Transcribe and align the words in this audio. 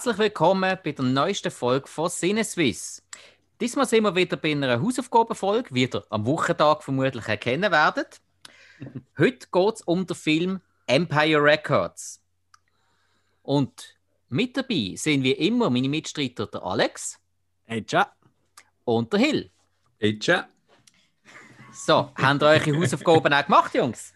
Herzlich 0.00 0.16
willkommen 0.16 0.78
bei 0.82 0.92
der 0.92 1.04
neuesten 1.04 1.50
Folge 1.50 1.86
von 1.86 2.08
Sinneswiss. 2.08 3.02
Diesmal 3.60 3.84
sind 3.84 4.04
wir 4.04 4.16
wieder 4.16 4.38
bei 4.38 4.52
einer 4.52 4.80
Hausaufgabenfolge, 4.80 5.74
wie 5.74 5.82
ihr 5.82 6.04
am 6.08 6.24
Wochentag 6.24 6.82
vermutlich 6.82 7.28
erkennen 7.28 7.70
werdet. 7.70 8.18
Heute 9.18 9.46
geht 9.52 9.74
es 9.74 9.82
um 9.82 10.06
den 10.06 10.16
Film 10.16 10.60
Empire 10.86 11.42
Records. 11.44 12.22
Und 13.42 13.98
mit 14.30 14.56
dabei 14.56 14.94
sind 14.96 15.22
wie 15.22 15.32
immer 15.32 15.68
meine 15.68 15.90
Mitstreiter 15.90 16.46
der 16.46 16.62
Alex. 16.62 17.18
Hey, 17.66 17.82
tja. 17.82 18.10
Und 18.86 19.12
der 19.12 19.20
Hill. 19.20 19.50
Hey, 19.98 20.18
tja. 20.18 20.48
So, 21.74 22.10
habt 22.14 22.42
ihr 22.42 22.46
eure 22.46 22.76
Hausaufgaben 22.80 23.34
auch 23.34 23.44
gemacht, 23.44 23.74
Jungs? 23.74 24.14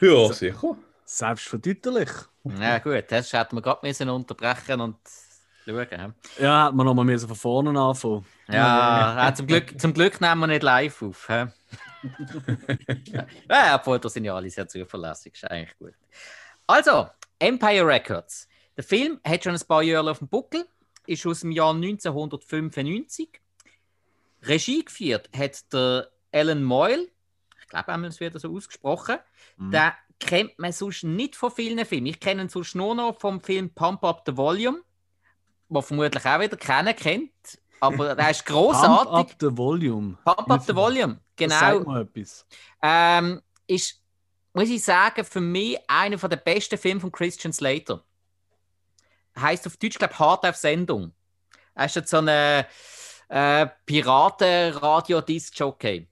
Ja, 0.00 0.32
sicher. 0.32 0.78
Selbstverdeutlich. 1.04 2.10
Ja, 2.60 2.78
gut, 2.78 3.04
das 3.08 3.32
hätten 3.32 3.56
wir 3.56 3.62
gerade 3.62 3.86
müssen 3.86 4.08
unterbrechen 4.08 4.80
und 4.80 4.96
schauen. 5.64 6.14
Ja, 6.38 6.66
hätte 6.66 6.76
man 6.76 6.86
noch 6.86 6.94
mal 6.94 7.18
von 7.18 7.36
vorne 7.36 7.78
anfangen. 7.78 8.26
Ja, 8.48 9.26
ja 9.26 9.34
zum, 9.34 9.46
Glück, 9.46 9.80
zum 9.80 9.92
Glück 9.92 10.20
nehmen 10.20 10.40
wir 10.40 10.46
nicht 10.46 10.62
live 10.62 11.02
auf. 11.02 11.28
He? 11.28 11.46
ja, 13.48 13.74
obwohl, 13.74 13.98
da 13.98 14.08
sind 14.08 14.24
ja 14.24 14.34
alle 14.34 14.50
sehr 14.50 14.68
zuverlässig, 14.68 15.34
ist 15.34 15.50
eigentlich 15.50 15.78
gut. 15.78 15.94
Also, 16.66 17.08
Empire 17.38 17.86
Records. 17.86 18.48
Der 18.76 18.84
Film 18.84 19.20
hat 19.26 19.44
schon 19.44 19.54
ein 19.54 19.66
paar 19.66 19.82
Jahre 19.82 20.10
auf 20.10 20.18
dem 20.18 20.28
Buckel, 20.28 20.66
ist 21.06 21.26
aus 21.26 21.40
dem 21.40 21.50
Jahr 21.50 21.74
1995. 21.74 23.28
Regie 24.42 24.84
geführt 24.84 25.28
hat 25.36 25.72
der 25.72 26.08
Alan 26.32 26.62
Moyle, 26.62 27.08
ich 27.60 27.68
glaube, 27.68 28.06
es 28.06 28.20
wird 28.20 28.40
so 28.40 28.54
ausgesprochen. 28.54 29.16
Mhm. 29.56 29.70
Der 29.72 29.94
kennt 30.18 30.58
man 30.58 30.72
sonst 30.72 31.04
nicht 31.04 31.36
von 31.36 31.50
vielen 31.50 31.84
Filmen. 31.84 32.06
Ich 32.06 32.20
kenne 32.20 32.42
ihn 32.42 32.48
sonst 32.48 32.74
nur 32.74 32.94
noch 32.94 33.18
vom 33.18 33.40
Film 33.40 33.70
Pump 33.70 34.04
Up 34.04 34.22
the 34.26 34.36
Volume, 34.36 34.80
wo 35.68 35.80
vermutlich 35.80 36.24
auch 36.24 36.40
wieder 36.40 36.56
keiner 36.56 36.94
kennt. 36.94 37.30
Aber 37.80 38.14
der 38.16 38.30
ist 38.30 38.46
großartig. 38.46 39.10
Pump 39.10 39.12
Up 39.12 39.36
the 39.40 39.56
Volume. 39.56 40.18
Pump 40.24 40.50
Up 40.50 40.64
the 40.66 40.74
Volume, 40.74 41.20
genau. 41.36 41.58
Sag 41.58 41.86
mal 41.86 42.02
etwas. 42.02 42.46
Ähm, 42.82 43.40
ist, 43.66 44.00
muss 44.52 44.68
ich 44.68 44.82
sagen, 44.82 45.24
für 45.24 45.40
mich 45.40 45.78
einer 45.86 46.16
der 46.16 46.36
besten 46.36 46.78
Filme 46.78 47.00
von 47.00 47.12
Christian 47.12 47.52
Slater. 47.52 48.02
Heißt 49.38 49.66
auf 49.66 49.76
Deutsch, 49.76 49.98
glaube 49.98 50.14
ich, 50.14 50.18
Hart 50.18 50.44
auf 50.44 50.56
Sendung. 50.56 51.12
Er 51.74 51.86
ist 51.86 51.94
jetzt 51.94 52.10
so 52.10 52.18
ein 52.18 52.66
äh, 53.28 53.66
Piraten-Radio-Disc-Jockey. 53.86 56.07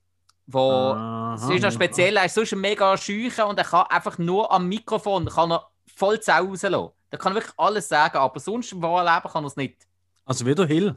Wo, 0.48 0.70
Aha, 0.70 1.34
es 1.34 1.48
ist 1.48 1.62
noch 1.62 1.72
speziell, 1.72 2.16
er 2.16 2.26
ist 2.26 2.34
sonst 2.34 2.52
ein 2.52 2.60
mega 2.60 2.96
schücher 2.96 3.48
und 3.48 3.58
er 3.58 3.64
kann 3.64 3.86
einfach 3.88 4.16
nur 4.18 4.52
am 4.52 4.68
Mikrofon 4.68 5.26
kann 5.26 5.50
er 5.50 5.68
voll 5.92 6.20
Zau 6.20 6.44
rauslassen. 6.44 6.92
Er 7.10 7.18
kann 7.18 7.34
wirklich 7.34 7.54
alles 7.56 7.88
sagen, 7.88 8.18
aber 8.18 8.38
sonst 8.38 8.72
im 8.72 8.82
wahren 8.82 9.12
Leben 9.12 9.32
kann 9.32 9.42
er 9.44 9.48
es 9.48 9.56
nicht. 9.56 9.86
Also 10.24 10.46
wieder 10.46 10.66
Hill. 10.66 10.94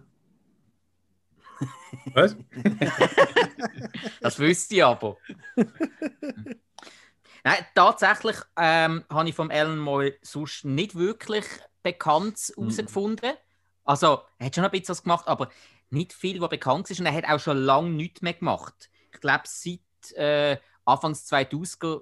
Was? 2.13 2.35
das 4.21 4.37
wüsste 4.37 4.75
ich 4.75 4.83
aber. 4.83 5.17
Nein, 7.43 7.65
tatsächlich 7.73 8.37
ähm, 8.55 9.03
habe 9.09 9.29
ich 9.29 9.35
vom 9.35 9.49
Alan 9.49 9.79
Moy 9.79 10.13
sonst 10.21 10.63
nicht 10.63 10.95
wirklich 10.95 11.45
bekannt 11.81 12.39
herausgefunden. 12.55 13.33
Also, 13.83 14.21
er 14.37 14.45
hat 14.45 14.55
schon 14.55 14.63
ein 14.63 14.71
bisschen 14.71 14.89
was 14.89 15.03
gemacht, 15.03 15.27
aber 15.27 15.49
nicht 15.89 16.13
viel, 16.13 16.39
was 16.41 16.49
bekannt 16.49 16.89
ist. 16.91 16.99
Und 16.99 17.07
er 17.07 17.13
hat 17.13 17.27
auch 17.27 17.39
schon 17.39 17.57
lange 17.57 17.89
nichts 17.89 18.21
mehr 18.21 18.33
gemacht 18.33 18.89
ich 19.11 19.19
glaube, 19.19 19.43
seit 19.45 19.79
äh, 20.15 20.57
Anfangs 20.85 21.31
2000er, 21.31 22.01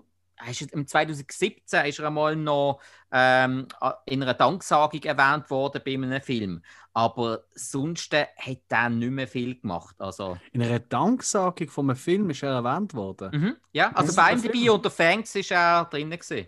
im 0.72 0.85
2017 0.85 1.85
ist 1.85 2.00
er 2.00 2.07
einmal 2.07 2.35
noch 2.35 2.79
ähm, 3.12 3.68
in 4.06 4.22
einer 4.22 4.35
Danksagung 4.35 5.01
erwähnt 5.03 5.50
worden 5.50 5.81
bei 5.84 5.94
einem 5.94 6.22
Film. 6.22 6.62
Aber 6.94 7.44
sonst 7.56 8.13
hat 8.13 8.59
er 8.69 8.90
nicht 8.90 9.12
mehr 9.12 9.28
viel 9.28 9.59
gemacht. 9.59 9.95
Also, 10.00 10.38
in 10.51 10.62
einer 10.62 10.79
Danksagung 10.79 11.69
von 11.69 11.90
einem 11.90 11.97
Film 11.97 12.29
ist 12.29 12.44
er 12.44 12.53
erwähnt 12.53 12.94
worden? 12.94 13.29
Mhm, 13.31 13.57
ja, 13.72 13.91
also 13.94 14.16
bei 14.16 14.34
ihm 14.34 14.44
dabei 14.44 14.72
unter 14.72 14.91
Fangs 14.91 15.34
ist 15.35 15.51
er 15.51 15.85
drin. 15.85 16.12
Gewesen. 16.12 16.47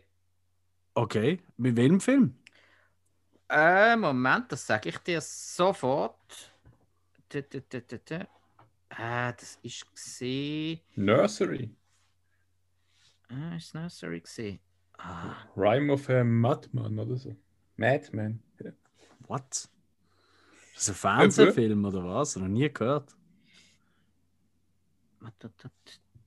Okay, 0.94 1.40
mit 1.58 1.76
welchem 1.76 2.00
Film? 2.00 2.36
Äh, 3.50 3.96
Moment, 3.96 4.52
das 4.52 4.68
sage 4.68 4.90
ich 4.90 4.98
dir 5.00 5.22
sofort. 5.22 6.16
Ah, 8.90 9.32
das 9.32 9.60
ist 9.62 9.92
gesehen. 9.94 10.80
Nursery. 10.96 11.70
Ah, 13.30 13.56
ist 13.56 13.74
Nursery 13.74 14.22
gesehen. 14.22 14.60
Ah. 14.98 15.36
Rhyme 15.56 15.94
of 15.94 16.10
a 16.10 16.24
Madman 16.24 17.00
oder 17.00 17.16
so. 17.16 17.36
Madman. 17.78 18.42
Ja. 18.60 18.72
What? 19.28 19.70
Das 20.74 20.88
ist 20.88 20.90
ein 20.90 20.96
Fernsehfilm 20.96 21.86
oder 21.86 22.04
was? 22.04 22.36
Noch 22.36 22.48
nie 22.48 22.72
gehört. 22.72 23.16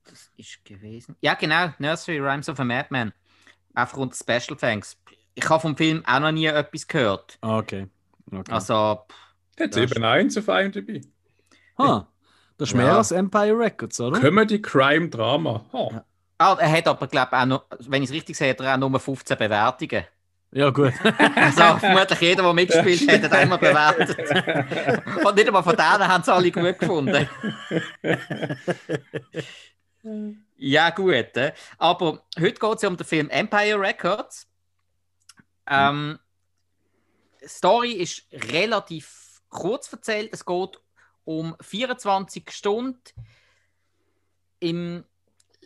Das 0.04 0.30
ist 0.36 0.64
gewesen. 0.64 1.16
Ja, 1.20 1.34
genau. 1.34 1.72
Nursery 1.78 2.18
Rhymes 2.18 2.48
of 2.48 2.60
a 2.60 2.64
Madman. 2.64 3.12
Einfach 3.74 3.96
unter 3.96 4.16
Special 4.16 4.56
Thanks. 4.56 4.96
Ich 5.34 5.48
habe 5.48 5.60
vom 5.60 5.76
Film 5.76 6.04
auch 6.06 6.20
noch 6.20 6.32
nie 6.32 6.46
etwas 6.46 6.86
gehört. 6.86 7.38
Ah, 7.40 7.58
okay. 7.58 7.88
okay. 8.30 8.52
Also. 8.52 9.06
Hat 9.58 9.76
eben 9.76 10.04
eins 10.04 10.36
auf 10.36 10.48
IMDb. 10.48 11.04
Ha. 11.78 12.11
Das 12.62 12.68
ist 12.68 12.76
mehr 12.76 12.86
ja. 12.86 12.98
als 12.98 13.10
Empire 13.10 13.58
Records, 13.58 13.98
oder? 13.98 14.20
Comedy, 14.20 14.62
Crime, 14.62 15.08
Drama. 15.08 15.64
Oh. 15.72 15.90
Ja. 15.92 16.04
Ah, 16.38 16.56
er 16.60 16.70
hat 16.70 16.86
aber, 16.86 17.08
glaube 17.08 17.30
ich, 17.32 17.38
auch 17.38 17.44
noch, 17.44 17.64
wenn 17.80 18.04
ich 18.04 18.10
es 18.10 18.14
richtig 18.14 18.36
sehe, 18.36 18.50
hat 18.50 18.60
er 18.60 18.74
auch 18.74 18.78
nur 18.78 19.00
15 19.00 19.36
Bewertungen. 19.36 20.04
Ja, 20.52 20.70
gut. 20.70 20.92
also, 21.34 21.78
vermutlich 21.80 22.20
jeder, 22.20 22.44
der 22.44 22.52
mitgespielt 22.52 23.10
hat, 23.10 23.22
hat 23.24 23.32
einmal 23.32 23.58
bewertet. 23.58 24.16
Und 25.26 25.34
nicht 25.34 25.48
einmal 25.48 25.64
von 25.64 25.74
denen 25.74 26.06
haben 26.06 26.22
sie 26.22 26.32
alle 26.32 26.52
gut 26.52 26.78
gefunden. 26.78 27.28
ja, 30.56 30.90
gut. 30.90 31.36
Äh. 31.36 31.54
Aber 31.78 32.22
heute 32.38 32.60
geht 32.60 32.74
es 32.76 32.82
ja 32.82 32.88
um 32.88 32.96
den 32.96 33.06
Film 33.06 33.28
Empire 33.28 33.80
Records. 33.80 34.46
Ähm, 35.68 36.16
Story 37.44 37.94
ist 37.94 38.22
relativ 38.32 39.42
kurz 39.48 39.92
erzählt. 39.92 40.30
Es 40.32 40.46
geht 40.46 40.78
um 41.24 41.56
24 41.60 42.50
Stunden 42.50 43.00
im 44.60 45.04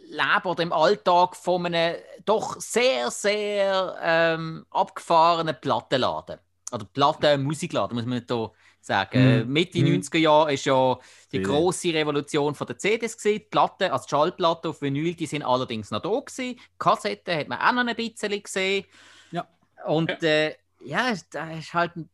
Leben 0.08 0.44
oder 0.44 0.62
im 0.62 0.72
Alltag 0.72 1.36
von 1.36 1.66
einem 1.66 1.96
doch 2.24 2.60
sehr, 2.60 3.10
sehr 3.10 3.96
ähm, 4.02 4.66
abgefahrenen 4.70 5.56
Plattenladen. 5.60 6.38
Oder 6.72 6.84
Plattenmusikladen, 6.84 7.96
muss 7.96 8.06
man 8.06 8.24
hier 8.26 8.50
sagen. 8.80 9.44
Mm. 9.44 9.52
Mitte 9.52 9.78
mm. 9.78 10.00
90er 10.00 10.18
Jahre 10.18 10.54
ist 10.54 10.64
ja 10.64 10.98
die 11.32 11.42
große 11.42 11.92
Revolution 11.94 12.54
von 12.54 12.66
der 12.66 12.78
CDs 12.78 13.16
gesehen. 13.16 13.40
Die 13.40 13.48
Platten, 13.50 13.90
also 13.90 14.04
die 14.04 14.10
Schallplatten 14.10 14.70
auf 14.70 14.82
Vinyl, 14.82 15.14
die 15.14 15.26
sind 15.26 15.42
allerdings 15.42 15.90
noch 15.90 16.02
da 16.02 16.08
gewesen. 16.08 16.58
Kassetten 16.78 17.38
hat 17.38 17.48
man 17.48 17.58
auch 17.58 17.72
noch 17.72 17.86
ein 17.86 17.96
bisschen 17.96 18.42
gesehen. 18.42 18.84
Ja. 19.30 19.46
Und 19.86 20.22
äh, 20.22 20.56
ja, 20.84 21.10
das 21.10 21.58
ist 21.58 21.74
halt 21.74 21.96
ein 21.96 22.08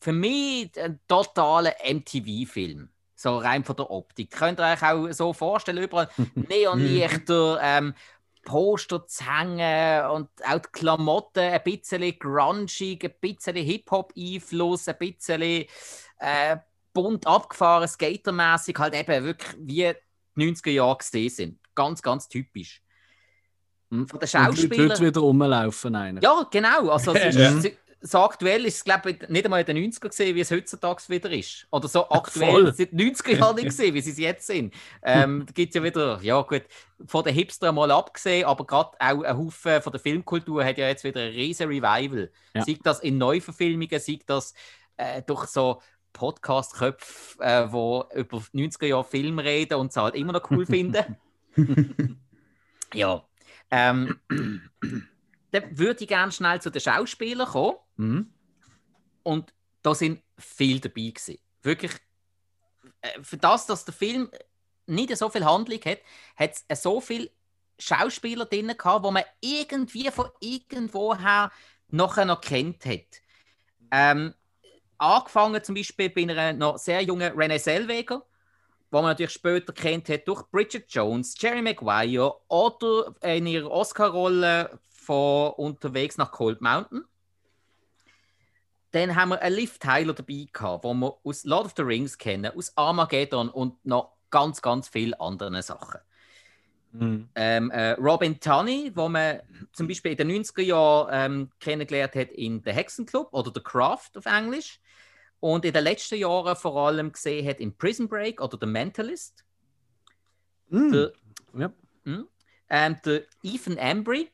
für 0.00 0.12
mich 0.12 0.70
ein 0.80 1.00
totaler 1.08 1.74
MTV-Film. 1.84 2.88
So 3.14 3.38
rein 3.38 3.64
von 3.64 3.76
der 3.76 3.90
Optik. 3.90 4.30
Könnt 4.30 4.60
ihr 4.60 4.72
euch 4.72 4.82
auch 4.82 5.10
so 5.10 5.32
vorstellen, 5.32 5.82
überall 5.82 6.08
Neonlichter, 6.34 7.58
ähm, 7.60 7.94
Poster 8.44 9.06
zu 9.06 9.24
hängen 9.26 10.06
und 10.10 10.28
auch 10.46 10.58
die 10.58 10.68
Klamotten 10.72 11.40
ein 11.40 11.62
bisschen 11.64 12.18
grungig, 12.18 13.04
ein 13.04 13.14
bisschen 13.20 13.56
Hip-Hop-Einfluss, 13.56 14.88
ein 14.88 14.96
bisschen 14.98 15.42
äh, 15.42 16.56
bunt 16.92 17.26
abgefahren, 17.26 17.88
skatermäßig, 17.88 18.78
halt 18.78 18.94
eben 18.94 19.24
wirklich 19.24 19.56
wie 19.58 19.94
die 20.36 20.44
90er 20.54 20.70
Jahre 20.70 20.98
gesehen 20.98 21.30
sind. 21.30 21.58
Ganz, 21.74 22.00
ganz 22.00 22.28
typisch. 22.28 22.82
Hm, 23.90 24.08
von 24.08 24.20
den 24.20 24.28
Schauspielern. 24.28 24.80
Und 24.80 24.88
Leute 24.88 25.06
wieder 25.06 25.20
rumlaufen. 25.20 25.94
Einer. 25.94 26.22
Ja, 26.22 26.46
genau. 26.50 26.90
Also, 26.90 27.14
es 27.14 27.36
ist, 27.36 27.72
so 28.00 28.18
aktuell 28.20 28.64
ist 28.64 28.76
es, 28.76 28.84
glaube 28.84 29.10
ich, 29.10 29.28
nicht 29.28 29.44
einmal 29.44 29.60
in 29.60 29.66
den 29.66 29.92
90er 29.92 30.08
gesehen, 30.08 30.36
wie 30.36 30.40
es 30.40 30.50
heutzutage 30.50 31.02
wieder 31.08 31.30
ist. 31.30 31.66
Oder 31.70 31.88
so 31.88 32.08
aktuell 32.08 32.72
seit 32.72 32.92
den 32.92 33.00
90er 33.00 33.36
Jahren 33.36 33.56
nicht 33.56 33.66
gesehen, 33.66 33.94
wie 33.94 34.00
sie 34.00 34.12
es 34.12 34.18
jetzt 34.18 34.46
sind. 34.46 34.72
Ähm, 35.02 35.44
da 35.46 35.52
gibt 35.52 35.70
es 35.70 35.74
ja 35.74 35.82
wieder, 35.82 36.20
ja 36.22 36.40
gut, 36.42 36.62
von 37.06 37.24
den 37.24 37.34
Hipster 37.34 37.72
mal 37.72 37.90
abgesehen, 37.90 38.46
aber 38.46 38.64
gerade 38.66 38.96
auch 39.00 39.24
ein 39.24 39.36
Haufen 39.36 39.82
von 39.82 39.92
der 39.92 40.00
Filmkultur 40.00 40.64
hat 40.64 40.78
ja 40.78 40.88
jetzt 40.88 41.02
wieder 41.02 41.20
ein 41.20 41.32
riesen 41.32 41.68
Revival. 41.68 42.30
Ja. 42.54 42.62
Sieht 42.62 42.86
das 42.86 43.00
in 43.00 43.18
Neuverfilmungen, 43.18 44.00
sieht 44.00 44.28
das 44.30 44.54
äh, 44.96 45.22
durch 45.22 45.46
so 45.46 45.80
Podcast-Köpfe, 46.12 47.42
äh, 47.42 47.66
die 47.66 48.18
über 48.20 48.38
90er 48.38 48.86
Jahre 48.86 49.04
Film 49.04 49.38
reden 49.38 49.74
und 49.74 49.90
es 49.90 49.96
halt 49.96 50.14
immer 50.14 50.32
noch 50.32 50.50
cool 50.50 50.66
finden. 50.66 51.16
ja. 52.94 53.24
Ähm, 53.70 54.18
dann 55.50 55.78
würde 55.78 56.02
ich 56.02 56.08
gerne 56.08 56.32
schnell 56.32 56.60
zu 56.60 56.70
den 56.70 56.80
Schauspielern 56.80 57.48
kommen. 57.48 57.76
Mhm. 57.96 58.32
Und 59.22 59.52
da 59.82 59.94
sind 59.94 60.22
viele 60.36 60.80
dabei 60.80 61.10
gewesen. 61.10 61.38
Wirklich, 61.62 61.92
äh, 63.00 63.22
für 63.22 63.36
das, 63.36 63.66
dass 63.66 63.84
der 63.84 63.94
Film 63.94 64.30
nicht 64.86 65.16
so 65.16 65.28
viel 65.28 65.44
Handlung 65.44 65.80
hat, 65.84 65.98
hat 66.36 66.52
es 66.68 66.82
so 66.82 67.00
viele 67.00 67.30
Schauspieler 67.78 68.46
drin 68.46 68.74
gehabt, 68.76 69.04
wo 69.04 69.10
man 69.10 69.24
irgendwie 69.40 70.10
von 70.10 70.28
irgendwoher 70.40 71.52
nachher 71.88 72.24
noch 72.24 72.40
kennt 72.40 72.84
hat. 72.84 73.22
Ähm, 73.90 74.34
angefangen 74.98 75.62
zum 75.62 75.74
Beispiel 75.74 76.10
bei 76.10 76.22
einer 76.22 76.52
noch 76.52 76.78
sehr 76.78 77.02
jungen 77.02 77.32
Renée 77.32 77.60
Zellweger, 77.60 78.22
wo 78.90 78.98
man 78.98 79.10
natürlich 79.10 79.32
später 79.32 79.72
kennt 79.72 80.08
hat 80.08 80.26
durch 80.26 80.42
Bridget 80.50 80.86
Jones, 80.92 81.34
Jerry 81.38 81.62
Maguire 81.62 82.34
oder 82.48 83.14
in 83.22 83.46
ihrer 83.46 83.70
Oscar-Rolle 83.70 84.78
von 85.08 85.52
Unterwegs 85.52 86.18
nach 86.18 86.30
Cold 86.32 86.60
Mountain. 86.60 87.02
Dann 88.90 89.16
haben 89.16 89.30
wir 89.30 89.40
einen 89.40 89.56
Liv 89.56 89.78
Tyler 89.78 90.12
dabei 90.12 90.46
gehabt, 90.52 90.84
wo 90.84 90.92
wir 90.92 91.16
aus 91.24 91.44
Lord 91.44 91.64
of 91.64 91.72
the 91.78 91.82
Rings 91.82 92.18
kennen, 92.18 92.52
aus 92.54 92.76
Armageddon 92.76 93.48
und 93.48 93.82
noch 93.86 94.12
ganz, 94.30 94.60
ganz 94.60 94.86
viele 94.90 95.18
andere 95.18 95.62
Sachen. 95.62 96.00
Mhm. 96.92 97.28
Ähm, 97.34 97.70
äh, 97.70 97.92
Robin 97.92 98.38
Tunney, 98.38 98.92
wo 98.94 99.08
man 99.08 99.40
zum 99.72 99.88
Beispiel 99.88 100.12
in 100.12 100.18
den 100.18 100.44
90er 100.44 100.62
Jahren 100.62 101.08
ähm, 101.12 101.50
kennengelernt 101.58 102.14
hat 102.14 102.30
in 102.32 102.62
The 102.62 102.72
Hexenclub 102.72 103.32
oder 103.32 103.50
The 103.54 103.62
Craft 103.62 104.10
auf 104.16 104.26
Englisch. 104.26 104.78
Und 105.40 105.64
in 105.64 105.72
den 105.72 105.84
letzten 105.84 106.16
Jahren 106.16 106.54
vor 106.54 106.76
allem 106.76 107.12
gesehen 107.12 107.48
hat 107.48 107.60
in 107.60 107.74
Prison 107.74 108.08
Break 108.08 108.42
oder 108.42 108.58
The 108.60 108.66
Mentalist. 108.66 109.42
Mhm. 110.68 110.92
Der, 110.92 111.12
Ja. 111.54 111.72
ähm, 112.68 112.96
der 113.04 113.22
Ethan 113.42 113.78
Embry, 113.78 114.30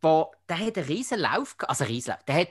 wo, 0.00 0.32
der 0.48 0.58
hat 0.58 0.76
einen 0.76 0.86
riesen 0.86 1.20
Lauf, 1.20 1.56
also 1.60 1.84
riesen 1.84 2.14
der 2.26 2.34
hat 2.34 2.48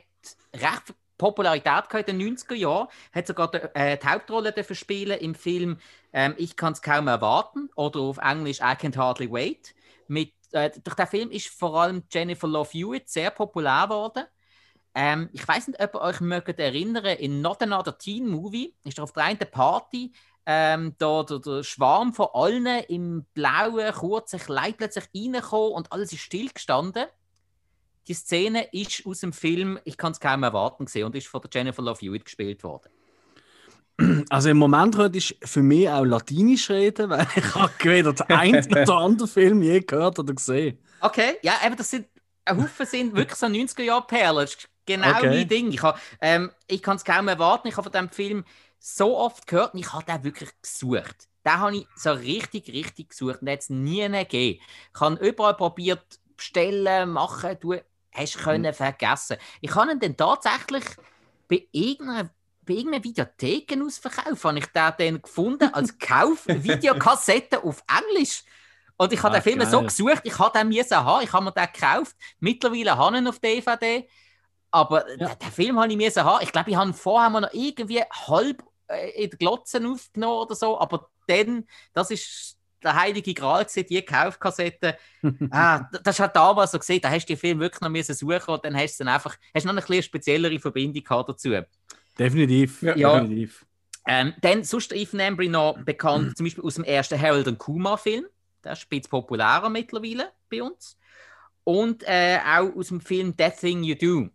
recht 0.55 0.93
Popularität 1.17 1.89
gehabt 1.89 2.09
in 2.09 2.19
den 2.19 2.37
90er 2.37 2.55
Jahren, 2.55 2.87
hat 3.11 3.27
sogar 3.27 3.51
die, 3.51 3.57
äh, 3.57 3.97
die 3.97 4.07
Hauptrolle 4.07 4.53
spielen 4.73 5.19
im 5.19 5.35
Film 5.35 5.77
ähm, 6.13 6.33
Ich 6.37 6.55
kann 6.55 6.73
es 6.73 6.81
kaum 6.81 7.07
erwarten 7.07 7.69
oder 7.75 7.99
auf 7.99 8.17
Englisch 8.17 8.59
I 8.59 8.75
Can't 8.75 8.97
Hardly 8.97 9.31
Wait. 9.31 9.75
Mit, 10.07 10.33
äh, 10.53 10.71
durch 10.83 10.95
den 10.95 11.07
Film 11.07 11.31
ist 11.31 11.49
vor 11.49 11.79
allem 11.81 12.03
Jennifer 12.09 12.47
Love 12.47 12.69
Hewitt 12.71 13.09
sehr 13.09 13.31
populär 13.31 13.83
geworden. 13.83 14.23
Ähm, 14.95 15.29
ich 15.33 15.45
weiß 15.45 15.67
nicht, 15.67 15.81
ob 15.81 15.95
ihr 15.95 16.01
euch 16.01 16.21
mögt 16.21 16.57
erinnern, 16.57 17.05
in 17.05 17.41
Not 17.41 17.61
Another 17.61 17.97
Teen 17.97 18.27
Movie 18.27 18.73
ist 18.85 18.99
auf 18.99 19.11
der 19.11 19.25
einen 19.25 19.39
Party 19.39 20.13
ähm, 20.51 20.95
da 20.97 21.21
der, 21.21 21.37
der 21.37 21.63
Schwarm 21.63 22.11
von 22.11 22.29
allen 22.33 22.65
im 22.87 23.23
blauen, 23.35 23.93
kurzen 23.93 24.39
Kleid 24.39 24.77
plötzlich 24.77 25.05
reingekommen 25.13 25.73
und 25.73 25.91
alles 25.91 26.11
ist 26.11 26.21
stillgestanden. 26.21 27.05
Die 28.09 28.15
Szene 28.15 28.67
ist 28.71 29.05
aus 29.05 29.19
dem 29.19 29.31
Film 29.31 29.79
Ich 29.85 29.95
kann 29.95 30.11
es 30.11 30.19
kaum 30.19 30.41
erwarten 30.41 30.85
gesehen 30.85 31.05
und 31.05 31.15
ist 31.15 31.27
von 31.27 31.41
der 31.41 31.49
Jennifer 31.53 31.83
Love 31.83 31.99
Hewitt 32.01 32.25
gespielt 32.25 32.63
worden. 32.63 32.89
Also 34.29 34.49
im 34.49 34.57
Moment 34.57 34.95
könntest 34.95 35.35
du 35.41 35.47
für 35.47 35.61
mich 35.61 35.89
auch 35.89 36.05
Latinisch 36.05 36.69
reden, 36.69 37.09
weil 37.09 37.27
ich 37.35 37.55
habe 37.55 37.71
weder 37.83 38.13
den 38.13 38.35
einen 38.35 38.55
noch 38.55 38.65
den 38.65 38.89
anderen 38.89 39.29
Film 39.29 39.61
je 39.61 39.81
gehört 39.81 40.17
oder 40.17 40.33
gesehen. 40.33 40.79
Okay, 41.01 41.37
ja, 41.43 41.53
eben 41.65 41.75
das 41.75 41.91
sind 41.91 42.07
ein 42.45 42.63
Haufen 42.63 42.85
sind 42.85 43.15
wirklich 43.15 43.37
so 43.37 43.45
90er 43.45 43.83
Jahre 43.83 44.07
Perlen. 44.07 44.37
Das 44.37 44.55
ist 44.55 44.69
genau 44.85 45.17
Okay. 45.17 45.27
mein 45.29 45.47
Ding. 45.47 45.71
Ich, 45.71 45.81
ähm, 46.21 46.51
ich 46.67 46.81
kann 46.81 46.95
es 46.95 47.03
kaum 47.03 47.27
erwarten. 47.27 47.67
Ich 47.67 47.77
habe 47.77 47.83
von 47.83 47.91
diesem 47.91 48.09
Film 48.09 48.43
so 48.79 49.17
oft 49.17 49.45
gehört 49.45 49.73
und 49.73 49.81
ich 49.81 49.93
habe 49.93 50.05
den 50.05 50.23
wirklich 50.23 50.49
gesucht. 50.61 51.27
Den 51.45 51.59
habe 51.59 51.77
ich 51.77 51.87
so 51.95 52.11
richtig, 52.11 52.69
richtig 52.69 53.09
gesucht 53.09 53.41
und 53.41 53.45
den 53.45 53.53
hat 53.53 53.61
es 53.61 53.69
nie 53.69 54.07
gegeben. 54.09 54.59
Ich 54.93 54.99
habe 54.99 55.27
überall 55.27 55.55
probiert, 55.55 56.03
bestellen, 56.35 57.11
machen, 57.11 57.57
du 57.59 57.75
hast 58.11 58.37
können 58.39 58.73
vergessen. 58.73 59.37
Ich 59.61 59.73
habe 59.75 59.91
ihn 59.91 59.99
dann 59.99 60.17
tatsächlich 60.17 60.83
bei 61.47 61.67
irgendeiner 61.71 62.29
bei 62.65 62.75
irgendeiner 62.75 63.03
Videotheken 63.03 63.81
ausverkauft, 63.83 64.43
habe 64.43 64.59
ich 64.59 64.65
den 64.67 64.93
dann 64.97 65.21
gefunden 65.23 65.73
als 65.73 65.97
Kauf-Videokassette 65.97 67.63
auf 67.63 67.83
Englisch. 67.87 68.43
Und 68.97 69.11
ich 69.13 69.23
habe 69.23 69.31
Ah, 69.31 69.39
den 69.39 69.41
Film 69.43 69.65
so 69.65 69.83
geil. 69.83 69.85
gesucht, 69.85 70.21
ich 70.23 70.37
habe 70.37 70.59
den 70.59 70.67
müssen 70.67 70.97
haben, 70.97 71.23
ich 71.23 71.33
habe 71.33 71.45
mir 71.45 71.51
den 71.53 71.67
gekauft. 71.73 72.15
Mittlerweile 72.39 72.97
habe 72.97 73.15
ich 73.15 73.21
ihn 73.23 73.27
auf 73.27 73.39
DVD. 73.39 74.09
Aber 74.71 75.01
Ja. 75.15 75.27
den, 75.27 75.39
den 75.39 75.51
Film 75.51 75.79
habe 75.79 75.91
ich 75.91 75.97
müssen 75.97 76.23
haben. 76.23 76.43
Ich 76.43 76.51
glaube, 76.51 76.69
ich 76.69 76.75
habe 76.75 76.89
ihn 76.91 76.93
vorher 76.93 77.29
mal 77.31 77.41
noch 77.41 77.53
irgendwie 77.53 78.03
halb 78.27 78.63
äh, 78.87 79.23
in 79.23 79.29
der 79.31 79.39
Glotze 79.39 79.81
aufgenommen 79.87 80.39
oder 80.41 80.55
so. 80.55 80.79
Aber 80.79 81.09
dann, 81.27 81.65
das 81.93 82.11
ist 82.11 82.58
der 82.83 82.95
heilige 82.95 83.33
Gral 83.33 83.65
gewesen, 83.65 83.87
die 83.89 84.01
Kaufkassette. 84.01 84.97
ah, 85.51 85.87
das 86.03 86.19
hat 86.19 86.35
damals 86.35 86.71
so 86.71 86.79
gesehen, 86.79 87.01
da 87.01 87.09
hast 87.09 87.25
du 87.25 87.33
den 87.33 87.39
Film 87.39 87.59
wirklich 87.59 87.81
noch 87.81 87.89
müssen 87.89 88.15
suchen 88.15 88.53
und 88.53 88.65
dann 88.65 88.75
hast 88.75 88.99
du 88.99 89.03
dann 89.03 89.13
einfach, 89.13 89.37
hast 89.53 89.65
noch 89.65 89.71
eine 89.71 89.81
bisschen 89.81 90.03
speziellere 90.03 90.59
Verbindung 90.59 91.03
dazu. 91.27 91.53
Definitiv. 92.17 92.81
Ja. 92.81 93.19
Definitiv. 93.19 93.65
Ähm, 94.07 94.33
dann 94.41 94.63
sonst 94.63 94.91
Ethan 94.93 95.19
Embry 95.19 95.47
noch 95.47 95.77
bekannt, 95.83 96.35
zum 96.37 96.45
Beispiel 96.45 96.63
aus 96.63 96.75
dem 96.75 96.83
ersten 96.83 97.19
Harold 97.19 97.47
und 97.47 97.57
Kumar 97.57 97.97
Film. 97.97 98.25
Der 98.63 98.73
ist 98.73 98.83
ein 98.83 98.89
bisschen 98.89 99.09
populärer 99.09 99.69
mittlerweile 99.69 100.31
bei 100.49 100.61
uns. 100.61 100.97
Und 101.63 102.03
äh, 102.07 102.39
auch 102.43 102.75
aus 102.75 102.87
dem 102.87 103.01
Film 103.01 103.37
That 103.37 103.59
Thing 103.59 103.83
You 103.83 103.95
Do. 103.95 104.29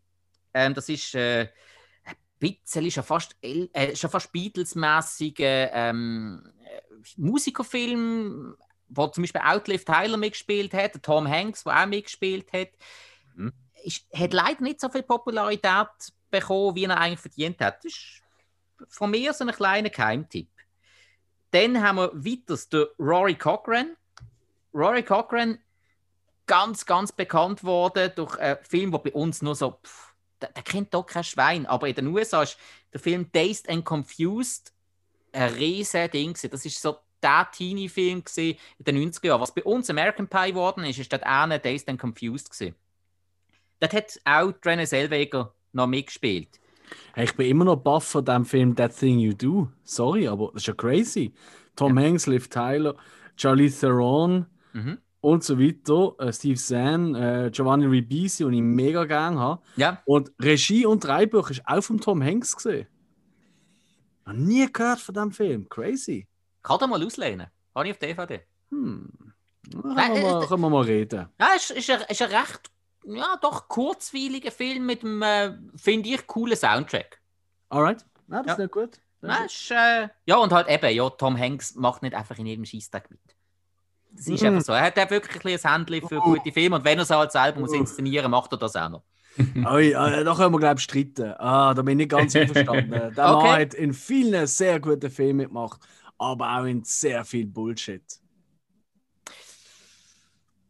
Ähm, 0.55 0.73
das 0.75 0.89
ist 0.89 1.15
äh, 1.15 1.49
ein 2.05 2.17
bisschen 2.39 2.91
schon 2.91 3.03
fast, 3.03 3.37
äh, 3.43 3.97
schon 3.97 4.11
fast 4.11 4.33
Beatles-mäßiger 4.33 5.71
ähm, 5.73 6.53
äh, 6.65 6.84
Musikerfilm, 7.17 8.57
wo 8.89 9.07
zum 9.09 9.23
Beispiel 9.23 9.41
auch 9.45 9.67
Liv 9.67 9.85
Tyler 9.85 10.17
mitgespielt 10.17 10.73
hat, 10.75 11.03
Tom 11.03 11.29
Hanks, 11.29 11.65
der 11.65 11.83
auch 11.83 11.87
mitgespielt 11.87 12.53
hat. 12.53 12.71
Mhm. 13.35 13.53
Ist, 13.83 14.07
hat 14.13 14.33
leider 14.33 14.63
nicht 14.63 14.81
so 14.81 14.89
viel 14.89 15.03
Popularität 15.03 15.89
bekommen, 16.31 16.75
wie 16.75 16.85
er 16.85 16.99
eigentlich 16.99 17.21
verdient 17.21 17.61
hat. 17.61 17.85
Das 17.85 17.93
ist 17.93 18.23
von 18.89 19.11
mir 19.11 19.33
so 19.33 19.45
ein 19.45 19.53
kleiner 19.53 19.91
Geheimtipp. 19.91 20.49
Dann 21.51 21.81
haben 21.83 21.97
wir 21.97 22.13
weiters 22.13 22.69
den 22.69 22.87
Rory 22.99 23.37
Cochrane. 23.37 23.97
Rory 24.75 25.05
Cochrane, 25.05 25.61
ganz, 26.47 26.85
ganz 26.85 27.13
bekannt 27.13 27.63
worden 27.63 28.13
durch 28.17 28.37
einen 28.39 28.59
Film, 28.65 28.91
der 28.91 28.99
bei 28.99 29.13
uns 29.13 29.41
nur 29.41 29.55
so, 29.55 29.79
pff, 29.83 30.15
der, 30.41 30.51
der 30.51 30.63
kennt 30.63 30.93
doch 30.93 31.07
kein 31.07 31.25
Schwein, 31.25 31.67
aber 31.67 31.89
in 31.89 31.95
den 31.95 32.09
USA 32.09 32.43
ist 32.43 32.59
der 32.93 33.01
Film 33.01 33.31
Dazed 33.33 33.69
and 33.69 33.85
Confused 33.85 34.74
ein 35.35 35.53
riesen 35.55 36.11
Ding. 36.11 36.33
gewesen. 36.33 36.51
Das 36.51 36.65
ist 36.65 36.81
so 36.81 36.97
der 37.23 37.49
Teenie-Film 37.53 38.23
in 38.37 38.57
den 38.81 39.13
90er 39.13 39.27
Jahren. 39.27 39.41
Was 39.41 39.55
bei 39.55 39.63
uns 39.65 39.89
American 39.91 40.29
Pie 40.29 40.49
geworden 40.51 40.85
ist, 40.85 40.99
ist 40.99 41.13
dort 41.13 41.23
eine 41.25 41.59
Dazed 41.59 41.89
and 41.89 42.01
Confused 42.01 42.51
gewesen. 42.51 42.75
Dort 43.81 43.93
hat 43.95 44.21
auch 44.25 44.53
Renée 44.65 44.87
Zellweger 44.87 45.53
noch 45.73 45.87
mitgespielt. 45.87 46.49
Hey, 47.15 47.25
ich 47.25 47.35
bin 47.35 47.49
immer 47.49 47.65
noch 47.65 47.77
baff 47.77 48.05
von 48.05 48.25
dem 48.25 48.45
Film 48.45 48.77
That 48.77 48.97
Thing 48.97 49.19
You 49.19 49.33
Do. 49.33 49.69
Sorry, 49.85 50.29
aber 50.29 50.51
das 50.53 50.63
ist 50.63 50.67
ja 50.67 50.75
crazy. 50.75 51.33
Tom 51.77 51.99
Hanks, 51.99 52.27
Liv 52.27 52.49
Tyler, 52.49 52.95
Charlize 53.37 53.81
Theron 53.81 54.47
Mhm. 54.75 54.99
und 55.21 55.43
so 55.43 55.59
weiter. 55.59 56.15
Äh, 56.19 56.33
Steve 56.33 56.57
Zahn, 56.59 57.15
äh, 57.15 57.51
Giovanni 57.53 57.87
Ribisi, 57.87 58.45
den 58.45 58.53
ich 58.53 58.61
mega 58.63 59.05
gerne 59.07 59.39
habe. 59.39 59.63
Ja, 59.77 60.03
Und 60.05 60.31
Regie 60.41 60.85
und 60.87 61.03
Drehbuch 61.03 61.51
ist 61.51 61.63
auch 61.67 61.83
von 61.83 62.01
Tom 62.01 62.23
Hanks 62.23 62.55
gesehen. 62.55 62.87
Noch 64.27 64.33
nie 64.35 64.73
gehört 64.73 65.01
von 65.01 65.15
dem 65.15 65.33
Film. 65.33 65.69
Crazy. 65.69 66.27
kann 66.63 66.81
er 66.81 66.87
mal 66.87 67.05
auslehnen. 67.05 67.47
Habe 67.75 67.87
ich 67.89 67.93
auf 67.93 67.99
DVD. 67.99 68.41
Hm. 68.71 69.11
Da 69.69 69.81
können, 69.81 69.95
Nein, 69.95 70.15
wir 70.15 70.23
mal, 70.23 70.43
äh, 70.43 70.47
können 70.47 70.61
wir 70.63 70.71
mal 70.71 70.83
reden. 70.85 71.29
Ja, 71.41 71.49
es 71.57 71.71
ist, 71.71 71.89
ist, 71.89 71.91
ein, 71.91 72.03
ist 72.09 72.23
ein 72.23 72.31
recht, 72.31 72.71
ja, 73.05 73.37
doch 73.41 73.69
kurzweiliger 73.69 74.51
Film 74.51 74.87
mit 74.87 75.03
einem, 75.03 75.23
äh, 75.23 75.53
finde 75.77 76.09
ich, 76.11 76.27
coolen 76.27 76.57
Soundtrack. 76.57 77.21
Alright. 77.71 78.05
Ja, 78.31 78.43
das 78.43 78.59
Ja. 78.59 78.65
ist 78.65 78.71
gut. 78.73 79.01
Ja, 79.23 79.37
ist, 79.45 79.71
äh, 79.71 80.09
ja, 80.27 80.37
und 80.37 80.53
halt 80.53 80.69
eben, 80.69 80.95
ja, 80.95 81.09
Tom 81.11 81.39
Hanks 81.39 81.75
macht 81.77 82.03
nicht 82.03 82.15
einfach 82.15 82.39
in 82.39 82.47
jedem 82.47 82.65
Schießtag 82.67 83.11
mit. 83.11 83.21
Das 84.11 84.27
ist 84.29 84.43
Mhm. 84.43 84.49
einfach 84.49 84.63
so. 84.63 84.73
Er 84.75 84.83
hat 84.83 84.99
auch 84.99 85.11
wirklich 85.11 85.65
ein 85.65 85.73
Händchen 85.73 86.09
für 86.09 86.21
gute 86.21 86.53
Filme 86.53 86.77
und 86.77 86.85
wenn 86.85 86.99
er 86.99 87.03
es 87.03 87.11
halt 87.11 87.33
selber 87.33 87.61
muss 87.61 87.73
inszenieren, 87.73 88.31
macht 88.31 88.53
er 88.53 88.59
das 88.59 88.77
auch 88.77 88.89
noch. 88.91 89.03
Oi, 89.65 89.91
äh, 89.93 90.25
da 90.25 90.35
können 90.35 90.53
wir, 90.55 90.59
glaube 90.61 90.79
ich, 90.79 90.85
streiten. 90.85 91.33
Ah, 91.39 91.75
da 91.75 91.83
bin 91.83 91.93
ich 91.99 92.05
nicht 92.05 92.11
ganz 92.11 92.35
einverstanden. 92.37 93.15
Der 93.15 93.27
Okay. 93.27 93.31
Mann 93.31 93.61
hat 93.61 93.75
in 93.75 93.93
vielen 93.95 94.47
sehr 94.47 94.81
guten 94.81 95.11
Filmen 95.11 95.39
mitgemacht, 95.39 95.81
aber 96.19 96.59
auch 96.59 96.65
in 96.65 96.85
sehr 96.85 97.25
viel 97.25 97.47
Bullshit. 97.47 98.03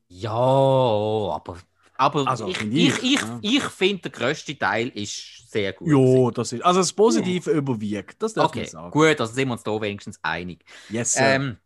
Ja, 0.08 0.30
aber, 0.32 1.58
aber 1.96 2.28
Also, 2.28 2.46
ich, 2.46 2.56
finde 2.56 2.76
ich, 2.76 2.98
ich, 3.02 3.02
ich, 3.02 3.20
ja. 3.20 3.38
ich 3.40 3.62
finde, 3.64 4.02
der 4.02 4.10
grösste 4.12 4.56
Teil 4.58 4.88
ist 4.88 5.50
sehr 5.50 5.72
gut. 5.72 5.88
Ja, 5.88 6.30
das 6.30 6.52
ist. 6.52 6.62
Also 6.64 6.80
das 6.80 6.92
Positive 6.92 7.50
überwiegt. 7.50 8.22
Das 8.22 8.34
darf 8.34 8.46
Okay, 8.48 8.62
ich 8.62 8.70
sagen. 8.70 8.90
gut, 8.90 9.20
also 9.20 9.32
sind 9.32 9.48
wir 9.48 9.52
uns 9.52 9.62
da 9.62 9.80
wenigstens 9.80 10.18
einig. 10.22 10.64
Yes, 10.88 11.16
sir. 11.16 11.24
Ähm, 11.26 11.58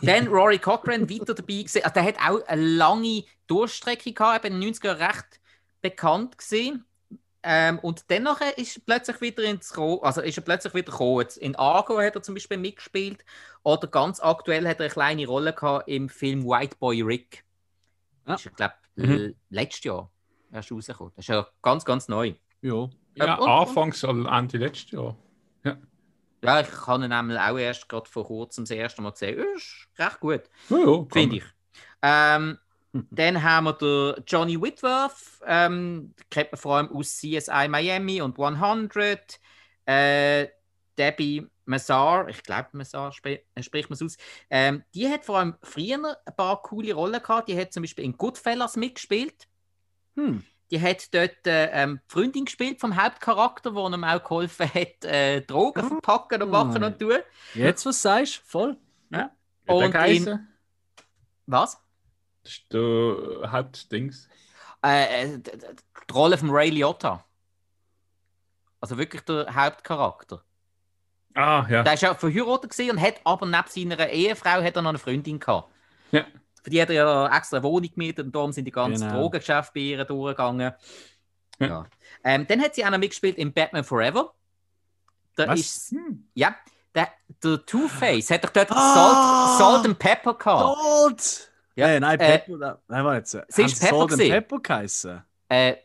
dann 0.00 0.28
Rory 0.28 0.58
Cochrane 0.58 1.08
weiter 1.10 1.34
dabei 1.34 1.54
gewesen. 1.62 1.82
Also, 1.82 1.94
der 1.94 2.04
hat 2.04 2.16
auch 2.18 2.46
eine 2.46 2.62
lange 2.62 3.24
Durchstrecke 3.46 4.12
gehabt, 4.12 4.44
eben 4.44 4.56
in 4.56 4.60
den 4.60 4.68
90er 4.70 4.88
Jahren 4.98 4.98
recht 5.10 5.37
bekannt 5.80 6.38
gesehen. 6.38 6.84
Ähm, 7.42 7.78
und 7.78 8.10
dann 8.10 8.24
nachher 8.24 8.58
ist 8.58 8.76
er 8.76 8.82
plötzlich 8.84 9.20
wieder 9.20 9.44
ins 9.44 9.76
Ro 9.78 10.00
also 10.02 10.20
ist 10.20 10.36
er 10.36 10.42
plötzlich 10.42 10.74
wieder 10.74 10.90
gekommen. 10.90 11.20
Jetzt 11.20 11.36
In 11.36 11.54
Argo 11.56 11.98
hat 12.00 12.14
er 12.16 12.22
zum 12.22 12.34
Beispiel 12.34 12.58
mitgespielt. 12.58 13.24
Oder 13.62 13.86
ganz 13.86 14.20
aktuell 14.20 14.66
hat 14.68 14.78
er 14.80 14.84
eine 14.86 14.92
kleine 14.92 15.26
Rolle 15.26 15.52
gehabt 15.52 15.88
im 15.88 16.08
Film 16.08 16.44
White 16.44 16.76
Boy 16.80 17.02
Rick. 17.02 17.44
Ja. 18.26 18.32
Das 18.32 18.40
ist, 18.40 18.46
ich 18.46 18.56
glaube, 18.56 18.74
Mhm. 18.96 19.34
letztes 19.50 19.84
Jahr 19.84 20.10
erst 20.52 20.72
rausgekommen. 20.72 21.12
Das 21.14 21.24
ist 21.24 21.28
ja 21.28 21.46
ganz, 21.62 21.84
ganz 21.84 22.08
neu. 22.08 22.34
ja. 22.62 22.88
Ja, 23.14 23.34
und- 23.34 23.40
und- 23.42 23.48
anfangs 23.48 24.04
oder 24.04 24.30
Ende 24.32 24.58
letztes 24.58 24.90
Jahr. 24.92 25.16
Ja, 26.40 26.60
ich 26.60 26.86
habe 26.86 27.04
ihn 27.04 27.08
nämlich 27.10 27.36
auch 27.38 27.58
erst 27.58 27.88
gerade 27.88 28.08
vor 28.08 28.24
kurzem 28.24 28.62
das 28.64 28.70
erste 28.70 29.02
Mal 29.02 29.10
gesehen. 29.10 29.44
Ist 29.56 29.88
recht 29.98 30.20
gut. 30.20 30.42
Ja, 30.68 30.76
ja, 30.78 31.06
Finde 31.10 31.36
ich. 31.38 31.44
Ähm, 32.00 32.58
Dann 32.92 33.42
haben 33.42 33.64
wir 33.64 33.72
den 33.74 34.24
Johnny 34.26 34.60
Whitworth, 34.60 35.40
ähm, 35.46 36.14
kennt 36.30 36.52
man 36.52 36.58
vor 36.58 36.76
allem 36.76 36.88
aus 36.90 37.16
CSI 37.18 37.68
Miami 37.68 38.22
und 38.22 38.38
100. 38.38 39.38
Äh, 39.84 40.48
Debbie 40.96 41.46
Massar, 41.64 42.28
ich 42.28 42.42
glaube, 42.42 42.68
Massar 42.72 43.10
sp 43.12 43.44
äh, 43.54 43.62
spricht 43.62 43.90
man 43.90 43.94
es 43.94 44.02
aus, 44.02 44.16
ähm, 44.50 44.82
die 44.94 45.08
hat 45.08 45.24
vor 45.24 45.38
allem 45.38 45.54
früher 45.62 46.16
ein 46.24 46.36
paar 46.36 46.62
coole 46.62 46.92
Rollen 46.94 47.22
gehabt. 47.22 47.48
Die 47.48 47.60
hat 47.60 47.72
zum 47.72 47.82
Beispiel 47.82 48.04
in 48.04 48.16
Goodfellas 48.16 48.76
mitgespielt. 48.76 49.46
Hm. 50.16 50.42
Die 50.70 50.80
hat 50.80 51.14
dort 51.14 51.46
äh, 51.46 51.66
ähm, 51.72 52.00
die 52.08 52.12
Freundin 52.12 52.44
gespielt 52.46 52.80
vom 52.80 53.00
Hauptcharakter, 53.00 53.74
wo 53.74 53.86
ihm 53.88 54.04
auch 54.04 54.22
geholfen 54.22 54.68
hat, 54.74 55.04
äh, 55.04 55.40
Drogen 55.42 55.84
Ah. 55.84 55.88
verpacken 55.88 56.42
und 56.42 56.50
machen 56.50 56.82
und 56.82 56.98
tun. 56.98 57.18
Jetzt, 57.54 57.86
was 57.86 58.02
sagst 58.02 58.38
du? 58.38 58.42
Voll. 58.44 58.76
Wie 59.10 59.18
Und 59.66 59.80
der 59.80 59.90
geheißen? 59.90 60.48
Was? 61.46 61.80
Ist 62.48 62.72
der 62.72 63.50
Hauptdings. 63.52 64.28
Äh, 64.84 65.34
äh, 65.34 65.38
die 65.38 66.12
Rolle 66.12 66.38
von 66.38 66.50
Ray 66.50 66.70
Liotta. 66.70 67.24
Also 68.80 68.96
wirklich 68.96 69.22
der 69.22 69.54
Hauptcharakter. 69.54 70.42
Ah, 71.34 71.66
ja. 71.68 71.82
Der 71.82 71.94
ist 71.94 72.02
ja 72.02 72.14
verheiratet 72.14 72.78
und 72.90 73.00
hat 73.00 73.20
aber 73.24 73.46
neben 73.46 73.68
seiner 73.68 74.08
Ehefrau 74.08 74.62
hat 74.62 74.76
er 74.76 74.82
noch 74.82 74.88
eine 74.90 74.98
Freundin 74.98 75.38
gehabt. 75.38 75.70
Ja. 76.10 76.24
Für 76.62 76.70
die 76.70 76.80
hat 76.80 76.88
er 76.90 76.94
ja 76.94 77.36
extra 77.36 77.58
eine 77.58 77.64
Wohnung 77.64 77.90
gemietet 77.90 78.26
und 78.26 78.34
darum 78.34 78.52
sind 78.52 78.64
die 78.64 78.70
ganzen 78.72 79.06
Genau. 79.08 79.20
Drogengeschäfte 79.20 79.72
bei 79.74 79.80
ihr 79.80 80.04
durchgegangen. 80.04 80.72
Ja. 81.60 81.66
Ja. 81.66 81.86
Ähm, 82.24 82.46
dann 82.46 82.60
hat 82.62 82.74
sie 82.74 82.84
auch 82.84 82.90
noch 82.90 82.98
mitgespielt 82.98 83.36
in 83.36 83.52
Batman 83.52 83.84
Forever. 83.84 84.32
Da 85.34 85.48
Was? 85.48 85.60
ist, 85.60 85.90
Hm. 85.92 86.28
ja, 86.34 86.54
der, 86.94 87.08
der 87.42 87.64
Two-Face 87.66 88.30
hat 88.30 88.44
doch 88.44 88.50
dort 88.50 88.70
Ah! 88.72 89.56
Salt, 89.58 89.58
Salt 89.58 89.86
and 89.86 89.98
Pepper 89.98 90.34
gehabt. 90.34 90.78
Gold! 90.78 91.52
Ja, 91.78 91.86
Äh, 91.88 92.00
nein, 92.00 92.18
äh, 92.20 92.38
Pepper. 92.38 92.80
nein, 92.88 93.04
warte 93.04 93.18
jetzt. 93.38 93.54
sie 93.54 93.62
ist 93.62 93.80
Pepper 93.80 93.96
Salt 94.08 94.12
and. 94.12 94.30
Pepper 94.30 94.58
geheißen? 94.60 95.22
Äh, 95.48 95.70
äh, 95.70 95.76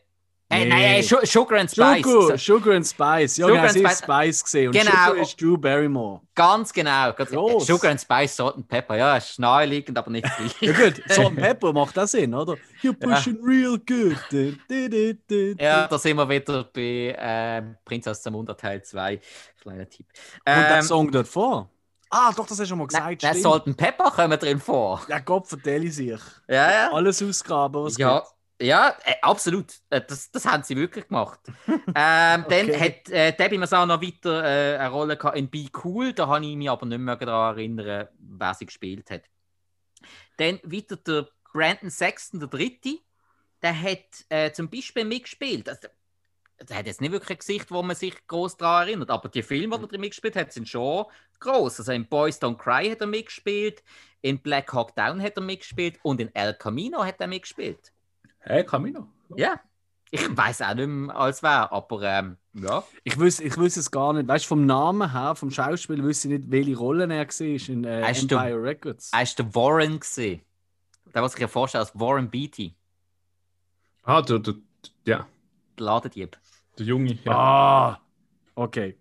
Nee. 0.50 0.66
nein, 0.66 0.82
äh, 0.96 1.02
Su- 1.02 1.24
Sugar 1.24 1.58
and 1.60 1.70
Spice. 1.70 2.02
Sugar, 2.04 2.38
Sugar 2.38 2.74
and 2.76 2.86
Spice. 2.86 3.36
Ja, 3.38 3.46
Sugar 3.46 3.54
genau, 3.54 3.62
and 3.64 3.72
sie 3.72 3.82
ist 3.82 3.98
Spice. 3.98 4.04
Spice 4.04 4.44
gesehen. 4.44 4.66
Und 4.68 4.72
Genau. 4.74 4.90
Sugar 5.06 5.16
ist 5.22 5.40
Drew 5.40 5.56
Barrymore. 5.56 6.20
Ganz 6.34 6.72
genau. 6.72 7.10
Äh, 7.10 7.24
Gross. 7.24 7.66
Sugar 7.66 7.90
and 7.92 8.00
Spice, 8.00 8.36
Salt 8.36 8.56
and 8.56 8.68
Pepper. 8.68 8.96
Ja, 8.96 9.16
ist 9.16 9.38
naheliegend, 9.38 9.96
aber 9.96 10.10
nicht 10.10 10.26
gleich. 10.36 10.60
Ja 10.60 10.72
gut, 10.72 11.00
Salt 11.08 11.28
and 11.28 11.36
Pepper 11.36 11.72
macht 11.72 11.96
das 11.96 12.10
Sinn, 12.12 12.34
oder? 12.34 12.56
You're 12.82 12.92
pushing 12.92 13.38
real 13.42 13.78
good. 13.78 14.18
Du, 14.30 14.52
du, 14.68 15.14
du. 15.14 15.54
Ja, 15.62 15.86
da 15.88 15.98
sind 15.98 16.16
wir 16.16 16.28
wieder 16.28 16.64
bei 16.64 17.16
ähm, 17.18 17.76
Prinzess 17.84 18.20
Zamunda 18.22 18.54
Teil 18.54 18.82
2. 18.82 19.20
Kleiner 19.62 19.88
Tipp. 19.88 20.06
Und 20.40 20.44
der 20.46 20.76
Ähm, 20.76 20.82
Song 20.82 21.10
dort 21.10 21.26
vor? 21.28 21.70
Ah, 22.16 22.32
doch, 22.32 22.46
das 22.46 22.52
hast 22.52 22.60
du 22.60 22.66
schon 22.66 22.78
mal 22.78 22.86
gesagt. 22.86 23.22
nein. 23.22 23.34
Salt 23.42 23.66
and 23.66 23.76
Pepper 23.76 24.10
kommen 24.10 24.38
drin 24.38 24.60
vor. 24.60 25.02
Ja, 25.08 25.18
Gott, 25.18 25.48
vertelle 25.48 25.86
ich 25.86 25.94
sich. 25.96 26.20
Ja, 26.48 26.70
ja. 26.70 26.92
Alles 26.92 27.20
ausgraben, 27.22 27.82
was 27.84 27.96
Ja, 27.98 28.20
geht. 28.58 28.68
ja 28.68 28.90
äh, 29.04 29.14
absolut. 29.22 29.74
Äh, 29.90 30.00
das, 30.06 30.30
das 30.30 30.46
haben 30.46 30.62
sie 30.62 30.76
wirklich 30.76 31.08
gemacht. 31.08 31.40
ähm, 31.68 31.84
Dann 31.94 32.44
Okay. 32.46 32.78
hat 32.78 33.10
äh, 33.10 33.32
Debbie 33.32 33.58
Massar 33.58 33.84
noch 33.86 34.00
weiter 34.00 34.44
äh, 34.44 34.78
eine 34.78 34.90
Rolle 34.90 35.16
gehabt 35.16 35.36
in 35.36 35.50
Be 35.50 35.66
Cool. 35.82 36.12
Da 36.12 36.28
habe 36.28 36.44
ich 36.46 36.54
mich 36.56 36.70
aber 36.70 36.86
nicht 36.86 36.98
mehr 36.98 37.16
daran 37.16 37.56
erinnern, 37.56 38.08
wer 38.18 38.54
sie 38.54 38.66
gespielt 38.66 39.10
hat. 39.10 39.22
Dann 40.36 40.60
weiter 40.64 40.96
der 40.96 41.28
Brandon 41.52 41.90
Sexton, 41.90 42.40
der 42.40 42.48
Dritte. 42.48 42.98
Der 43.62 43.80
hat 43.80 44.24
äh, 44.28 44.52
zum 44.52 44.68
Beispiel 44.68 45.04
mitgespielt. 45.04 45.68
Also, 45.68 45.88
der 46.62 46.78
hat 46.78 46.86
jetzt 46.86 47.00
nicht 47.00 47.10
wirklich 47.12 47.30
ein 47.30 47.38
Gesicht, 47.38 47.70
wo 47.70 47.82
man 47.82 47.96
sich 47.96 48.14
groß 48.26 48.56
daran 48.56 48.88
erinnert, 48.88 49.10
aber 49.10 49.28
die 49.28 49.42
Filme, 49.42 49.76
die 49.78 49.84
er 49.84 49.88
drin 49.88 50.00
mitgespielt 50.00 50.36
hat, 50.36 50.52
sind 50.52 50.68
schon 50.68 51.04
groß. 51.40 51.80
Also 51.80 51.92
in 51.92 52.06
Boys 52.06 52.40
Don't 52.40 52.56
Cry 52.56 52.88
hat 52.90 53.00
er 53.00 53.06
mitgespielt, 53.06 53.82
in 54.22 54.38
Black 54.38 54.72
Hawk 54.72 54.94
Down 54.94 55.20
hat 55.22 55.36
er 55.36 55.42
mitgespielt 55.42 55.98
und 56.02 56.20
in 56.20 56.34
El 56.34 56.54
Camino 56.54 57.04
hat 57.04 57.20
er 57.20 57.26
mitgespielt. 57.26 57.92
Hey, 58.40 58.64
Camino. 58.64 59.08
Ja. 59.36 59.60
Ich 60.10 60.36
weiß 60.36 60.62
auch 60.62 60.74
nicht 60.74 60.86
mehr, 60.86 61.16
als 61.16 61.42
wer, 61.42 61.72
aber 61.72 62.02
ähm, 62.02 62.36
ja. 62.52 62.84
Ich 63.02 63.18
wüsste 63.18 63.42
ich 63.42 63.56
wüs 63.56 63.76
es 63.76 63.90
gar 63.90 64.12
nicht. 64.12 64.28
Weißt 64.28 64.44
du, 64.44 64.48
vom 64.50 64.64
Namen 64.64 65.10
her, 65.12 65.34
vom 65.34 65.50
Schauspiel, 65.50 66.04
wüsste 66.04 66.28
ich 66.28 66.38
nicht, 66.38 66.50
welche 66.52 66.76
Rolle 66.76 67.04
er 67.12 67.26
war 67.26 67.68
in 67.68 67.84
äh, 67.84 68.02
Hast 68.06 68.30
du- 68.30 68.36
Empire 68.36 68.62
Records. 68.62 69.10
Er 69.12 69.18
war 69.18 69.26
der 69.38 69.54
Warren. 69.56 69.98
Gewesen. 69.98 70.40
Der, 71.12 71.22
was 71.22 71.34
ich 71.34 71.40
mir 71.40 71.48
vorstelle, 71.48 71.82
als 71.82 71.98
Warren 71.98 72.30
Beatty, 72.30 72.74
Ah, 74.04 74.22
der, 74.22 74.38
der, 74.38 74.54
ja, 75.06 75.26
Ladendieb. 75.80 76.36
der 76.78 76.86
Junge. 76.86 77.18
Ja. 77.24 77.32
Ah, 77.32 78.00
okay. 78.54 78.98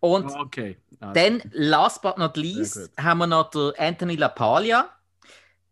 Und 0.00 0.30
Okay. 0.32 0.76
Ah, 1.00 1.12
dann, 1.12 1.42
last 1.52 2.02
but 2.02 2.18
not 2.18 2.36
least, 2.36 2.90
haben 2.98 3.18
wir 3.18 3.26
noch 3.26 3.50
den 3.50 3.72
Anthony 3.78 4.14
LaPaglia. 4.16 4.88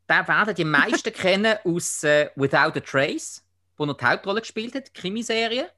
Den 0.09 0.29
werden 0.29 0.55
die 0.55 0.65
meisten 0.65 1.13
kennen 1.13 1.57
aus 1.65 2.03
äh, 2.05 2.31
Without 2.37 2.77
a 2.77 2.81
Trace, 2.81 3.45
wo 3.77 3.85
er 3.85 3.95
die 3.95 4.05
Hauptrolle 4.05 4.41
gespielt 4.41 4.75
hat, 4.75 4.93
Krimiserie. 4.95 5.69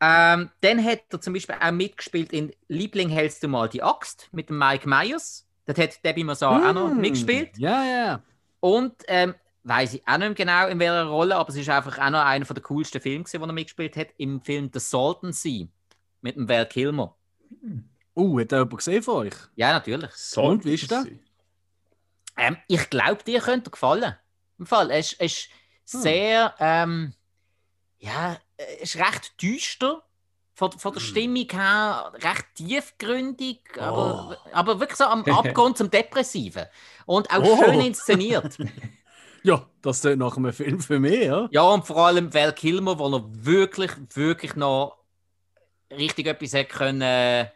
Ähm, 0.00 0.50
dann 0.60 0.84
hat 0.84 1.02
er 1.10 1.20
zum 1.20 1.32
Beispiel 1.34 1.54
auch 1.60 1.70
mitgespielt 1.70 2.32
in 2.32 2.52
Liebling 2.68 3.08
hältst 3.08 3.42
du 3.42 3.48
mal 3.48 3.68
die 3.68 3.82
Axt 3.82 4.28
mit 4.32 4.50
Mike 4.50 4.88
Myers. 4.88 5.46
Dort 5.66 5.78
hat 5.78 6.04
Debbie 6.04 6.24
Massar 6.24 6.68
auch 6.68 6.72
noch 6.72 6.90
Hm. 6.90 7.00
mitgespielt. 7.00 7.56
Ja, 7.58 7.84
ja. 7.84 8.22
Und 8.60 8.94
ähm, 9.06 9.34
weiß 9.64 9.94
ich 9.94 10.06
auch 10.08 10.18
nicht 10.18 10.28
mehr 10.28 10.34
genau 10.34 10.66
in 10.68 10.78
welcher 10.78 11.04
Rolle, 11.04 11.36
aber 11.36 11.48
es 11.48 11.56
ist 11.56 11.68
einfach 11.68 11.98
auch 11.98 12.10
noch 12.10 12.24
einer 12.24 12.44
der 12.44 12.62
coolsten 12.62 13.00
Filme, 13.00 13.24
gewesen, 13.24 13.40
den 13.40 13.50
er 13.50 13.52
mitgespielt 13.52 13.96
hat, 13.96 14.08
im 14.18 14.40
Film 14.42 14.70
The 14.72 14.80
Sea 14.80 15.66
mit 16.20 16.36
dem 16.36 16.48
Val 16.48 16.66
Kilmer. 16.66 17.14
Uh, 18.14 18.40
hat 18.40 18.52
er 18.52 18.58
jemand 18.58 18.76
gesehen 18.78 19.02
von 19.02 19.26
euch? 19.26 19.34
Ja, 19.56 19.72
natürlich. 19.72 20.10
So 20.12 20.42
Und, 20.42 20.64
wie 20.64 20.74
ist 20.74 20.90
der? 20.90 21.04
Ähm, 22.36 22.56
ich 22.68 22.90
glaube, 22.90 23.22
dir 23.24 23.40
könnte 23.40 23.68
er 23.68 23.72
gefallen. 23.72 24.16
Im 24.58 24.66
Fall, 24.66 24.90
es 24.90 25.12
ist, 25.12 25.20
es 25.20 25.32
ist 25.38 25.48
Hm. 25.94 26.00
sehr, 26.00 26.54
ähm, 26.60 27.14
ja, 27.98 28.38
es 28.56 28.94
ist 28.94 28.96
recht 28.96 29.40
düster. 29.42 30.02
Von, 30.54 30.70
von 30.72 30.92
der 30.92 31.02
Hm. 31.02 31.08
Stimmung 31.08 31.48
her 31.50 32.12
recht 32.14 32.44
tiefgründig, 32.56 33.60
aber, 33.80 34.38
Oh. 34.44 34.50
aber 34.52 34.80
wirklich 34.80 34.98
so 34.98 35.04
am 35.04 35.24
Abgrund 35.26 35.78
zum 35.78 35.90
Depressiven. 35.90 36.66
Und 37.06 37.30
auch 37.30 37.42
Oh. 37.42 37.56
schön 37.64 37.80
inszeniert. 37.80 38.58
Ja, 39.44 39.66
das 39.82 40.04
ist 40.04 40.16
nach 40.16 40.36
einem 40.36 40.52
Film 40.52 40.80
für 40.80 40.98
mich, 40.98 41.24
ja. 41.24 41.48
Ja, 41.50 41.62
und 41.62 41.86
vor 41.86 41.98
allem 41.98 42.32
Val 42.32 42.52
Kilmer, 42.52 42.98
wo 42.98 43.08
er 43.08 43.24
wirklich, 43.44 43.90
wirklich 44.14 44.54
noch 44.54 44.98
richtig 45.90 46.26
etwas 46.26 46.52
hätte 46.52 46.74
können. 46.74 47.02
äh, 47.02 47.48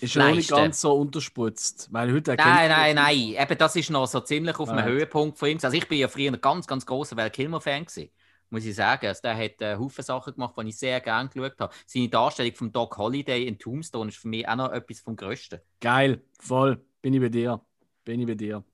Ist 0.00 0.14
ja 0.14 0.28
noch 0.28 0.34
nicht 0.36 0.50
ganz 0.50 0.80
so 0.80 0.92
unterspritzt. 0.94 1.88
Weil 1.90 2.12
heute 2.12 2.36
Nein, 2.36 2.68
nein, 2.68 2.94
nein. 2.96 3.18
Eben, 3.38 3.58
das 3.58 3.76
ist 3.76 3.90
noch 3.90 4.06
so 4.06 4.20
ziemlich 4.20 4.58
auf 4.58 4.68
einem 4.68 4.78
Right. 4.78 4.88
Höhepunkt 4.88 5.38
von 5.38 5.48
ihm. 5.48 5.58
Also 5.62 5.76
ich 5.76 5.88
bin 5.88 5.98
ja 5.98 6.08
früher 6.08 6.32
ein 6.32 6.40
ganz, 6.40 6.66
ganz 6.66 6.86
großer 6.86 7.16
Val 7.16 7.30
Kilmer-Fan 7.30 7.84
gewesen, 7.86 8.10
muss 8.50 8.64
ich 8.64 8.74
sagen. 8.74 9.06
Also 9.06 9.22
der 9.22 9.36
hat 9.36 9.60
äh, 9.60 9.76
Haufen 9.76 10.04
Sachen 10.04 10.34
gemacht, 10.34 10.54
die 10.60 10.68
ich 10.68 10.76
sehr 10.78 11.00
gerne 11.00 11.28
geschaut 11.28 11.58
habe. 11.58 11.74
Seine 11.86 12.08
Darstellung 12.08 12.54
von 12.54 12.72
Doc 12.72 12.96
Holliday 12.96 13.46
in 13.46 13.58
Tombstone 13.58 14.10
ist 14.10 14.18
für 14.18 14.28
mich 14.28 14.46
auch 14.46 14.56
noch 14.56 14.72
etwas 14.72 15.00
vom 15.00 15.16
Größten. 15.16 15.60
Geil, 15.80 16.22
voll. 16.38 16.80
Bin 17.02 17.14
ich 17.14 17.20
bei 17.20 17.28
dir. 17.28 17.60
Bin 18.04 18.20
ich 18.20 18.26
bei 18.26 18.34
dir. 18.34 18.64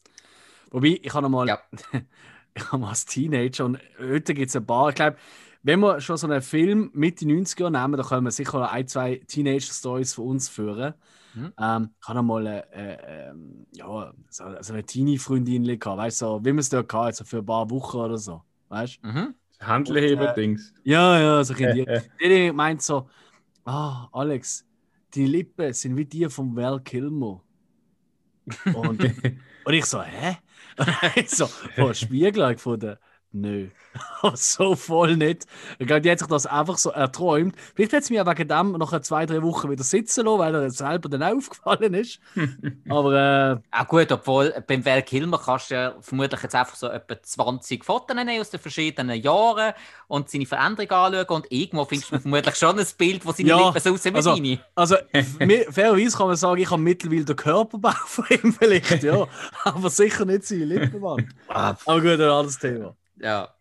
Wobei, 0.74 0.98
ich 1.00 1.14
habe 1.14 1.22
noch 1.22 1.30
mal, 1.30 1.46
Ja. 1.46 1.60
ich 2.54 2.66
habe 2.72 2.78
mal 2.78 2.88
als 2.88 3.04
Teenager 3.06 3.64
und 3.64 3.78
heute 4.00 4.34
gibt 4.34 4.48
es 4.48 4.56
ein 4.56 4.66
paar, 4.66 4.88
ich 4.88 4.96
glaube, 4.96 5.16
wenn 5.62 5.78
wir 5.78 6.00
schon 6.00 6.16
so 6.16 6.26
einen 6.26 6.42
Film 6.42 6.90
Mitte 6.94 7.24
90er 7.24 7.70
nehmen, 7.70 7.96
dann 7.96 8.04
können 8.04 8.24
wir 8.24 8.32
sicher 8.32 8.58
noch 8.58 8.72
ein, 8.72 8.88
zwei 8.88 9.20
Teenager-Stories 9.24 10.14
von 10.14 10.26
uns 10.26 10.48
führen. 10.48 10.94
Mhm. 11.34 11.52
Ähm, 11.58 11.90
ich 12.00 12.08
habe 12.08 12.16
noch 12.18 12.22
mal 12.24 12.46
äh, 12.46 12.60
äh, 12.72 13.28
ähm, 13.30 13.66
ja, 13.72 14.12
so, 14.28 14.44
so 14.60 14.72
eine 14.72 14.84
Teenie-Freundin 14.84 15.64
gehabt, 15.78 15.96
weißt 15.96 16.22
du, 16.22 16.26
so, 16.26 16.44
wie 16.44 16.50
man 16.50 16.58
es 16.58 16.70
dort 16.70 16.92
hatte, 16.92 17.18
so 17.18 17.24
für 17.24 17.38
ein 17.38 17.46
paar 17.46 17.70
Wochen 17.70 17.96
oder 17.96 18.18
so. 18.18 18.42
Weißt 18.68 18.98
du? 19.00 19.08
Mhm. 19.08 19.34
Handelheber-Dings. 19.60 20.74
Ja, 20.82 21.20
ja, 21.20 21.44
so 21.44 21.54
in 21.54 21.72
die. 21.72 21.86
Die 22.20 22.50
meint 22.52 22.82
so, 22.82 23.08
ah, 23.64 24.08
Alex, 24.10 24.66
die 25.14 25.26
Lippen 25.26 25.72
sind 25.72 25.96
wie 25.96 26.04
die 26.04 26.28
von 26.28 26.56
Val 26.56 26.80
Kilmer. 26.80 27.43
Und, 28.74 29.02
und 29.64 29.74
ich 29.74 29.84
so, 29.84 30.02
hä? 30.02 30.36
Und 30.76 31.16
ich 31.16 31.30
so, 31.30 31.48
oh, 31.78 31.92
Spiegel 31.92 32.52
gefunden. 32.54 32.96
Nö. 33.36 33.66
so 34.34 34.76
voll 34.76 35.16
nicht. 35.16 35.44
Ich 35.80 35.88
glaube, 35.88 36.00
die 36.02 36.10
hat 36.10 36.20
sich 36.20 36.28
das 36.28 36.46
einfach 36.46 36.78
so 36.78 36.90
erträumt. 36.90 37.56
Vielleicht 37.74 37.92
hat 37.92 38.02
es 38.04 38.10
mir 38.10 38.24
wegen 38.24 38.46
dem 38.46 38.72
nach 38.72 39.00
zwei, 39.00 39.26
drei 39.26 39.42
Wochen 39.42 39.70
wieder 39.70 39.82
sitzen 39.82 40.24
lassen, 40.26 40.38
weil 40.38 40.54
er 40.54 40.70
selber 40.70 41.08
dann 41.08 41.22
aufgefallen 41.36 41.94
ist. 41.94 42.20
Aber 42.88 43.60
äh, 43.72 43.76
Auch 43.76 43.88
gut, 43.88 44.12
obwohl 44.12 44.54
beim 44.68 44.84
Val 44.86 45.02
Kilmer 45.02 45.40
kannst 45.44 45.70
du 45.70 45.74
ja 45.74 45.94
vermutlich 46.00 46.40
jetzt 46.44 46.54
einfach 46.54 46.76
so 46.76 46.86
etwa 46.88 47.20
20 47.20 47.84
Fotos 47.84 48.14
nehmen 48.16 48.40
aus 48.40 48.50
den 48.50 48.60
verschiedenen 48.60 49.20
Jahren 49.20 49.72
und 50.06 50.30
seine 50.30 50.46
Veränderung 50.46 50.90
anschauen 50.92 51.26
und 51.42 51.46
irgendwo 51.50 51.84
findest 51.84 52.12
du 52.12 52.20
vermutlich 52.20 52.54
schon 52.54 52.78
ein 52.78 52.86
Bild, 52.96 53.26
wo 53.26 53.32
seine 53.32 53.48
Ja, 53.48 53.66
Lippen 53.66 53.80
so 53.80 53.94
aussehen 53.94 54.14
wie 54.14 54.18
also- 54.18 54.34
deine. 54.36 54.60
Also, 54.76 54.96
fairerweise 55.72 56.16
kann 56.16 56.26
man 56.28 56.36
sagen, 56.36 56.60
ich 56.60 56.70
habe 56.70 56.80
mittlerweile 56.80 57.24
den 57.24 57.34
Körperbau 57.36 57.90
von 58.06 58.26
ihm 58.30 58.52
vielleicht, 58.52 59.02
ja. 59.02 59.26
Aber 59.64 59.90
sicher 59.90 60.24
nicht 60.24 60.44
seine 60.46 60.66
Lippenwand. 60.66 61.26
Ah, 61.48 61.74
Aber 61.84 62.00
gut, 62.00 62.10
ein 62.12 62.20
anderes 62.22 62.58
Thema. 62.60 62.94
Ja. 63.16 63.54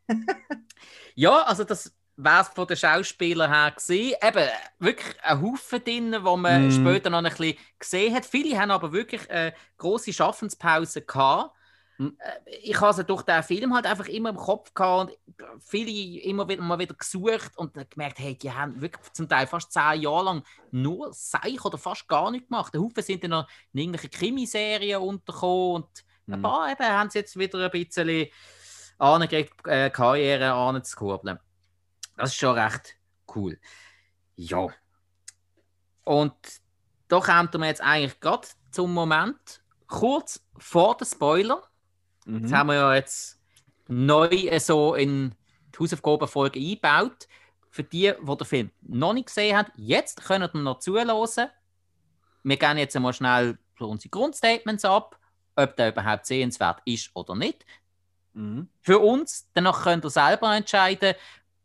ja, 1.16 1.42
also 1.44 1.64
das 1.64 1.94
wäre 2.16 2.42
es 2.42 2.48
von 2.50 2.68
den 2.68 2.78
Schauspielern 2.78 3.52
her 3.52 3.72
gesehen. 3.72 4.16
Eben 4.22 4.48
wirklich 4.80 5.16
ein 5.24 5.42
Haufen 5.42 5.84
drin, 5.84 6.16
wo 6.22 6.38
man 6.38 6.68
Mm. 6.68 6.72
später 6.72 7.10
noch 7.10 7.20
ein 7.20 7.26
bisschen 7.26 7.58
gesehen 7.80 8.14
hat. 8.14 8.26
Viele 8.26 8.60
haben 8.60 8.72
aber 8.72 8.92
wirklich 8.92 9.30
eine 9.30 9.54
grosse 9.78 10.14
Schaffenspause 10.14 11.02
gehabt. 11.02 11.56
Hm. 11.98 12.18
Äh, 12.20 12.56
ich 12.64 12.80
habe 12.80 12.94
sie 12.94 13.04
durch 13.04 13.22
den 13.24 13.44
Film 13.44 13.74
halt 13.74 13.86
einfach 13.86 14.08
immer 14.08 14.30
im 14.30 14.36
Kopf 14.36 14.74
gehabt 14.74 15.12
und 15.12 15.64
viele 15.64 16.22
immer 16.22 16.48
wieder 16.48 16.64
mal 16.64 16.80
wieder 16.80 16.96
gesucht 16.96 17.56
und 17.56 17.74
gemerkt, 17.90 18.20
hey, 18.20 18.36
die 18.36 18.52
haben 18.52 18.82
wirklich 18.82 19.12
zum 19.14 19.30
Teil 19.30 19.46
fast 19.46 19.72
zehn 19.72 20.02
Jahre 20.02 20.26
lang 20.26 20.44
nur 20.72 21.14
Seich 21.14 21.64
oder 21.64 21.78
fast 21.78 22.08
gar 22.08 22.32
nicht 22.32 22.48
gemacht. 22.48 22.74
Der 22.74 22.82
Haufen 22.82 23.04
sind 23.04 23.24
dann 23.24 23.32
noch 23.32 23.48
in 23.74 23.82
irgendwelchen 23.82 24.12
Krimiserien 24.12 25.02
untergekommen 25.02 25.84
und 25.84 26.04
ein 26.28 26.36
hm. 26.36 26.42
paar 26.42 26.72
eben 26.72 26.86
haben 26.86 27.10
sie 27.10 27.20
jetzt 27.20 27.38
wieder 27.38 27.60
ein 27.64 27.72
bisschen 27.72 28.28
angekriegt, 28.98 29.54
äh, 29.68 29.90
Karriere 29.90 30.54
anzukurbeln. 30.54 31.40
Das 32.18 32.32
ist 32.32 32.38
schon 32.38 32.58
recht 32.58 32.96
cool. 33.36 33.60
Ja. 34.36 34.68
Und 36.04 36.34
da 37.08 37.20
kommen 37.20 37.50
wir 37.54 37.68
jetzt 37.68 37.82
eigentlich 37.82 38.20
gerade 38.20 38.48
zum 38.72 38.94
Moment, 38.94 39.62
kurz 39.88 40.44
vor 40.58 40.98
dem 40.98 41.08
Spoiler. 41.08 41.62
Mhm. 42.26 42.44
Das 42.44 42.52
haben 42.52 42.68
wir 42.68 42.76
ja 42.76 42.96
jetzt 42.96 43.40
neu 43.88 44.60
so 44.60 44.96
in 44.96 45.36
die 45.74 45.80
Hausaufgabenfolge 45.80 46.60
eingebaut. 46.60 47.28
Für 47.70 47.84
die, 47.84 48.14
die 48.22 48.38
den 48.38 48.46
Film 48.46 48.72
noch 48.82 49.14
nicht 49.14 49.28
gesehen 49.28 49.58
haben, 49.58 49.72
jetzt 49.76 50.24
können 50.24 50.50
wir 50.54 50.62
noch 50.62 50.80
zuhören. 50.80 51.50
Wir 52.44 52.58
gehen 52.58 52.78
jetzt 52.78 52.96
einmal 52.96 53.14
schnell 53.14 53.58
unsere 53.80 54.10
Grundstatements 54.10 54.86
ab, 54.86 55.20
ob 55.56 55.76
der 55.76 55.90
überhaupt 55.90 56.26
sehenswert 56.26 56.82
ist 56.86 57.12
oder 57.16 57.36
nicht. 57.36 57.66
Mhm. 58.34 58.68
Für 58.82 59.00
uns, 59.00 59.50
danach 59.54 59.84
könnt 59.84 60.06
ihr 60.06 60.10
selber 60.10 60.56
entscheiden, 60.56 61.16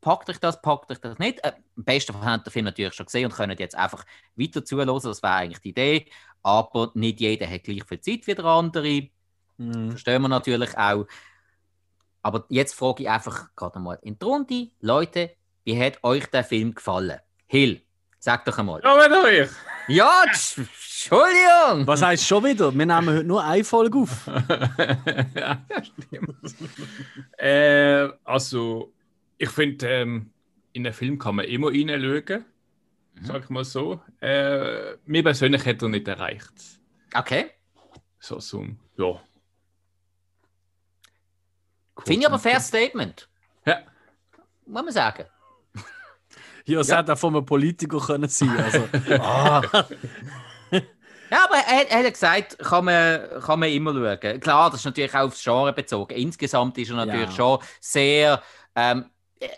packt 0.00 0.28
euch 0.30 0.38
das, 0.38 0.60
packt 0.62 0.90
euch 0.90 0.98
das 0.98 1.18
nicht. 1.18 1.44
Äh, 1.44 1.52
am 1.76 1.84
besten 1.84 2.12
Fall 2.12 2.24
habt 2.24 2.40
ihr 2.40 2.44
den 2.44 2.52
Film 2.52 2.64
natürlich 2.66 2.94
schon 2.94 3.06
gesehen 3.06 3.26
und 3.26 3.34
könnt 3.34 3.58
jetzt 3.58 3.76
einfach 3.76 4.04
weiter 4.36 4.64
zuhören, 4.64 4.88
das 4.88 5.22
wäre 5.22 5.34
eigentlich 5.34 5.60
die 5.60 5.70
Idee. 5.70 6.06
Aber 6.42 6.92
nicht 6.94 7.20
jeder 7.20 7.48
hat 7.48 7.64
gleich 7.64 7.84
viel 7.84 8.00
Zeit 8.00 8.26
wie 8.26 8.34
der 8.34 8.44
andere. 8.44 9.08
Mhm. 9.56 9.90
Verstehen 9.90 10.22
wir 10.22 10.28
natürlich 10.28 10.76
auch. 10.76 11.06
Aber 12.22 12.44
jetzt 12.48 12.74
frage 12.74 13.04
ich 13.04 13.08
einfach 13.08 13.48
gerade 13.54 13.78
mal 13.78 13.98
in 14.02 14.18
die 14.18 14.24
Runde, 14.24 14.70
Leute, 14.80 15.34
wie 15.64 15.80
hat 15.80 16.02
euch 16.02 16.26
der 16.26 16.44
Film 16.44 16.74
gefallen? 16.74 17.20
Hill, 17.46 17.82
sag 18.18 18.44
doch 18.44 18.58
einmal. 18.58 18.80
Ja, 18.82 18.96
wenn 18.98 19.12
euch. 19.12 19.50
Ja, 19.88 20.24
Entschuldigung. 20.26 21.86
Was 21.86 22.02
heißt 22.02 22.26
schon 22.26 22.44
wieder? 22.44 22.72
Wir 22.74 22.86
nehmen 22.86 23.08
heute 23.08 23.24
nur 23.24 23.42
eine 23.42 23.64
Folge 23.64 23.98
auf. 23.98 24.26
ja, 25.34 25.64
stimmt. 25.82 26.36
äh, 27.38 28.08
also, 28.24 28.92
ich 29.38 29.48
finde, 29.48 29.88
ähm, 29.88 30.30
in 30.72 30.86
einen 30.86 30.92
Film 30.94 31.18
kann 31.18 31.36
man 31.36 31.46
immer 31.46 31.68
reinschauen. 31.68 32.44
Mhm. 33.14 33.24
Sag 33.24 33.44
ich 33.44 33.48
mal 33.50 33.64
so. 33.64 34.00
Äh, 34.20 34.96
mir 35.06 35.22
persönlich 35.22 35.64
hat 35.64 35.82
er 35.82 35.88
nicht 35.88 36.06
erreicht. 36.06 36.52
Okay. 37.14 37.50
So, 38.20 38.40
so, 38.40 38.66
ja. 38.96 39.20
Finde 42.04 42.20
ich 42.20 42.26
aber 42.26 42.36
ein 42.36 42.40
fair 42.40 42.60
Statement. 42.60 43.28
Ja. 43.64 43.80
Muss 44.66 44.82
man 44.84 44.92
sagen. 44.92 45.24
Ja, 46.68 46.80
es 46.80 46.88
ja. 46.88 46.98
hätte 46.98 47.14
auch 47.14 47.18
von 47.18 47.34
einem 47.34 47.46
Politiker 47.46 47.98
können 47.98 48.28
sein 48.28 48.56
also. 48.56 48.88
ah. 49.22 49.62
Ja, 51.30 51.44
aber 51.44 51.56
er, 51.56 51.90
er, 51.90 52.04
hat 52.04 52.12
gesagt, 52.12 52.58
kann 52.58 52.84
man, 52.84 53.20
kann 53.40 53.60
man 53.60 53.70
immer 53.70 53.92
schauen. 53.92 54.40
Klar, 54.40 54.70
das 54.70 54.80
ist 54.80 54.86
natürlich 54.86 55.14
auch 55.14 55.26
aufs 55.26 55.42
Genre 55.42 55.72
bezogen. 55.72 56.14
Insgesamt 56.14 56.76
ist 56.78 56.90
er 56.90 56.96
natürlich 56.96 57.30
ja. 57.30 57.36
schon 57.36 57.58
sehr. 57.80 58.42
Ähm, 58.74 59.06
äh, 59.40 59.48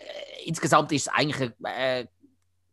insgesamt 0.45 0.91
ist 0.91 1.07
es 1.07 1.13
eigentlich 1.13 1.51
eine 1.63 1.99
äh, 1.99 2.07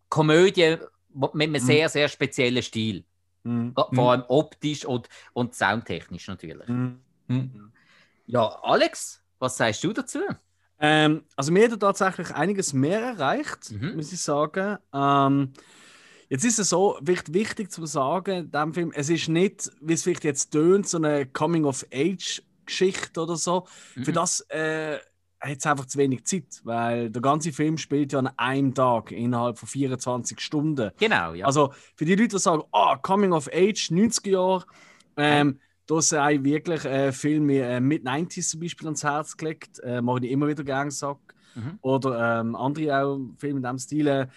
Komödie 0.09 0.76
mit 1.14 1.35
einem 1.35 1.52
mhm. 1.52 1.59
sehr, 1.59 1.88
sehr 1.88 2.09
speziellen 2.09 2.62
Stil. 2.62 3.04
Mhm. 3.42 3.75
Vor 3.92 4.12
allem 4.12 4.25
optisch 4.28 4.85
und, 4.85 5.09
und 5.33 5.55
soundtechnisch 5.55 6.29
natürlich. 6.29 6.68
Mhm. 6.68 7.01
mhm. 7.27 7.72
Ja, 8.27 8.46
Alex, 8.62 9.22
was 9.38 9.57
sagst 9.57 9.83
du 9.83 9.92
dazu? 9.92 10.20
Ähm, 10.81 11.23
also 11.37 11.53
mir 11.53 11.71
hat 11.71 11.81
tatsächlich 11.81 12.31
einiges 12.33 12.73
mehr 12.73 13.01
erreicht, 13.01 13.73
mhm. 13.73 13.97
muss 13.97 14.12
ich 14.12 14.21
sagen. 14.21 14.79
Ähm, 14.93 15.53
jetzt 16.29 16.45
ist 16.45 16.59
es 16.59 16.69
so 16.69 16.99
wichtig, 17.01 17.35
wichtig 17.35 17.73
zu 17.73 17.85
sagen, 17.87 18.51
diesem 18.51 18.75
Film, 18.75 18.93
es 18.95 19.11
ist 19.11 19.29
nicht, 19.29 19.71
wie 19.81 19.95
es 19.95 20.03
vielleicht 20.05 20.25
jetzt 20.25 20.51
tönt, 20.51 20.88
so 20.88 20.99
eine 20.99 21.27
Coming-of-Age-Geschichte 21.27 23.21
oder 23.21 23.37
so. 23.37 23.67
Mhm. 23.97 24.05
Für 24.05 24.12
das 24.12 24.41
äh, 24.51 24.99
hat 25.41 25.59
es 25.59 25.67
einfach 25.67 25.87
zu 25.87 25.99
wenig 25.99 26.25
Zeit, 26.25 26.61
weil 26.64 27.11
der 27.11 27.23
ganze 27.23 27.53
Film 27.53 27.79
spielt 27.79 28.12
ja 28.12 28.21
an 28.21 28.31
einem 28.37 28.75
Tag 28.75 29.12
innerhalb 29.12 29.59
von 29.59 29.69
24 29.69 30.41
Stunden. 30.41 30.91
Genau, 30.99 31.33
ja. 31.35 31.47
Also 31.47 31.73
für 31.97 32.05
die 32.05 32.14
Leute, 32.14 32.37
die 32.37 32.38
sagen, 32.38 32.62
oh, 32.73 32.95
Coming 33.03 33.33
of 33.33 33.49
Age, 33.53 33.91
90er 33.91 34.31
Jahre, 34.31 34.64
ähm, 35.17 35.61
da 35.88 36.03
sei 36.03 36.38
wirklich 36.42 36.85
äh, 36.85 37.12
Filme 37.12 37.61
äh, 37.61 37.81
mit 37.81 38.05
90s 38.05 38.51
zum 38.51 38.61
Beispiel 38.61 38.87
ans 38.87 39.03
Herz 39.03 39.37
gelegt, 39.37 39.81
äh, 39.81 40.03
mache 40.03 40.24
ich 40.24 40.31
immer 40.31 40.46
wieder 40.46 40.62
gerne 40.62 40.90
sagen. 40.90 41.18
Mhm. 41.55 41.79
Oder 41.81 42.40
ähm, 42.40 42.55
andere 42.55 43.03
auch 43.03 43.20
Filme 43.38 43.57
in 43.57 43.62
diesem 43.62 43.79
Stil. 43.79 44.29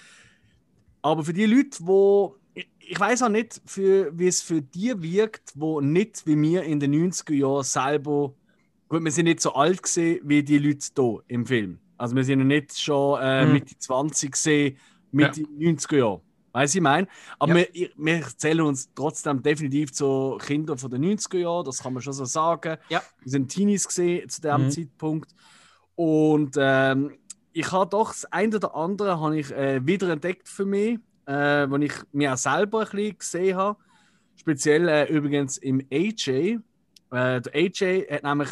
Aber 1.01 1.23
für 1.23 1.33
die 1.33 1.45
Leute, 1.45 1.77
wo 1.81 2.37
ich, 2.53 2.69
ich 2.79 2.99
weiß 2.99 3.23
auch 3.23 3.29
nicht, 3.29 3.61
für, 3.65 4.17
wie 4.17 4.27
es 4.27 4.41
für 4.41 4.61
die 4.61 4.93
wirkt, 5.01 5.51
wo 5.55 5.81
nicht 5.81 6.25
wie 6.25 6.41
wir 6.41 6.63
in 6.63 6.79
den 6.79 6.93
90er 6.93 7.33
Jahren 7.33 7.63
selber, 7.63 8.33
gut, 8.87 9.03
wir 9.03 9.11
sind 9.11 9.25
nicht 9.25 9.41
so 9.41 9.53
alt 9.53 9.83
gesehen 9.83 10.21
wie 10.23 10.43
die 10.43 10.57
Leute 10.57 10.87
hier 10.95 11.19
im 11.27 11.45
Film. 11.45 11.79
Also 11.97 12.15
wir 12.15 12.23
sind 12.23 12.39
ja 12.39 12.45
nicht 12.45 12.79
schon 12.79 13.19
äh, 13.21 13.45
mhm. 13.45 13.53
Mitte 13.53 13.77
20 13.77 14.31
gesehen, 14.31 14.77
Mitte 15.11 15.41
ja. 15.41 15.71
90er 15.71 15.97
Jahren. 15.97 16.21
Weißt 16.53 16.73
du, 16.73 16.79
ich 16.79 16.83
meine? 16.83 17.07
Aber 17.39 17.57
ja. 17.57 17.65
wir, 17.73 17.89
wir 17.95 18.21
zählen 18.37 18.61
uns 18.61 18.89
trotzdem 18.93 19.41
definitiv 19.41 19.93
zu 19.93 20.37
Kindern 20.41 20.77
von 20.77 20.91
den 20.91 21.03
90er 21.03 21.37
Jahren, 21.37 21.65
das 21.65 21.81
kann 21.81 21.93
man 21.93 22.01
schon 22.01 22.13
so 22.13 22.25
sagen. 22.25 22.77
Ja. 22.89 23.01
Wir 23.21 23.31
sind 23.31 23.49
Teenies 23.49 23.87
gesehen 23.87 24.27
zu 24.29 24.41
dem 24.41 24.65
mhm. 24.65 24.71
Zeitpunkt. 24.71 25.31
Und 25.95 26.55
ähm, 26.57 27.17
ich 27.53 27.71
habe 27.71 27.89
doch 27.89 28.09
das 28.09 28.25
eine 28.25 28.55
oder 28.55 28.75
andere 28.75 29.19
habe 29.19 29.39
ich, 29.39 29.51
äh, 29.51 29.85
wieder 29.85 30.09
entdeckt 30.09 30.47
für 30.49 30.65
mich, 30.65 30.99
äh, 31.25 31.69
wo 31.69 31.77
ich 31.77 31.93
mir 32.11 32.33
auch 32.33 32.37
selber 32.37 32.81
ein 32.81 32.89
bisschen 32.89 33.17
gesehen 33.17 33.57
habe. 33.57 33.79
Speziell 34.35 34.87
äh, 34.87 35.05
übrigens 35.05 35.57
im 35.57 35.85
AJ. 35.91 36.29
Äh, 36.29 37.41
der 37.41 37.53
AJ 37.53 38.07
hat 38.09 38.23
nämlich 38.23 38.49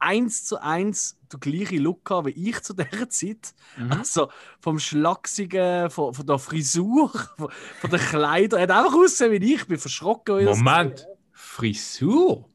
eins 0.00 0.44
zu 0.44 0.60
eins 0.60 1.18
den 1.32 1.40
gleichen 1.40 1.78
Look 1.78 2.04
gehabt 2.04 2.26
wie 2.26 2.48
ich 2.48 2.60
zu 2.62 2.74
dieser 2.74 3.08
Zeit. 3.08 3.54
Mhm. 3.76 3.92
Also 3.92 4.28
vom 4.60 4.78
Schlagsigen, 4.78 5.90
von, 5.90 6.14
von 6.14 6.26
der 6.26 6.38
Frisur, 6.38 7.10
von, 7.36 7.50
von 7.80 7.90
den 7.90 8.00
Kleidern. 8.00 8.60
Er 8.60 8.62
hat 8.62 8.70
einfach 8.70 8.98
ausgesehen 8.98 9.32
wie 9.32 9.54
ich, 9.54 9.60
ich 9.60 9.66
bin 9.66 9.78
verschrocken. 9.78 10.44
Moment, 10.44 11.06
Frisur? 11.32 12.48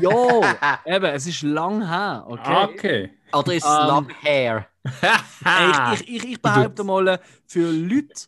Ja, 0.00 0.80
eben, 0.84 1.04
es 1.06 1.26
ist 1.26 1.42
lang 1.42 1.86
her. 1.86 2.24
Okay. 2.26 2.64
okay. 2.64 3.10
Oder 3.32 3.54
ist 3.54 3.64
es 3.64 3.70
um, 3.70 3.86
Long 3.86 4.08
Hair? 4.22 4.66
ich, 4.84 6.00
ich, 6.00 6.08
ich, 6.08 6.32
ich 6.32 6.42
behaupte 6.42 6.82
mal, 6.82 7.20
für 7.46 7.70
Leute, 7.70 8.26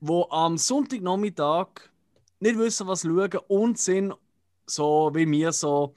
die 0.00 0.22
am 0.30 0.58
Sonntagnachmittag 0.58 1.68
nicht 2.40 2.58
wissen, 2.58 2.86
was 2.86 3.02
schauen 3.02 3.38
und 3.48 3.78
sind 3.78 4.14
so 4.66 5.10
wie 5.14 5.26
mir 5.26 5.52
so 5.52 5.94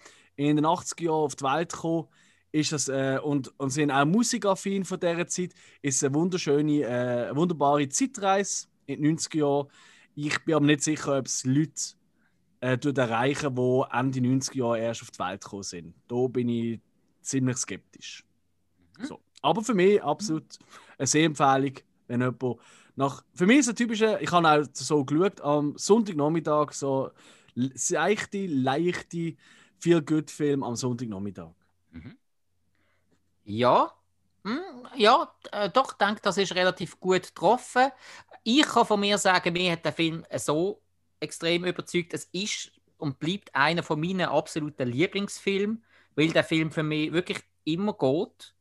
in 0.47 0.55
den 0.55 0.65
80er 0.65 1.03
Jahren 1.03 1.25
auf 1.25 1.35
die 1.35 1.43
Welt 1.43 1.73
gekommen, 1.73 2.07
ist 2.51 2.71
das, 2.71 2.87
äh, 2.87 3.19
und, 3.21 3.53
und 3.59 3.69
sind 3.69 3.91
auch 3.91 4.05
musikaffin 4.05 4.85
von 4.85 4.99
dieser 4.99 5.27
Zeit, 5.27 5.53
ist 5.81 6.03
eine 6.03 6.15
wunderschöne, 6.15 6.83
äh, 6.83 7.35
wunderbare 7.35 7.87
Zeitreise 7.89 8.67
in 8.85 9.01
den 9.01 9.17
90er 9.17 9.37
Jahren. 9.37 9.67
Ich 10.15 10.43
bin 10.45 10.55
aber 10.55 10.65
nicht 10.65 10.81
sicher, 10.81 11.17
ob 11.17 11.27
es 11.27 11.43
Leute 11.43 11.73
äh, 12.61 12.77
erreichen, 12.95 13.53
die 13.53 13.83
Ende 13.91 14.19
90er 14.19 14.55
Jahre 14.55 14.79
erst 14.79 15.01
auf 15.01 15.11
die 15.11 15.19
Welt 15.19 15.43
gekommen 15.43 15.63
sind. 15.63 15.93
Da 16.07 16.27
bin 16.27 16.49
ich 16.49 16.79
ziemlich 17.21 17.57
skeptisch. 17.57 18.23
Mhm. 18.97 19.05
So. 19.05 19.19
Aber 19.41 19.61
für 19.61 19.73
mich 19.73 20.01
absolut 20.01 20.57
eine 20.97 21.07
Sehempfehlung, 21.07 21.73
wenn 22.07 22.21
jemand 22.21 22.57
nach. 22.95 23.23
Für 23.33 23.45
mich 23.45 23.59
ist 23.59 23.67
es 23.67 23.73
ein 23.73 23.75
typischer, 23.75 24.21
ich 24.21 24.31
habe 24.31 24.49
auch 24.49 24.65
so 24.73 25.05
geschaut, 25.05 25.41
am 25.41 25.77
Sonntagnachmittag 25.77 26.71
so 26.71 27.11
leichte, 27.55 29.35
leichte 29.79 29.81
Feel-Good-Film 29.81 30.63
am 30.63 30.75
Sonntagnachmittag. 30.75 31.51
Mhm. 31.91 32.17
Ja, 33.45 33.93
hm, 34.43 34.87
ja, 34.95 35.33
äh, 35.51 35.69
doch, 35.69 35.91
ich 35.91 35.97
denke, 35.97 36.21
das 36.21 36.37
ist 36.37 36.55
relativ 36.55 36.99
gut 36.99 37.23
getroffen. 37.23 37.91
Ich 38.43 38.63
kann 38.63 38.85
von 38.85 38.99
mir 38.99 39.17
sagen, 39.17 39.51
mir 39.51 39.73
hat 39.73 39.83
der 39.83 39.91
Film 39.91 40.25
so 40.37 40.81
extrem 41.19 41.65
überzeugt. 41.65 42.13
Es 42.13 42.25
ist 42.31 42.71
und 42.97 43.19
bleibt 43.19 43.53
einer 43.53 43.83
von 43.83 43.99
meinen 43.99 44.29
absoluten 44.29 44.87
Lieblingsfilmen, 44.87 45.83
weil 46.15 46.31
der 46.31 46.43
Film 46.43 46.71
für 46.71 46.83
mich 46.83 47.11
wirklich 47.11 47.39
immer 47.65 47.93
geht. 47.93 48.53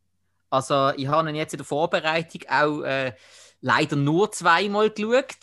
Also, 0.50 0.90
ich 0.96 1.07
habe 1.07 1.28
ihn 1.28 1.37
jetzt 1.37 1.54
in 1.54 1.59
der 1.59 1.66
Vorbereitung 1.66 2.42
auch 2.48 2.83
äh, 2.83 3.14
leider 3.61 3.96
nur 3.96 4.33
zweimal 4.33 4.90
geschaut. 4.90 5.37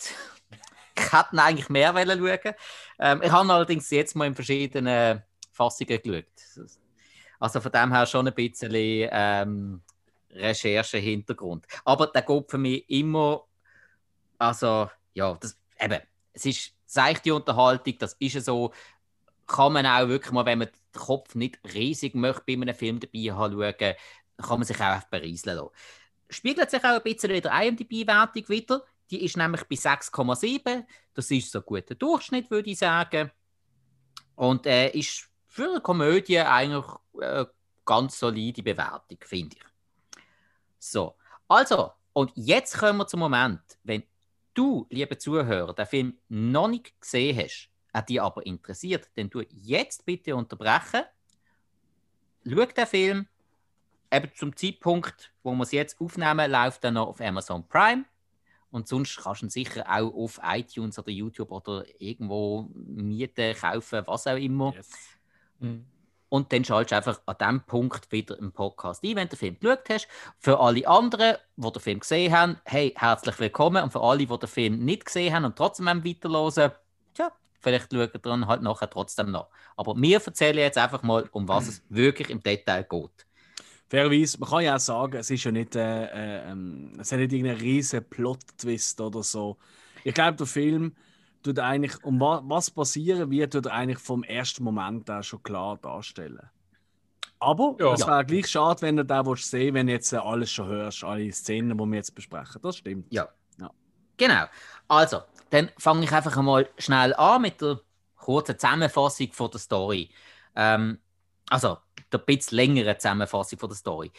ich 0.98 1.12
hätte 1.12 1.28
ihn 1.34 1.38
eigentlich 1.38 1.68
mehr 1.68 1.94
schauen 1.94 2.54
ähm, 2.98 3.22
Ich 3.22 3.30
habe 3.30 3.52
allerdings 3.52 3.90
jetzt 3.90 4.16
mal 4.16 4.26
in 4.26 4.34
verschiedenen 4.34 5.22
Fassungen 5.56 6.00
geschaut. 6.02 6.70
Also 7.38 7.60
von 7.60 7.72
dem 7.72 7.92
her 7.92 8.06
schon 8.06 8.28
ein 8.28 8.34
bisschen 8.34 8.70
ähm, 8.74 9.82
Recherche-Hintergrund. 10.30 11.66
Aber 11.84 12.06
der 12.08 12.22
geht 12.22 12.50
für 12.50 12.58
mich 12.58 12.88
immer, 12.88 13.44
also 14.38 14.90
ja, 15.14 15.36
das, 15.40 15.58
eben, 15.80 16.00
es 16.32 16.46
ist 16.46 16.72
seichte 16.86 17.34
Unterhaltung, 17.34 17.94
das 17.98 18.14
ist 18.18 18.44
so. 18.44 18.72
kann 19.46 19.72
man 19.72 19.86
auch 19.86 20.08
wirklich 20.08 20.32
mal, 20.32 20.46
wenn 20.46 20.60
man 20.60 20.68
den 20.68 21.00
Kopf 21.00 21.34
nicht 21.34 21.58
riesig 21.74 22.14
möchte 22.14 22.42
bei 22.46 22.54
einem 22.54 22.74
Film 22.74 23.00
dabei 23.00 23.34
haben, 23.34 23.52
schauen, 23.54 23.94
kann 24.38 24.58
man 24.58 24.64
sich 24.64 24.80
auch 24.80 25.02
berieseln 25.04 25.56
lassen. 25.56 25.70
Spiegelt 26.28 26.70
sich 26.70 26.84
auch 26.84 26.96
ein 26.96 27.02
bisschen 27.02 27.30
in 27.30 27.42
der 27.42 27.62
IMDb-Wertung 27.62 28.48
wieder. 28.48 28.84
Die 29.10 29.24
ist 29.24 29.36
nämlich 29.36 29.62
bei 29.64 29.76
6,7. 29.76 30.84
Das 31.14 31.30
ist 31.30 31.52
so 31.52 31.60
ein 31.60 31.64
guter 31.64 31.94
Durchschnitt, 31.94 32.50
würde 32.50 32.70
ich 32.70 32.78
sagen. 32.78 33.30
Und 34.34 34.66
äh, 34.66 34.90
ist 34.90 35.28
für 35.56 35.70
eine 35.70 35.80
Komödie 35.80 36.38
eigentlich 36.38 36.84
eine 37.18 37.50
ganz 37.86 38.18
solide 38.18 38.62
Bewertung, 38.62 39.16
finde 39.22 39.56
ich. 39.56 39.62
So, 40.78 41.14
also, 41.48 41.92
und 42.12 42.30
jetzt 42.34 42.76
kommen 42.76 42.98
wir 42.98 43.06
zum 43.06 43.20
Moment, 43.20 43.62
wenn 43.82 44.02
du, 44.52 44.86
liebe 44.90 45.16
Zuhörer, 45.16 45.72
den 45.72 45.86
Film 45.86 46.18
noch 46.28 46.68
nicht 46.68 47.00
gesehen 47.00 47.38
hast, 47.38 47.70
er 47.90 48.02
dich 48.02 48.20
aber 48.20 48.44
interessiert, 48.44 49.08
dann 49.14 49.30
du 49.30 49.40
jetzt 49.50 50.04
bitte 50.04 50.36
unterbrechen. 50.36 51.04
Schau 52.46 52.66
den 52.66 52.86
Film. 52.86 53.26
Eben 54.12 54.30
zum 54.34 54.54
Zeitpunkt, 54.54 55.32
wo 55.42 55.54
wir 55.54 55.62
es 55.62 55.72
jetzt 55.72 55.98
aufnehmen, 55.98 56.50
läuft 56.50 56.84
er 56.84 56.90
noch 56.90 57.08
auf 57.08 57.20
Amazon 57.22 57.66
Prime. 57.66 58.04
Und 58.70 58.88
sonst 58.88 59.16
kannst 59.16 59.40
du 59.40 59.46
ihn 59.46 59.50
sicher 59.50 59.86
auch 59.88 60.12
auf 60.12 60.38
iTunes 60.44 60.98
oder 60.98 61.10
YouTube 61.10 61.50
oder 61.50 61.86
irgendwo 61.98 62.68
mieten, 62.74 63.56
kaufen, 63.56 64.02
was 64.06 64.26
auch 64.26 64.36
immer. 64.36 64.74
Yes. 64.74 65.15
Mhm. 65.58 65.86
Und 66.28 66.52
dann 66.52 66.64
schaltest 66.64 66.92
du 66.92 66.96
einfach 66.96 67.20
an 67.26 67.36
diesem 67.40 67.60
Punkt 67.62 68.10
wieder 68.10 68.38
im 68.38 68.52
Podcast 68.52 69.04
ein, 69.04 69.16
wenn 69.16 69.28
du 69.28 69.36
den 69.36 69.38
Film 69.38 69.56
geschaut 69.60 69.88
hast. 69.88 70.08
Für 70.38 70.58
alle 70.58 70.86
anderen, 70.86 71.36
die 71.56 71.72
den 71.72 71.80
Film 71.80 72.00
gesehen 72.00 72.32
haben, 72.32 72.56
hey, 72.64 72.92
herzlich 72.96 73.38
willkommen. 73.38 73.82
Und 73.82 73.92
für 73.92 74.00
alle, 74.00 74.26
die 74.26 74.38
den 74.38 74.48
Film 74.48 74.84
nicht 74.84 75.04
gesehen 75.04 75.32
haben 75.32 75.44
und 75.44 75.56
trotzdem 75.56 75.86
weiterhören, 75.86 76.72
tja, 77.14 77.30
vielleicht 77.60 77.92
schauen 77.92 78.10
wir 78.12 78.20
dann 78.20 78.46
halt 78.48 78.62
nachher 78.62 78.90
trotzdem 78.90 79.30
noch. 79.30 79.48
Aber 79.76 79.94
wir 79.96 80.20
erzählen 80.20 80.58
jetzt 80.58 80.78
einfach 80.78 81.02
mal, 81.02 81.28
um 81.30 81.46
was 81.46 81.68
es 81.68 81.82
wirklich 81.88 82.30
im 82.30 82.42
Detail 82.42 82.82
geht. 82.82 83.26
Fairerweise, 83.88 84.38
man 84.40 84.50
kann 84.50 84.64
ja 84.64 84.74
auch 84.74 84.80
sagen, 84.80 85.16
es 85.18 85.30
ist 85.30 85.44
ja 85.44 85.52
nicht, 85.52 85.76
äh, 85.76 86.06
äh, 86.06 86.50
ähm, 86.50 86.92
es 86.98 87.12
hat 87.12 87.20
nicht 87.20 87.32
irgendeinen 87.32 87.60
riesen 87.60 88.04
Plot-Twist 88.04 89.00
oder 89.00 89.22
so. 89.22 89.58
Ich 90.02 90.12
glaube, 90.12 90.36
der 90.36 90.46
Film 90.46 90.96
tut 91.46 91.58
eigentlich, 91.60 92.02
um 92.02 92.20
wa 92.20 92.42
was 92.44 92.70
passieren 92.70 93.30
wird, 93.30 93.52
tut 93.52 93.68
eigentlich 93.68 93.98
vom 93.98 94.24
ersten 94.24 94.64
Moment 94.64 95.08
auch 95.10 95.22
schon 95.22 95.42
klar 95.42 95.78
darstellen. 95.78 96.50
Aber 97.38 97.76
ja. 97.78 97.92
es 97.92 98.06
wäre 98.06 98.24
gleich 98.24 98.48
schade, 98.48 98.82
wenn 98.82 98.96
du 98.96 99.04
da 99.04 99.22
sehen 99.36 99.74
wenn 99.74 99.86
du 99.86 99.92
jetzt 99.92 100.12
äh, 100.12 100.16
alles 100.16 100.50
schon 100.50 100.66
hörst, 100.66 101.04
alle 101.04 101.30
Szenen, 101.32 101.76
die 101.76 101.84
wir 101.84 101.96
jetzt 101.96 102.14
besprechen. 102.14 102.60
Das 102.62 102.78
stimmt. 102.78 103.12
Ja. 103.12 103.28
ja. 103.60 103.70
Genau. 104.16 104.44
Also, 104.88 105.20
dann 105.50 105.70
fange 105.78 106.04
ich 106.04 106.12
einfach 106.12 106.40
mal 106.42 106.68
schnell 106.78 107.14
an 107.14 107.42
mit 107.42 107.60
der 107.60 107.80
kurzen 108.16 108.58
Zusammenfassung 108.58 109.32
von 109.32 109.50
der 109.50 109.60
Story. 109.60 110.10
Ähm, 110.56 110.98
also, 111.48 111.78
der 112.10 112.18
bisschen 112.18 112.56
längere 112.56 112.96
Zusammenfassung 112.98 113.58
von 113.58 113.68
der 113.68 113.76
Story. 113.76 114.10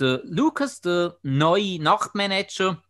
Der 0.00 0.20
Lucas, 0.24 0.80
der 0.80 1.16
neue 1.22 1.80
Nachtmanager, 1.80 2.82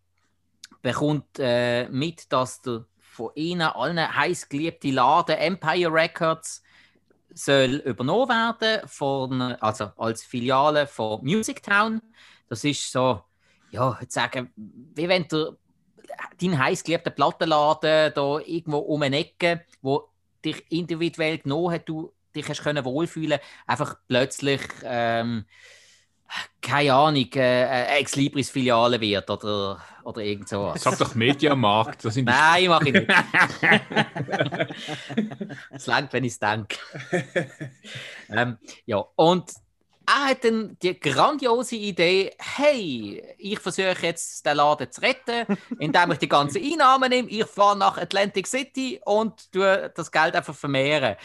bekommt 0.80 1.38
äh, 1.38 1.88
mit, 1.88 2.32
dass 2.32 2.62
der 2.62 2.86
von 3.14 3.30
ihnen 3.36 3.62
allen 3.62 4.16
heiß 4.16 4.48
geliebte 4.48 4.90
Laden 4.90 5.36
Empire 5.36 5.92
Records 5.92 6.62
soll 7.32 7.76
übernommen 7.84 8.28
werden 8.28 8.88
von, 8.88 9.40
also 9.40 9.90
als 9.96 10.24
Filiale 10.24 10.86
von 10.86 11.22
Music 11.22 11.62
Town. 11.62 12.02
Das 12.48 12.64
ist 12.64 12.90
so, 12.90 13.22
ja, 13.70 13.96
ich 14.00 14.10
sagen, 14.10 14.52
wie 14.56 15.08
wenn 15.08 15.28
du 15.28 15.56
deinen 16.40 16.58
heißgeliebten 16.58 17.14
Plattenladen 17.14 18.12
da 18.14 18.38
irgendwo 18.40 18.78
um 18.78 19.02
eine 19.02 19.18
Ecke, 19.18 19.64
wo 19.80 20.08
dich 20.44 20.64
individuell 20.70 21.38
genommen 21.38 21.72
hat, 21.72 21.88
du 21.88 22.12
dich 22.34 22.48
hast 22.48 22.62
können 22.62 22.84
wohlfühlen, 22.84 23.38
einfach 23.66 23.96
plötzlich 24.08 24.60
ähm, 24.82 25.44
keine 26.60 26.94
Ahnung, 26.94 27.30
äh, 27.34 27.98
Ex 27.98 28.16
Libris 28.16 28.50
Filiale 28.50 29.00
wird 29.00 29.28
oder, 29.30 29.80
oder 30.02 30.20
irgend 30.22 30.48
sowas. 30.48 30.82
Sag 30.82 30.98
doch 30.98 31.14
Mediamarkt. 31.14 32.04
Das 32.04 32.14
sind 32.14 32.24
Nein, 32.24 32.68
mache 32.68 32.88
ich 32.88 32.94
nicht. 32.94 33.08
es 35.70 35.86
langt, 35.86 36.12
wenn 36.12 36.24
ich 36.24 36.32
es 36.32 36.38
denke. 36.38 36.76
ähm, 38.30 38.58
ja, 38.86 39.04
und 39.16 39.50
er 40.06 40.30
hat 40.30 40.44
dann 40.44 40.76
die 40.82 40.98
grandiose 40.98 41.76
Idee, 41.76 42.32
hey, 42.38 43.22
ich 43.38 43.58
versuche 43.58 43.96
jetzt 44.02 44.44
den 44.44 44.56
Laden 44.56 44.90
zu 44.90 45.00
retten, 45.00 45.46
indem 45.78 46.12
ich 46.12 46.18
die 46.18 46.28
ganzen 46.28 46.62
Einnahmen 46.62 47.08
nehme. 47.08 47.28
Ich 47.28 47.46
fahre 47.46 47.78
nach 47.78 47.96
Atlantic 47.96 48.46
City 48.46 49.00
und 49.04 49.50
tue 49.50 49.92
das 49.94 50.10
Geld 50.10 50.36
einfach 50.36 50.54
vermehren. 50.54 51.16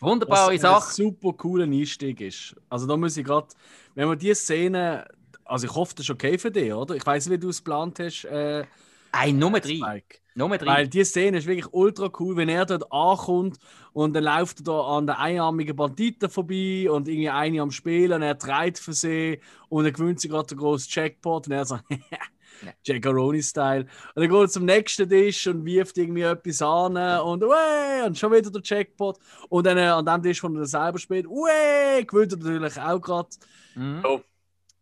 Wunderbare 0.00 0.58
Sache. 0.58 0.88
Ein 0.88 0.94
super 0.94 1.32
cooler 1.32 1.64
Einstieg 1.64 2.20
ist. 2.20 2.54
Also 2.68 2.86
da 2.86 2.96
muss 2.96 3.16
ich 3.16 3.24
gerade, 3.24 3.48
wenn 3.94 4.08
man 4.08 4.18
diese 4.18 4.34
Szene, 4.34 5.06
also 5.44 5.66
ich 5.66 5.74
hoffe, 5.74 5.94
das 5.94 6.06
ist 6.06 6.10
okay 6.10 6.38
für 6.38 6.50
dich, 6.50 6.72
oder? 6.72 6.94
Ich 6.94 7.06
weiß 7.06 7.26
nicht, 7.26 7.36
wie 7.36 7.40
du 7.40 7.48
es 7.48 7.64
geplant 7.64 7.98
hast. 7.98 8.24
Äh, 8.24 8.64
Ein 9.12 9.38
Nummer 9.38 9.60
3. 9.60 10.02
Nummer 10.34 10.58
3. 10.58 10.66
Weil 10.66 10.88
diese 10.88 11.06
Szene 11.06 11.38
ist 11.38 11.46
wirklich 11.46 11.72
ultra 11.72 12.10
cool, 12.20 12.36
wenn 12.36 12.50
er 12.50 12.66
dort 12.66 12.92
ankommt 12.92 13.56
und 13.94 14.12
dann 14.12 14.24
läuft 14.24 14.60
er 14.60 14.64
da 14.64 14.80
an 14.82 15.06
den 15.06 15.16
einarmigen 15.16 15.74
Banditen 15.74 16.28
vorbei 16.28 16.90
und 16.90 17.08
irgendwie 17.08 17.30
eine 17.30 17.62
am 17.62 17.70
Spielen 17.70 18.12
und 18.12 18.22
er 18.22 18.34
dreht 18.34 18.78
für 18.78 18.92
sie 18.92 19.40
und 19.70 19.86
er 19.86 19.92
gewöhnt 19.92 20.20
sich 20.20 20.30
gerade 20.30 20.48
den 20.48 20.58
großen 20.58 20.88
Jackpot 20.90 21.46
und 21.46 21.52
er 21.54 21.64
sagt, 21.64 21.84
Jackaroni-Style. 22.84 23.82
Und 23.82 23.90
dann 24.14 24.28
geht 24.28 24.40
er 24.40 24.48
zum 24.48 24.64
nächsten 24.64 25.08
Tisch 25.08 25.46
und 25.46 25.64
wirft 25.64 25.96
irgendwie 25.98 26.22
etwas 26.22 26.62
an 26.62 26.96
und 27.20 27.42
Uäh! 27.42 28.06
und 28.06 28.18
schon 28.18 28.32
wieder 28.32 28.50
der 28.50 28.62
Jackpot. 28.64 29.18
Und 29.48 29.66
dann 29.66 29.78
äh, 29.78 29.86
an 29.86 30.04
dem 30.04 30.22
Tisch, 30.22 30.42
wo 30.42 30.48
er 30.48 30.66
selber 30.66 30.98
spielt, 30.98 31.26
Uäh! 31.26 32.04
gewinnt 32.04 32.32
er 32.32 32.38
natürlich 32.38 32.80
auch 32.80 33.00
gerade. 33.00 33.28
Mhm. 33.74 34.00
So. 34.02 34.22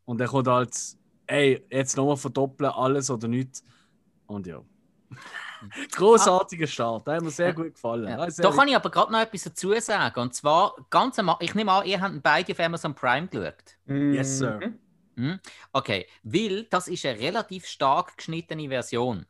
Und 0.05 0.19
dann 0.19 0.29
kommt 0.29 0.49
halt, 0.49 0.77
ey, 1.27 1.65
jetzt 1.71 1.97
nochmal 1.97 2.17
verdoppeln, 2.17 2.71
alles 2.71 3.11
oder 3.11 3.29
nichts. 3.29 3.65
Und 4.27 4.47
ja. 4.47 4.61
Großartiger 5.93 6.67
Start, 6.67 7.07
der 7.07 7.17
hat 7.17 7.23
mir 7.23 7.31
sehr 7.31 7.55
gut 7.55 7.73
gefallen. 7.73 8.09
Ja. 8.09 8.27
Da 8.27 8.51
kann 8.51 8.69
ich 8.69 8.77
aber 8.77 8.91
gerade 8.91 9.13
noch 9.13 9.21
etwas 9.21 9.45
dazu 9.45 9.73
sagen. 9.81 10.21
Und 10.21 10.35
zwar, 10.35 10.75
ganz 10.91 11.19
am, 11.19 11.35
ich 11.41 11.55
nehme 11.55 11.73
an, 11.73 11.87
ihr 11.87 12.01
habt 12.01 12.23
beide 12.23 12.53
auf 12.53 12.61
Amazon 12.61 12.95
Prime 12.95 13.29
geschaut. 13.29 13.77
Yes, 13.87 14.39
sir. 14.39 14.61
Mhm. 14.63 14.79
Hm? 15.17 15.41
Okay, 15.73 16.07
weil 16.23 16.65
das 16.65 16.89
ist 16.89 17.05
eine 17.07 17.19
relativ 17.19 17.67
stark 17.67 18.17
geschnittene 18.17 18.69
Version. 18.69 19.27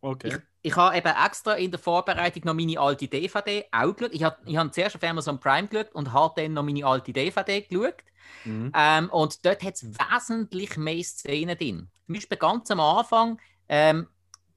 Okay. 0.00 0.28
Ich, 0.28 0.36
ich 0.62 0.76
habe 0.76 0.96
eben 0.96 1.12
extra 1.24 1.54
in 1.54 1.70
der 1.70 1.80
Vorbereitung 1.80 2.42
noch 2.44 2.54
meine 2.54 2.78
alte 2.78 3.08
DVD 3.08 3.64
auch 3.72 3.94
geschaut. 3.94 4.14
Ich 4.14 4.22
habe, 4.22 4.36
ich 4.44 4.56
habe 4.56 4.70
zuerst 4.70 4.96
auf 4.96 5.02
Amazon 5.02 5.40
Prime 5.40 5.68
geschaut 5.68 5.92
und 5.94 6.12
habe 6.12 6.40
dann 6.42 6.54
noch 6.54 6.62
meine 6.62 6.84
alte 6.84 7.12
DVD 7.12 7.62
geschaut. 7.62 8.04
Mhm. 8.44 8.72
Ähm, 8.74 9.10
und 9.10 9.44
dort 9.44 9.62
hat 9.62 9.74
es 9.74 9.84
wesentlich 9.84 10.76
mehr 10.76 11.02
Szenen 11.02 11.56
drin. 11.56 11.88
Zum 12.06 12.14
Beispiel 12.14 12.38
ganz 12.38 12.70
am 12.70 12.80
Anfang 12.80 13.40
ähm, 13.68 14.08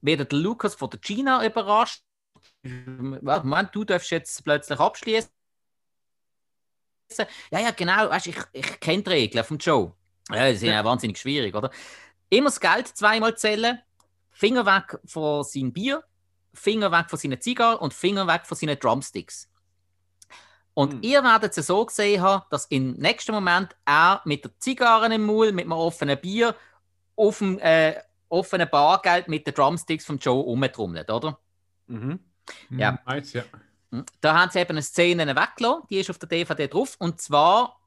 wird 0.01 0.31
der 0.31 0.39
Lukas 0.39 0.75
von 0.75 0.89
der 0.89 0.99
China 0.99 1.45
überrascht. 1.45 2.03
Moment, 2.63 3.69
du 3.73 3.83
darfst 3.83 4.11
jetzt 4.11 4.43
plötzlich 4.43 4.79
abschließen. 4.79 5.29
Ja, 7.51 7.59
ja, 7.59 7.71
genau. 7.71 8.09
Weißt, 8.09 8.27
ich, 8.27 8.37
ich 8.53 8.79
kenne 8.79 9.03
die 9.03 9.09
Regeln 9.09 9.43
vom 9.43 9.57
Joe. 9.57 9.95
Ja, 10.31 10.47
das 10.47 10.57
ist 10.57 10.63
ja 10.63 10.83
wahnsinnig 10.83 11.17
schwierig, 11.17 11.55
oder? 11.55 11.71
Immer 12.29 12.49
das 12.49 12.59
Geld 12.59 12.87
zweimal 12.87 13.35
zählen, 13.37 13.79
Finger 14.31 14.65
weg 14.65 14.99
von 15.05 15.43
seinem 15.43 15.73
Bier, 15.73 16.03
Finger 16.53 16.91
weg 16.91 17.09
von 17.09 17.17
seinen 17.17 17.41
Zigarren 17.41 17.79
und 17.79 17.93
Finger 17.93 18.27
weg 18.27 18.45
von 18.45 18.57
seinen 18.57 18.77
Drumsticks. 18.77 19.49
Und 20.73 20.93
hm. 20.93 20.99
ihr 21.01 21.23
werdet 21.23 21.57
es 21.57 21.67
so 21.67 21.85
gesehen 21.85 22.21
haben, 22.21 22.45
dass 22.51 22.65
im 22.65 22.93
nächsten 22.93 23.31
Moment 23.31 23.75
er 23.85 24.21
mit 24.25 24.45
der 24.45 24.57
Zigarre 24.59 25.13
im 25.13 25.25
Maul, 25.25 25.51
mit 25.51 25.65
einem 25.65 25.73
offenen 25.73 26.19
Bier, 26.19 26.55
auf 27.15 27.39
dem 27.39 27.59
äh, 27.59 27.95
offenen 28.29 28.69
Bargeld 28.69 29.27
mit 29.27 29.45
den 29.45 29.53
Drumsticks 29.53 30.05
von 30.05 30.19
Joe 30.19 30.41
umtrommelt, 30.41 31.09
oder? 31.09 31.39
Mhm. 31.87 32.19
Ja. 32.69 32.97
Nice, 33.05 33.33
ja. 33.33 33.43
Hm. 33.91 34.05
Da 34.21 34.39
haben 34.39 34.51
sie 34.51 34.59
eben 34.59 34.71
eine 34.71 34.81
Szene 34.83 35.35
weggelassen, 35.35 35.83
die 35.89 35.97
ist 35.97 36.09
auf 36.09 36.19
der 36.19 36.29
DVD 36.29 36.67
drauf. 36.67 36.95
Und 36.99 37.19
zwar 37.19 37.78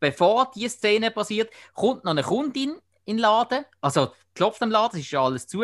bevor 0.00 0.50
die 0.54 0.68
Szene 0.68 1.10
passiert, 1.10 1.50
kommt 1.74 2.04
noch 2.04 2.12
eine 2.12 2.22
Kundin 2.22 2.76
in 3.04 3.16
den 3.16 3.18
Laden, 3.18 3.64
also 3.80 4.12
klopft 4.34 4.62
am 4.62 4.70
Laden, 4.70 4.98
es 4.98 5.06
ist 5.06 5.12
ja 5.12 5.22
alles 5.22 5.46
zu. 5.46 5.62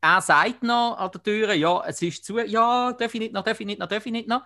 Er 0.00 0.20
sagt 0.20 0.62
noch 0.62 0.96
an 0.98 1.10
der 1.10 1.22
Tür, 1.22 1.52
ja, 1.54 1.82
es 1.86 2.02
ist 2.02 2.24
zu, 2.24 2.38
ja, 2.38 2.92
darf 2.92 3.14
ich 3.14 3.20
nicht 3.20 3.32
noch, 3.32 3.42
darf 3.42 3.58
ich 3.60 3.66
nicht 3.66 3.78
noch, 3.78 3.88
darf 3.88 4.04
ich 4.04 4.12
nicht 4.12 4.28
noch. 4.28 4.42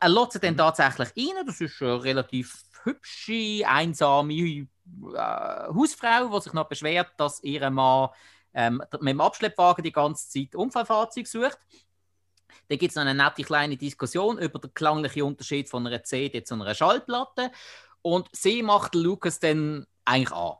Er 0.00 0.08
lässt 0.08 0.32
sie 0.32 0.40
dann 0.40 0.56
tatsächlich 0.56 1.08
rein, 1.16 1.46
das 1.46 1.60
ist 1.60 1.80
eine 1.80 2.02
relativ 2.02 2.62
hübsche, 2.84 3.66
einsame 3.66 4.34
äh, 4.34 4.66
Hausfrau, 5.74 6.28
die 6.28 6.42
sich 6.42 6.52
noch 6.52 6.68
beschwert, 6.68 7.12
dass 7.16 7.42
ihr 7.42 7.70
Mann 7.70 8.10
ähm, 8.52 8.82
mit 9.00 9.10
dem 9.10 9.20
Abschleppwagen 9.20 9.82
die 9.82 9.92
ganze 9.92 10.28
Zeit 10.28 10.54
Unfallfahrzeug 10.54 11.26
sucht. 11.26 11.58
Dann 12.68 12.78
gibt 12.78 12.90
es 12.90 12.96
noch 12.96 13.02
eine 13.02 13.14
nette 13.14 13.42
kleine 13.42 13.76
Diskussion 13.76 14.38
über 14.38 14.58
den 14.58 14.72
klanglichen 14.72 15.22
Unterschied 15.22 15.68
von 15.68 15.86
einer 15.86 16.02
CD 16.02 16.42
zu 16.44 16.54
einer 16.54 16.74
Schallplatte. 16.74 17.50
Und 18.04 18.28
sie 18.32 18.62
macht 18.62 18.94
Lucas 18.94 19.40
dann 19.40 19.86
eigentlich 20.04 20.32
an. 20.32 20.56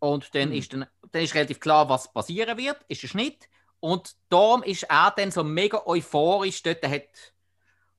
Und 0.00 0.34
dann, 0.34 0.48
mhm. 0.48 0.56
ist 0.56 0.72
dann, 0.72 0.86
dann 1.12 1.22
ist 1.22 1.36
relativ 1.36 1.60
klar, 1.60 1.88
was 1.88 2.12
passieren 2.12 2.58
wird, 2.58 2.78
ist 2.88 3.04
ein 3.04 3.08
Schnitt. 3.08 3.48
Und 3.78 4.16
darum 4.28 4.64
ist 4.64 4.82
er 4.82 5.14
dann 5.16 5.30
so 5.30 5.44
mega 5.44 5.86
euphorisch. 5.86 6.64
Dort 6.64 6.84
hat 6.84 7.04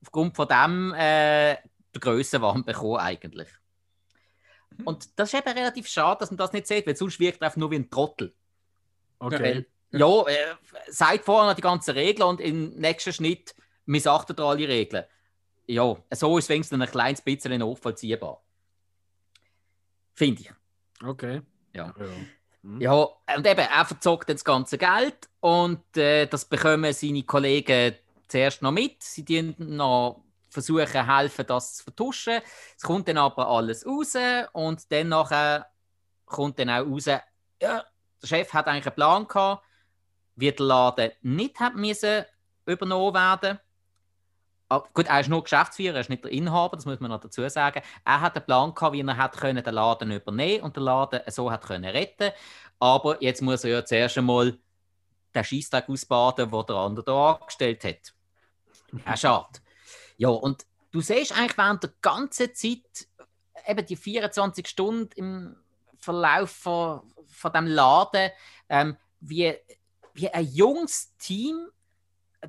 aufgrund 0.02 0.36
von 0.36 0.46
dem 0.46 0.92
äh, 0.92 1.56
der 1.56 2.00
Grössenwahn 2.00 2.64
bekommen 2.64 2.98
eigentlich. 2.98 3.48
Und 4.84 5.18
das 5.18 5.32
ist 5.32 5.40
eben 5.40 5.56
relativ 5.56 5.88
schade, 5.88 6.20
dass 6.20 6.30
man 6.30 6.36
das 6.36 6.52
nicht 6.52 6.66
sieht, 6.66 6.86
weil 6.86 6.96
sonst 6.96 7.18
wirkt 7.18 7.40
er 7.40 7.46
einfach 7.46 7.56
nur 7.56 7.70
wie 7.70 7.76
ein 7.76 7.88
Trottel. 7.88 8.34
Okay. 9.20 9.64
Weil, 9.90 9.98
ja, 9.98 10.26
äh, 10.26 10.54
sagt 10.88 11.24
vorher 11.24 11.54
die 11.54 11.62
ganzen 11.62 11.92
Regeln 11.92 12.28
und 12.28 12.42
im 12.42 12.74
nächsten 12.74 13.14
Schnitt 13.14 13.54
missachtet 13.86 14.38
er 14.38 14.44
alle 14.44 14.68
Regeln. 14.68 15.06
Ja, 15.68 15.96
so 16.12 16.38
ist 16.38 16.48
wenigstens 16.48 16.80
ein 16.80 16.88
kleines 16.88 17.20
bisschen 17.20 17.58
nachvollziehbar. 17.58 18.42
Finde 20.14 20.42
ich. 20.42 20.52
Okay. 21.06 21.42
Ja. 21.74 21.94
ja. 21.98 22.06
Mhm. 22.62 22.80
Ja, 22.80 22.92
und 22.92 23.46
eben, 23.46 23.60
er 23.60 23.84
verzockt 23.84 24.28
dann 24.28 24.36
das 24.36 24.44
ganze 24.44 24.78
Geld 24.78 25.28
und 25.40 25.96
äh, 25.96 26.26
das 26.26 26.46
bekommen 26.46 26.92
seine 26.92 27.22
Kollegen 27.22 27.94
zuerst 28.26 28.62
noch 28.62 28.72
mit. 28.72 29.02
Sie 29.02 29.24
dienen 29.24 29.54
noch 29.58 30.24
versuchen 30.48 31.06
helfen, 31.06 31.46
das 31.46 31.76
zu 31.76 31.84
vertuschen. 31.84 32.40
Es 32.76 32.82
kommt 32.82 33.06
dann 33.06 33.18
aber 33.18 33.46
alles 33.46 33.86
raus 33.86 34.16
und 34.52 34.90
dann 34.90 35.08
nachher 35.08 35.66
kommt 36.24 36.58
dann 36.58 36.70
auch 36.70 36.86
raus, 36.86 37.06
ja, 37.06 37.22
der 37.60 37.86
Chef 38.24 38.52
hat 38.52 38.66
eigentlich 38.66 38.86
einen 38.86 38.94
Plan 38.94 39.28
gehabt, 39.28 39.64
wie 40.36 40.50
der 40.50 40.66
Laden 40.66 41.10
nicht 41.22 41.60
hat 41.60 41.74
müssen 41.74 42.24
übernommen 42.66 43.14
werden. 43.14 43.58
Ah, 44.70 44.82
gut, 44.92 45.06
er 45.06 45.20
ist 45.20 45.30
nur 45.30 45.42
Geschäftsführer, 45.42 45.94
er 45.94 46.00
ist 46.00 46.10
nicht 46.10 46.24
der 46.24 46.30
Inhaber, 46.30 46.76
das 46.76 46.84
muss 46.84 47.00
man 47.00 47.10
noch 47.10 47.20
dazu 47.20 47.48
sagen. 47.48 47.80
Er 48.04 48.20
hat 48.20 48.36
einen 48.36 48.44
Plan 48.44 48.74
gehabt, 48.74 48.92
wie 48.92 49.00
er 49.00 49.16
hat 49.16 49.36
können 49.36 49.64
den 49.64 49.74
Laden 49.74 50.10
übernehmen 50.10 50.62
und 50.62 50.76
den 50.76 50.82
Laden 50.82 51.20
so 51.28 51.50
hat 51.50 51.64
können 51.64 51.86
retten. 51.86 52.32
Aber 52.78 53.22
jetzt 53.22 53.40
muss 53.40 53.64
er 53.64 53.70
ja 53.70 53.84
zuerst 53.84 54.18
einmal 54.18 54.58
den 55.34 55.44
Scheisstag 55.44 55.88
ausbaden, 55.88 56.50
den 56.50 56.66
der 56.66 56.76
andere 56.76 57.04
da 57.04 57.32
angestellt 57.32 57.84
hat. 57.84 58.14
Ja, 59.06 59.16
schade. 59.16 59.58
Ja, 60.18 60.28
und 60.28 60.66
du 60.90 61.00
siehst 61.00 61.32
eigentlich 61.32 61.56
während 61.56 61.82
der 61.82 61.92
ganzen 62.02 62.54
Zeit, 62.54 63.08
eben 63.66 63.86
die 63.86 63.96
24 63.96 64.66
Stunden 64.66 65.10
im 65.16 65.56
Verlauf 65.98 66.50
von, 66.50 67.00
von 67.26 67.52
dem 67.52 67.66
Laden, 67.66 68.30
ähm, 68.68 68.96
wie, 69.20 69.54
wie 70.12 70.28
ein 70.28 70.46
junges 70.46 71.16
Team 71.16 71.68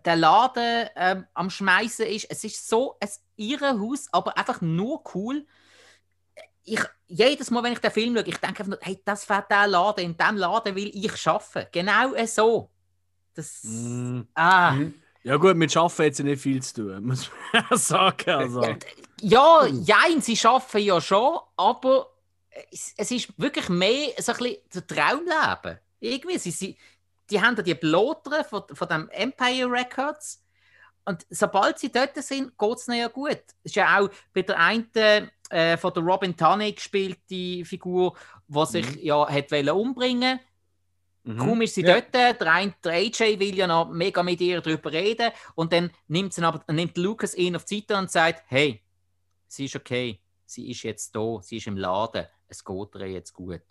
der 0.06 0.16
Laden 0.16 0.90
ähm, 0.96 1.26
am 1.34 1.50
Schmeißen 1.50 2.06
ist. 2.06 2.26
Es 2.30 2.44
ist 2.44 2.68
so 2.68 2.98
ein 3.00 3.10
Irrenhaus, 3.36 4.08
aber 4.12 4.38
einfach 4.38 4.62
nur 4.62 5.04
cool. 5.14 5.46
Ich, 6.64 6.82
jedes 7.08 7.50
Mal, 7.50 7.64
wenn 7.64 7.74
ich 7.74 7.80
den 7.80 7.92
Film 7.92 8.16
schaue, 8.16 8.28
ich 8.28 8.38
denke 8.38 8.60
einfach 8.60 8.68
nur, 8.68 8.80
hey, 8.82 9.02
das 9.04 9.28
wäre 9.28 9.46
der 9.50 9.68
Laden, 9.68 10.06
in 10.06 10.18
diesem 10.18 10.38
Laden 10.38 10.76
will 10.76 10.92
ich 10.94 11.28
arbeiten. 11.28 11.68
Genau 11.72 12.26
so. 12.26 12.70
Das. 13.34 13.64
Mm. 13.64 14.22
Ah. 14.34 14.72
Mhm. 14.72 14.94
Ja 15.24 15.36
gut, 15.36 15.56
mit 15.56 15.76
Arbeiten 15.76 16.06
hat 16.06 16.16
sie 16.16 16.24
nicht 16.24 16.42
viel 16.42 16.62
zu 16.62 16.76
tun, 16.76 17.04
muss 17.06 17.30
man 17.52 17.66
ja 17.70 17.78
sagen. 17.78 18.30
Also. 18.30 18.76
Ja, 19.22 19.66
jein, 19.66 20.22
sie 20.22 20.40
arbeiten 20.46 20.80
ja 20.80 21.02
schon, 21.02 21.40
aber 21.58 22.14
es, 22.72 22.94
es 22.96 23.12
ist 23.12 23.34
wirklich 23.38 23.70
mehr 23.70 24.14
so 24.20 24.32
ein 24.32 24.38
bisschen 24.38 24.88
Traumleben. 24.88 25.80
Irgendwie, 26.00 26.38
sie, 26.38 26.52
sie, 26.52 26.78
die 27.30 27.42
haben 27.42 27.56
da 27.56 27.62
die 27.62 27.76
Blotere 27.76 28.44
von, 28.44 28.64
von 28.72 28.88
dem 28.88 29.10
Empire 29.10 29.70
Records 29.72 30.44
und 31.06 31.26
sobald 31.30 31.80
sie 31.80 31.92
dort 31.92 32.16
sind, 32.24 32.58
geht 32.58 32.78
es 32.78 32.88
ihnen 32.88 33.00
ja 33.00 33.08
gut. 33.08 33.42
Das 33.48 33.56
ist 33.64 33.76
ja 33.76 34.00
auch 34.00 34.10
bei 34.34 34.44
der 34.44 34.60
einen 34.60 35.32
äh, 35.50 35.78
von 35.78 35.94
der 35.94 36.04
Robin 36.04 36.36
Tunney 36.38 36.74
gespielte 36.74 37.66
Figur, 37.66 38.16
die 38.48 38.66
sich 38.66 38.96
ja 38.98 39.28
hat 39.28 39.52
umbringen 39.52 40.40
Mhm. 41.24 41.38
Kaum 41.38 41.62
ist 41.62 41.76
sie 41.76 41.82
Ja. 41.82 42.00
dort, 42.00 42.14
der, 42.14 42.54
ein, 42.54 42.74
der 42.84 42.94
AJ 42.94 43.40
will 43.40 43.56
ja 43.56 43.68
noch 43.68 43.90
mega 43.90 44.24
mit 44.24 44.40
ihr 44.42 44.62
darüber 44.62 44.92
reden 44.92 45.32
und 45.54 45.74
dann 45.74 45.92
nimmt, 46.08 46.34
sie 46.34 46.42
aber, 46.44 46.64
nimmt 46.74 46.98
Lucas 46.98 47.36
ihn 47.36 47.56
auf 47.56 47.66
die 47.66 47.80
Seite 47.80 47.98
und 47.98 48.10
sagt, 48.10 48.44
hey, 48.48 48.82
sie 49.48 49.66
ist 49.66 49.76
okay, 49.76 50.20
sie 50.46 50.72
ist 50.72 50.84
jetzt 50.84 51.16
da, 51.16 51.40
sie 51.42 51.58
ist 51.58 51.68
im 51.68 51.78
Laden, 51.78 52.26
es 52.48 52.64
geht 52.64 52.96
ihr 52.96 53.08
jetzt 53.08 53.34
gut. 53.34 53.62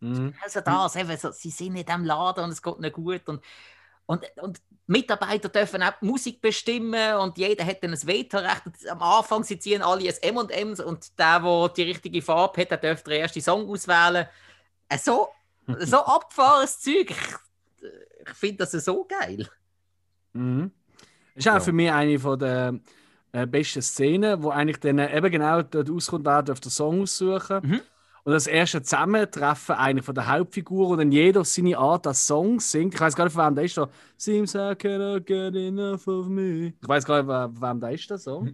Mhm. 0.00 0.34
Also 0.42 0.60
das, 0.60 0.96
eben 0.96 1.16
so, 1.16 1.30
sie 1.32 1.50
sind 1.50 1.76
in 1.76 1.84
diesem 1.84 2.04
Laden 2.04 2.44
und 2.44 2.50
es 2.50 2.62
geht 2.62 2.78
nicht 2.80 2.92
gut 2.94 3.22
und, 3.28 3.42
und, 4.06 4.24
und 4.40 4.60
Mitarbeiter 4.86 5.48
dürfen 5.50 5.82
auch 5.82 5.92
die 6.00 6.06
Musik 6.06 6.40
bestimmen 6.40 7.14
und 7.16 7.36
jeder 7.36 7.64
hat 7.66 7.82
dann 7.82 7.92
ein 7.92 8.06
Vetorecht. 8.06 8.64
Und 8.64 8.88
Am 8.88 9.02
Anfang 9.02 9.44
sie 9.44 9.58
ziehen 9.58 9.82
alle 9.82 10.08
ein 10.08 10.36
M&M's 10.36 10.80
und 10.80 11.18
der, 11.18 11.40
der 11.40 11.68
die 11.76 11.82
richtige 11.82 12.22
Farbe 12.22 12.62
hat, 12.62 12.70
der 12.70 12.78
darf 12.78 13.02
den 13.02 13.20
ersten 13.20 13.40
Song 13.42 13.68
auswählen. 13.68 14.26
Äh, 14.88 14.98
So, 14.98 15.28
so 15.80 15.98
abgefahrenes 15.98 16.80
Zeug. 16.80 17.10
Ich, 17.10 17.16
ich 18.26 18.34
finde 18.34 18.56
das 18.58 18.72
so 18.72 19.04
geil. 19.04 19.46
Mhm. 20.32 20.72
Das 21.34 21.44
ist 21.44 21.48
auch 21.48 21.54
Ja. 21.54 21.60
für 21.60 21.72
mich 21.72 21.90
eine 21.92 22.18
von 22.18 22.38
der 22.38 22.78
äh, 23.32 23.46
besten 23.46 23.82
Szenen, 23.82 24.42
wo 24.42 24.50
eigentlich 24.50 24.80
dann 24.80 24.98
eben 24.98 25.30
genau 25.30 25.60
dort 25.62 25.90
auskommt, 25.90 26.24
wer 26.24 26.42
darf 26.42 26.60
den 26.60 26.70
Song 26.70 27.02
aussuchen. 27.02 27.60
Mhm. 27.62 27.80
Und 28.28 28.34
das 28.34 28.46
erste 28.46 28.82
Zusammentreffen 28.82 29.74
eigentlich 29.76 30.04
von 30.04 30.14
der 30.14 30.30
Hauptfigur 30.30 30.88
und 30.88 30.98
dann 30.98 31.10
jeder 31.10 31.40
auf 31.40 31.46
seine 31.46 31.78
Art 31.78 32.04
den 32.04 32.12
Song 32.12 32.60
singt. 32.60 32.92
Ich 32.92 33.00
weiß 33.00 33.16
gar 33.16 33.24
nicht, 33.24 33.32
von 33.32 33.46
wem 33.46 33.54
der 33.54 33.64
ist. 33.64 33.78
Da. 33.78 33.88
Seems 34.18 34.54
I 34.54 34.74
cannot 34.76 35.24
get 35.24 35.54
enough 35.56 36.06
of 36.06 36.26
me. 36.28 36.74
Ich 36.78 36.86
weiß 36.86 37.06
gar 37.06 37.22
nicht, 37.22 37.26
von 37.58 37.62
wem 37.62 37.80
der 37.80 37.90
ist, 37.92 38.10
der 38.10 38.18
Song. 38.18 38.48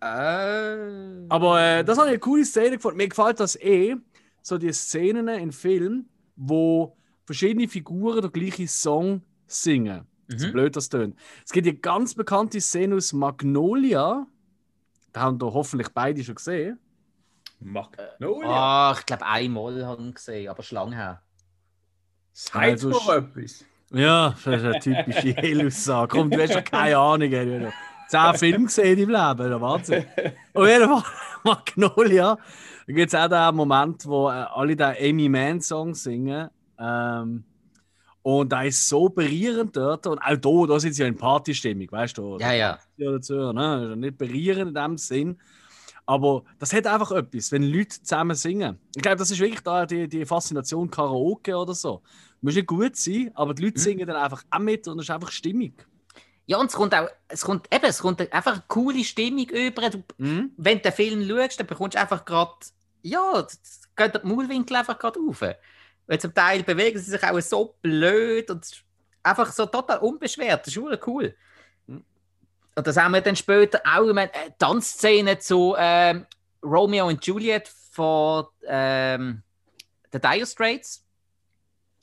Äh, 0.00 1.26
Aber 1.28 1.60
äh, 1.60 1.84
das 1.84 1.98
habe 1.98 2.06
ich 2.08 2.12
eine 2.12 2.18
coole 2.18 2.46
Szene 2.46 2.76
gefunden. 2.76 2.96
Mir 2.96 3.08
gefällt 3.08 3.40
das 3.40 3.56
eh, 3.56 3.94
so 4.40 4.56
die 4.56 4.72
Szenen 4.72 5.28
in 5.28 5.52
Filmen, 5.52 6.08
wo 6.36 6.96
verschiedene 7.26 7.68
Figuren 7.68 8.22
den 8.22 8.32
gleichen 8.32 8.68
Song 8.68 9.20
singen. 9.46 10.06
So 10.28 10.46
Mhm. 10.46 10.52
blöd 10.52 10.76
das 10.76 10.88
tönt. 10.88 11.14
Es 11.44 11.52
gibt 11.52 11.66
eine 11.66 11.76
ganz 11.76 12.14
bekannte 12.14 12.58
Szene 12.62 12.94
aus 12.96 13.12
Magnolia. 13.12 14.26
Da 15.12 15.20
haben 15.20 15.38
wir 15.42 15.52
hoffentlich 15.52 15.90
beide 15.90 16.24
schon 16.24 16.36
gesehen. 16.36 16.78
Magnolia. 17.60 18.48
Ah, 18.48 18.94
ich 18.98 19.06
glaube, 19.06 19.26
einmal 19.26 19.84
habe 19.86 20.00
ich 20.02 20.08
ihn 20.08 20.14
gesehen, 20.14 20.48
aber 20.48 20.62
schon 20.62 20.76
lange 20.76 20.96
her. 20.96 21.22
Sagt 22.32 22.56
Also 22.56 22.90
sch- 22.90 23.16
etwas. 23.16 23.64
Ja, 23.92 24.30
das 24.44 24.62
ist 24.62 24.64
eine 24.64 24.78
typische 24.78 25.34
Hell-Aussage. 25.36 26.08
Komm, 26.16 26.30
du 26.30 26.40
hast 26.40 26.54
ja 26.54 26.62
keine 26.62 26.96
Ahnung. 26.96 27.30
du 27.30 27.66
hast 28.12 28.38
Zehn 28.38 28.52
Filme 28.52 28.66
gesehen 28.66 28.98
im 28.98 29.10
Leben, 29.10 29.36
der 29.50 29.60
Wahnsinn. 29.60 30.04
Auf 30.54 30.66
jeden 30.66 30.88
Fall, 30.88 31.02
Magnolia. 31.44 32.38
Da 32.86 32.92
gibt 32.92 33.12
es 33.12 33.14
auch 33.18 33.28
den 33.28 33.54
Moment, 33.56 34.06
wo 34.06 34.28
äh, 34.28 34.32
alle 34.32 34.76
den 34.76 34.94
Amy 35.00 35.28
Mann-Song 35.28 35.94
singen. 35.94 36.48
Ähm, 36.78 37.44
und 38.22 38.52
da 38.52 38.62
ist 38.62 38.88
so 38.88 39.08
berührend 39.08 39.76
dort. 39.76 40.06
Und 40.06 40.18
auch 40.18 40.36
da, 40.36 40.72
da 40.74 40.80
sind 40.80 40.92
sie 40.94 41.02
ja 41.02 41.08
in 41.08 41.16
Partystimmung, 41.16 41.90
weißt 41.90 42.18
du? 42.18 42.38
Ja, 42.38 42.52
ja. 42.52 42.78
ja 42.96 43.12
dazu, 43.12 43.52
ne? 43.52 43.52
Das 43.54 43.82
ist 43.84 43.88
ja 43.90 43.96
Nicht 43.96 44.18
berührend 44.18 44.68
in 44.68 44.74
dem 44.74 44.98
Sinn. 44.98 45.40
Aber 46.10 46.42
das 46.58 46.72
hat 46.72 46.88
einfach 46.88 47.12
etwas, 47.12 47.52
wenn 47.52 47.62
Leute 47.62 48.02
zusammen 48.02 48.34
singen. 48.34 48.80
Ich 48.96 49.00
glaube, 49.02 49.18
das 49.18 49.30
ist 49.30 49.38
wirklich 49.38 49.60
da 49.60 49.86
die, 49.86 50.08
die 50.08 50.26
Faszination 50.26 50.90
Karaoke 50.90 51.54
oder 51.56 51.72
so. 51.72 52.02
Muss 52.40 52.56
nicht 52.56 52.66
gut 52.66 52.96
sein, 52.96 53.30
aber 53.34 53.54
die 53.54 53.62
Leute 53.66 53.78
Mhm. 53.78 53.82
singen 53.84 54.06
dann 54.08 54.16
einfach 54.16 54.42
auch 54.50 54.58
mit 54.58 54.88
und 54.88 54.98
es 54.98 55.04
ist 55.04 55.10
einfach 55.10 55.30
stimmig. 55.30 55.86
Ja, 56.46 56.58
und 56.58 56.66
es 56.66 56.72
kommt 56.74 56.96
auch, 56.96 57.08
es 57.28 57.42
kommt 57.42 57.72
eben, 57.72 57.84
es 57.84 58.00
kommt 58.00 58.20
einfach 58.32 58.54
eine 58.54 58.64
coole 58.66 59.04
Stimmung 59.04 59.48
über. 59.50 59.88
Du, 59.88 60.02
Mhm. 60.18 60.50
wenn 60.56 60.78
du 60.78 60.82
den 60.82 60.92
Film 60.92 61.28
schaust, 61.28 61.60
dann 61.60 61.68
bekommst 61.68 61.94
du 61.94 62.00
einfach 62.00 62.24
gerade, 62.24 62.54
ja, 63.02 63.46
geht 63.94 64.14
der 64.14 64.26
Maulwinkel 64.26 64.78
einfach 64.78 64.98
gerade 64.98 65.20
auf. 65.20 65.42
Weil 65.42 66.20
zum 66.20 66.34
Teil 66.34 66.64
bewegen 66.64 66.98
sie 66.98 67.08
sich 67.12 67.22
auch 67.22 67.40
so 67.40 67.76
blöd 67.80 68.50
und 68.50 68.66
einfach 69.22 69.52
so 69.52 69.64
total 69.66 69.98
unbeschwert. 69.98 70.66
Das 70.66 70.74
ist 70.74 71.06
cool. 71.06 71.36
Mhm. 72.80 72.82
Und 72.82 72.86
das 72.86 72.96
haben 72.96 73.12
wir 73.12 73.20
dann 73.20 73.36
später 73.36 73.80
auch 73.84 74.08
in 74.08 74.18
einer 74.18 74.30
Tanzszene 74.58 75.38
zu 75.38 75.74
ähm, 75.78 76.26
Romeo 76.62 77.06
und 77.08 77.24
Juliet 77.26 77.68
von 77.90 78.46
ähm, 78.66 79.42
The 80.12 80.18
Dire 80.18 80.46
Straits. 80.46 81.04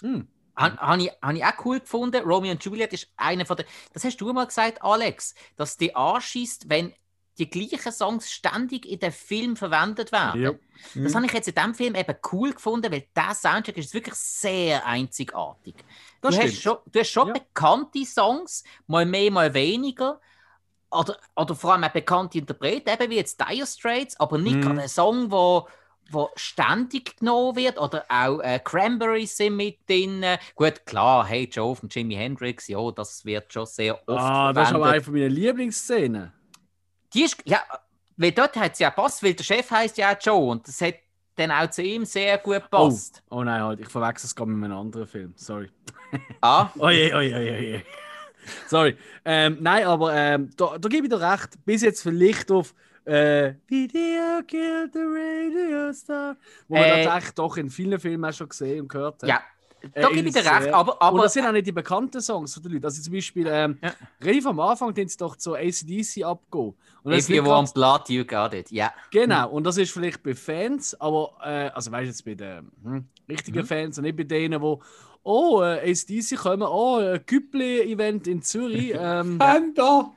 Mhm. 0.01 0.27
Habe 0.55 0.77
hab 0.77 0.97
ich, 0.99 1.11
hab 1.21 1.35
ich 1.35 1.45
auch 1.45 1.65
cool 1.65 1.79
gefunden. 1.79 2.23
Romeo 2.23 2.51
und 2.51 2.63
Juliet 2.63 2.93
ist 2.93 3.07
einer 3.15 3.45
von 3.45 3.57
der. 3.57 3.65
Das 3.93 4.03
hast 4.03 4.17
du 4.17 4.31
mal 4.33 4.45
gesagt, 4.47 4.81
Alex, 4.81 5.35
dass 5.55 5.77
die 5.77 5.95
anschießt, 5.95 6.69
wenn 6.69 6.93
die 7.37 7.47
gleichen 7.49 7.91
Songs 7.91 8.31
ständig 8.31 8.85
in 8.87 8.99
den 8.99 9.11
Film 9.11 9.55
verwendet 9.55 10.11
werden. 10.11 10.41
Ja. 10.41 10.51
Das 10.95 11.13
Mhm. 11.13 11.15
habe 11.15 11.25
ich 11.27 11.33
jetzt 11.33 11.47
in 11.47 11.53
diesem 11.53 11.75
Film 11.75 11.93
eben 11.95 12.15
cool 12.31 12.53
gefunden, 12.53 12.91
weil 12.91 13.05
der 13.15 13.35
Soundtrack 13.35 13.77
ist 13.77 13.93
wirklich 13.93 14.15
sehr 14.15 14.83
einzigartig. 14.85 15.75
Das 16.21 16.31
du, 16.35 16.41
stimmt. 16.41 16.53
hast 16.53 16.61
schon, 16.63 16.77
du 16.87 16.99
hast 16.99 17.09
schon 17.11 17.27
Ja. 17.27 17.33
bekannte 17.33 18.05
Songs, 18.05 18.63
mal 18.87 19.05
mehr, 19.05 19.29
mal 19.31 19.53
weniger. 19.53 20.19
Oder, 20.91 21.17
oder 21.35 21.53
vor 21.55 21.73
allem 21.73 21.83
auch 21.83 21.89
bekannte 21.89 22.37
Interpreten, 22.37 22.89
eben 22.89 23.09
wie 23.11 23.17
jetzt 23.17 23.39
Dire 23.41 23.67
Straits, 23.67 24.19
aber 24.19 24.37
nicht 24.37 24.55
Mhm. 24.57 24.61
gerade 24.61 24.81
ein 24.81 24.87
Song, 24.87 25.31
wo, 25.31 25.67
wo 26.11 26.29
ständig 26.35 27.17
genommen 27.17 27.55
wird. 27.57 27.77
Oder 27.77 28.05
auch 28.09 28.39
äh, 28.39 28.59
Cranberries 28.63 29.35
sind 29.35 29.57
mit 29.57 29.79
drin. 29.89 30.23
Gut, 30.55 30.85
klar, 30.85 31.25
Hey 31.25 31.49
Joe 31.51 31.75
von 31.75 31.89
Jimi 31.89 32.15
Hendrix, 32.15 32.67
ja, 32.69 32.91
das 32.91 33.25
wird 33.25 33.51
schon 33.51 33.65
sehr 33.65 33.95
oft 34.07 34.07
Ah, 34.21 34.53
das 34.53 34.69
ist 34.69 34.75
aber 34.75 34.85
eine 34.85 35.01
verwendet. 35.01 35.05
von 35.05 35.13
meinen 35.15 35.31
Lieblingsszenen. 35.31 36.33
Die 37.13 37.23
ist, 37.23 37.37
ja, 37.45 37.61
weil 38.15 38.31
dort 38.31 38.55
hat 38.55 38.73
es 38.73 38.79
ja 38.79 38.89
passt, 38.89 39.21
weil 39.23 39.33
der 39.33 39.43
Chef 39.43 39.69
heißt 39.69 39.97
ja 39.97 40.13
auch 40.13 40.17
Joe 40.21 40.49
und 40.51 40.67
das 40.67 40.79
hat 40.81 40.95
dann 41.35 41.51
auch 41.51 41.69
zu 41.69 41.83
ihm 41.83 42.03
sehr 42.05 42.37
gut 42.39 42.55
gepasst. 42.63 43.21
Oh 43.29 43.43
nein, 43.43 43.61
halt, 43.61 43.79
ich 43.81 43.89
verwechsel 43.89 44.25
es 44.27 44.35
gerade 44.35 44.51
mit 44.51 44.65
einem 44.71 44.77
anderen 44.79 45.05
Film. 45.05 45.33
Sorry. 45.35 45.69
Ah, 46.41 46.69
Oje, 46.79 47.13
oje, 47.15 47.35
oje, 47.35 47.51
oje. 47.57 47.85
Sorry. 48.67 48.95
Ähm, 49.25 49.57
nein, 49.61 49.85
aber 49.85 50.13
ähm, 50.15 50.49
da, 50.57 50.77
da 50.77 50.89
gebe 50.89 51.07
ich 51.07 51.11
dir 51.13 51.19
recht. 51.21 51.49
Bis 51.65 51.81
jetzt 51.81 52.01
vielleicht 52.03 52.49
auf 52.51 52.73
äh, 53.05 53.53
Video 53.67 54.41
killed 54.47 54.93
the 54.93 54.99
radio 54.99 55.93
star. 55.93 56.35
Wo 56.67 56.75
man 56.75 56.85
Äh, 56.85 57.03
tatsächlich 57.03 57.33
doch 57.35 57.57
in 57.57 57.69
vielen 57.69 57.99
Filmen 57.99 58.25
auch 58.25 58.33
schon 58.33 58.49
gesehen 58.49 58.81
und 58.81 58.87
gehört 58.89 59.23
hat. 59.23 59.29
Ja, 59.29 59.41
Äh, 59.93 60.01
da 60.01 60.09
gebe 60.09 60.27
ich 60.27 60.33
dir 60.33 60.43
recht, 60.43 60.67
äh, 60.67 60.71
aber, 60.71 60.93
und 60.93 61.01
aber 61.01 61.21
das 61.23 61.33
sind 61.33 61.45
auch 61.45 61.51
nicht 61.51 61.67
die 61.67 61.71
bekannten 61.71 62.19
Songs 62.19 62.53
von 62.55 62.63
den 62.63 62.71
Leuten. 62.73 62.85
Also 62.85 63.01
zum 63.01 63.13
Beispiel, 63.13 63.45
ähm, 63.47 63.77
Ja. 63.81 63.93
relativ 64.21 64.47
am 64.47 64.59
Anfang, 64.59 64.91
den 64.93 65.07
sie 65.07 65.17
doch 65.17 65.35
zu 65.35 65.53
ACDC 65.55 66.23
abgehen. 66.23 66.73
Und 67.03 67.13
if 67.13 67.29
you 67.29 67.45
want 67.45 67.73
blood, 67.75 68.09
you 68.09 68.25
got 68.25 68.53
it. 68.55 68.71
Ja. 68.71 68.91
Genau, 69.11 69.49
und 69.51 69.63
das 69.65 69.77
ist 69.77 69.91
vielleicht 69.91 70.23
bei 70.23 70.33
Fans, 70.33 70.99
aber, 70.99 71.31
äh, 71.43 71.69
also 71.69 71.91
weißt 71.91 72.03
du, 72.05 72.07
jetzt 72.07 72.25
bei 72.25 72.33
den 72.33 72.71
hm, 72.83 73.07
richtigen 73.29 73.59
Mhm. 73.59 73.65
Fans 73.65 73.97
und 73.99 74.03
nicht 74.03 74.17
bei 74.17 74.23
denen, 74.23 74.59
die, 74.59 74.75
oh, 75.27 75.61
äh, 75.61 75.91
ACDC 75.91 76.35
kommen, 76.37 76.63
oh, 76.63 76.97
ein 76.97 77.21
Güppli-Event 77.25 78.27
in 78.27 78.41
Zürich. 78.41 78.93
Ähm, 78.99 79.37
Panda! 79.37 80.11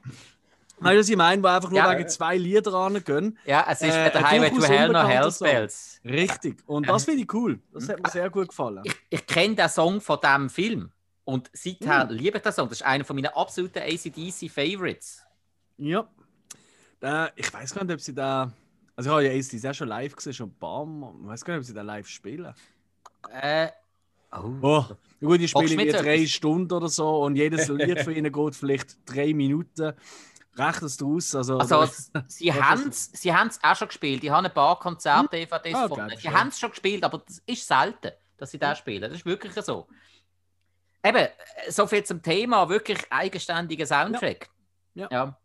weißt 0.79 0.95
du, 0.95 0.99
was 1.01 1.09
ich 1.11 1.17
meine, 1.17 1.43
wo 1.43 1.47
einfach 1.49 1.69
nur 1.71 1.79
Ja. 1.79 1.91
wegen 1.99 2.09
zwei 2.09 2.37
Lieder 2.39 2.73
rangehen. 2.73 3.37
Ja, 3.45 3.67
es 3.69 3.83
ist 3.83 3.95
Äh, 3.95 4.07
weder 4.07 4.17
ein 4.17 4.25
Highway 4.31 4.51
to 4.51 4.63
Hell 4.65 4.89
noch 4.89 5.01
unbekannter 5.03 5.09
Hell 5.09 5.31
Song. 5.31 5.47
Spells. 5.49 6.01
Richtig. 6.05 6.57
Und 6.67 6.89
das 6.89 7.05
finde 7.05 7.23
ich 7.23 7.35
cool. 7.35 7.59
Das 7.75 7.89
hat 7.89 8.03
mir 8.03 8.09
sehr 8.11 8.31
gut 8.31 8.49
gefallen. 8.49 8.81
Ich, 8.85 8.95
ich 9.11 9.27
kenne 9.27 9.55
den 9.57 9.69
Song 9.69 10.01
von 10.01 10.19
diesem 10.23 10.49
Film 10.49 10.91
und 11.25 11.51
seither 11.53 12.07
Mhm. 12.07 12.13
liebe 12.13 12.39
ich 12.39 12.43
den 12.43 12.53
Song. 12.53 12.69
Das 12.71 12.79
ist 12.81 12.87
einer 12.87 13.05
von 13.05 13.17
meinen 13.17 13.27
absoluten 13.27 13.81
ACDC-Favorites. 13.81 15.23
Ja. 15.77 16.09
Äh, 17.03 17.29
ich 17.37 17.53
weiß 17.53 17.75
gar 17.75 17.85
nicht, 17.85 17.95
ob 17.95 18.01
sie 18.01 18.15
da. 18.15 18.51
Also, 18.97 19.11
ich 19.11 19.15
habe 19.15 19.25
ja 19.27 19.33
ACDC 19.33 19.67
auch 19.71 19.75
schon 19.75 19.89
live 19.89 20.15
gesehen, 20.17 20.33
schon 20.35 20.49
ein 20.49 20.59
paar 20.59 20.85
Mal. 20.87 21.13
Ich 21.23 21.29
weiß 21.29 21.45
gar 21.45 21.55
nicht, 21.55 21.61
ob 21.61 21.67
sie 21.67 21.75
da 21.75 21.83
live 21.83 22.07
spielen. 22.09 22.55
Äh, 23.31 23.69
oh. 24.33 24.53
Oh, 24.63 24.85
gut, 25.21 25.41
spielen 25.49 25.77
mit 25.77 25.89
wie 25.89 25.93
drei? 25.93 26.27
Stunden 26.27 26.73
oder 26.73 26.89
so 26.89 27.23
und 27.23 27.37
jedes 27.37 27.69
Lied 27.69 28.01
von 28.01 28.15
ihnen 28.15 28.33
geht 28.33 28.55
vielleicht 28.55 28.99
drei 29.07 29.33
Minuten. 29.35 29.93
Rechnest 30.57 31.01
du 31.01 31.17
aus? 31.17 31.35
Also, 31.35 31.59
Also, 31.59 31.89
sie 32.27 32.53
haben 32.53 32.89
es 32.89 33.11
sie 33.13 33.33
haben's 33.33 33.59
auch 33.63 33.77
schon 33.77 33.89
gespielt. 33.89 34.23
Die 34.23 34.31
haben 34.31 34.45
ein 34.45 34.53
paar 34.53 34.79
Konzerte, 34.79 35.29
DVDs 35.31 35.75
Ah, 35.75 35.83
gefunden. 35.85 36.09
geil, 36.09 36.19
Sie 36.21 36.29
haben 36.29 36.49
es 36.49 36.59
schon 36.59 36.71
gespielt, 36.71 37.05
aber 37.05 37.19
das 37.19 37.41
ist 37.47 37.67
selten, 37.67 38.11
dass 38.37 38.51
sie 38.51 38.59
das 38.59 38.79
spielen. 38.79 39.03
Das 39.03 39.13
ist 39.13 39.25
wirklich 39.27 39.53
so. 39.55 39.87
Eben, 41.03 41.29
so 41.69 41.87
viel 41.87 42.05
zum 42.05 42.21
Thema, 42.21 42.69
wirklich 42.69 42.99
eigenständiger 43.11 43.87
Soundtrack. 43.87 44.51
Ja. 44.95 45.09
ja. 45.11 45.39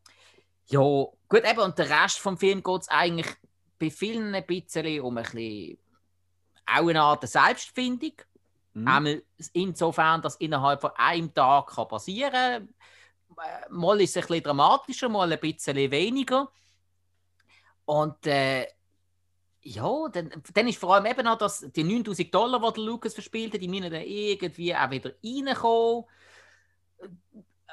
Ja, 0.68 0.80
gut, 0.82 1.44
eben, 1.50 1.60
und 1.60 1.78
der 1.78 1.90
Rest 2.04 2.20
vom 2.20 2.38
Film 2.38 2.64
geht 2.64 2.82
es 2.82 2.90
eigentlich 2.90 3.28
bei 3.80 3.90
vielen 3.92 4.34
ein 4.34 4.46
bisschen 4.46 5.02
um 5.02 5.18
ein 5.18 5.24
bisschen 5.24 5.78
auch 6.66 6.90
eine 6.90 7.02
Art 7.02 7.28
Selbstfindung. 7.28 8.14
Mhm. 8.76 9.22
Insofern, 9.54 10.22
dass 10.22 10.36
innerhalb 10.36 10.82
von 10.82 10.92
einem 10.98 11.34
Tag 11.34 11.68
kann 11.68 11.88
passieren 11.88 12.32
kann. 12.32 12.70
Mal 13.70 14.02
ist 14.02 14.12
es 14.12 14.18
ein 14.18 14.28
bisschen 14.28 14.44
dramatischer, 14.44 15.10
mal 15.10 15.32
ein 15.32 15.40
bisschen 15.40 15.76
weniger. 15.92 16.52
Und 17.86 18.28
äh, 18.28 18.68
ja, 19.62 20.08
dann, 20.12 20.30
dann 20.54 20.68
ist 20.68 20.78
vor 20.78 20.96
allem 20.96 21.06
eben 21.06 21.26
auch, 21.28 21.38
dass 21.38 21.66
die 21.76 21.84
9000 21.84 22.34
Dollar, 22.34 22.72
die 22.74 22.82
Lucas 22.82 23.14
verspielt 23.14 23.54
hat, 23.54 23.62
die 23.62 23.68
müssen 23.68 23.92
dann 23.92 24.02
irgendwie 24.02 24.76
auch 24.76 24.92
wieder 24.92 25.12
reinkommen. 25.24 26.06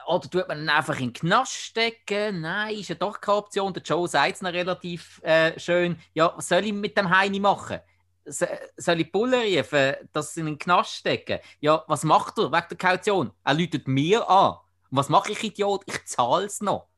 Oder 0.06 0.30
tut 0.30 0.48
man 0.48 0.62
ihn 0.62 0.68
einfach 0.68 0.98
in 0.98 1.08
den 1.08 1.12
Knast 1.12 1.52
stecken? 1.52 2.40
Nein, 2.42 2.76
ist 2.76 2.88
ja 2.88 2.94
doch 2.94 3.20
keine 3.20 3.38
Option. 3.38 3.72
Der 3.72 3.82
Joe 3.82 4.08
sagt 4.08 4.36
es 4.36 4.42
noch 4.42 4.52
relativ 4.52 5.20
äh, 5.22 5.58
schön. 5.58 5.98
Ja, 6.14 6.32
was 6.36 6.48
soll 6.48 6.64
ich 6.64 6.72
mit 6.72 6.96
dem 6.96 7.10
Heini 7.10 7.40
machen? 7.40 7.80
So- 8.24 8.46
soll 8.76 9.00
ich 9.00 9.10
Bulle 9.10 9.42
rufen, 9.58 9.94
dass 10.12 10.34
sie 10.34 10.40
in 10.40 10.46
den 10.46 10.58
Knast 10.58 10.94
stecken? 10.94 11.40
Ja, 11.60 11.84
was 11.88 12.04
macht 12.04 12.38
er 12.38 12.52
wegen 12.52 12.66
der 12.70 12.78
Kaution? 12.78 13.32
Er 13.44 13.54
läutet 13.54 13.88
mir 13.88 14.28
an. 14.28 14.58
Und 14.90 14.98
was 14.98 15.08
mache 15.08 15.32
ich, 15.32 15.42
Idiot? 15.42 15.82
Ich 15.86 16.04
zahle 16.04 16.46
es 16.46 16.60
noch. 16.60 16.88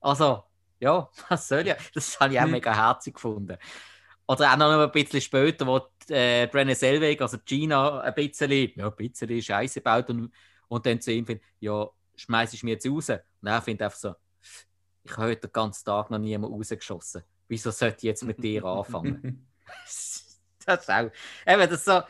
Also, 0.00 0.42
ja, 0.80 1.08
was 1.28 1.48
soll 1.48 1.66
ich? 1.68 1.74
Das 1.94 2.18
habe 2.18 2.34
ich 2.34 2.40
auch 2.40 2.44
Hm. 2.44 2.50
mega 2.52 2.74
herzig 2.74 3.14
gefunden. 3.14 3.56
Oder 4.26 4.52
auch 4.52 4.56
noch 4.56 4.80
ein 4.82 4.90
bisschen 4.90 5.20
später, 5.20 5.66
wo 5.66 5.80
die, 6.08 6.12
äh, 6.12 6.74
Selweg, 6.74 7.20
also 7.22 7.38
Gina, 7.44 8.00
ein 8.00 8.14
bisschen, 8.14 8.50
ja, 8.74 8.88
ein 8.88 8.96
bisschen 8.96 9.40
Scheiße 9.40 9.80
baut 9.80 10.10
und, 10.10 10.32
und 10.66 10.84
dann 10.84 11.00
zu 11.00 11.12
ihm 11.12 11.24
findet, 11.26 11.44
ja, 11.60 11.88
schmeiß 12.16 12.52
ich 12.54 12.64
mir 12.64 12.72
jetzt 12.72 12.86
raus. 12.88 13.08
Und 13.10 13.20
er 13.48 13.62
findet 13.62 13.82
einfach 13.82 13.98
so, 13.98 14.14
ich 15.04 15.12
habe 15.12 15.28
heute 15.28 15.42
den 15.46 15.52
ganzen 15.52 15.84
Tag 15.84 16.10
noch 16.10 16.18
niemand 16.18 16.52
rausgeschossen. 16.52 17.22
Wieso 17.46 17.70
sollte 17.70 17.98
ich 17.98 18.02
jetzt 18.02 18.24
mit 18.24 18.42
dir 18.42 18.64
anfangen? 18.64 19.46
das 20.74 20.82
ist 20.82 20.90
auch, 20.90 21.10
eben, 21.46 21.70
das 21.70 21.84
so, 21.84 22.02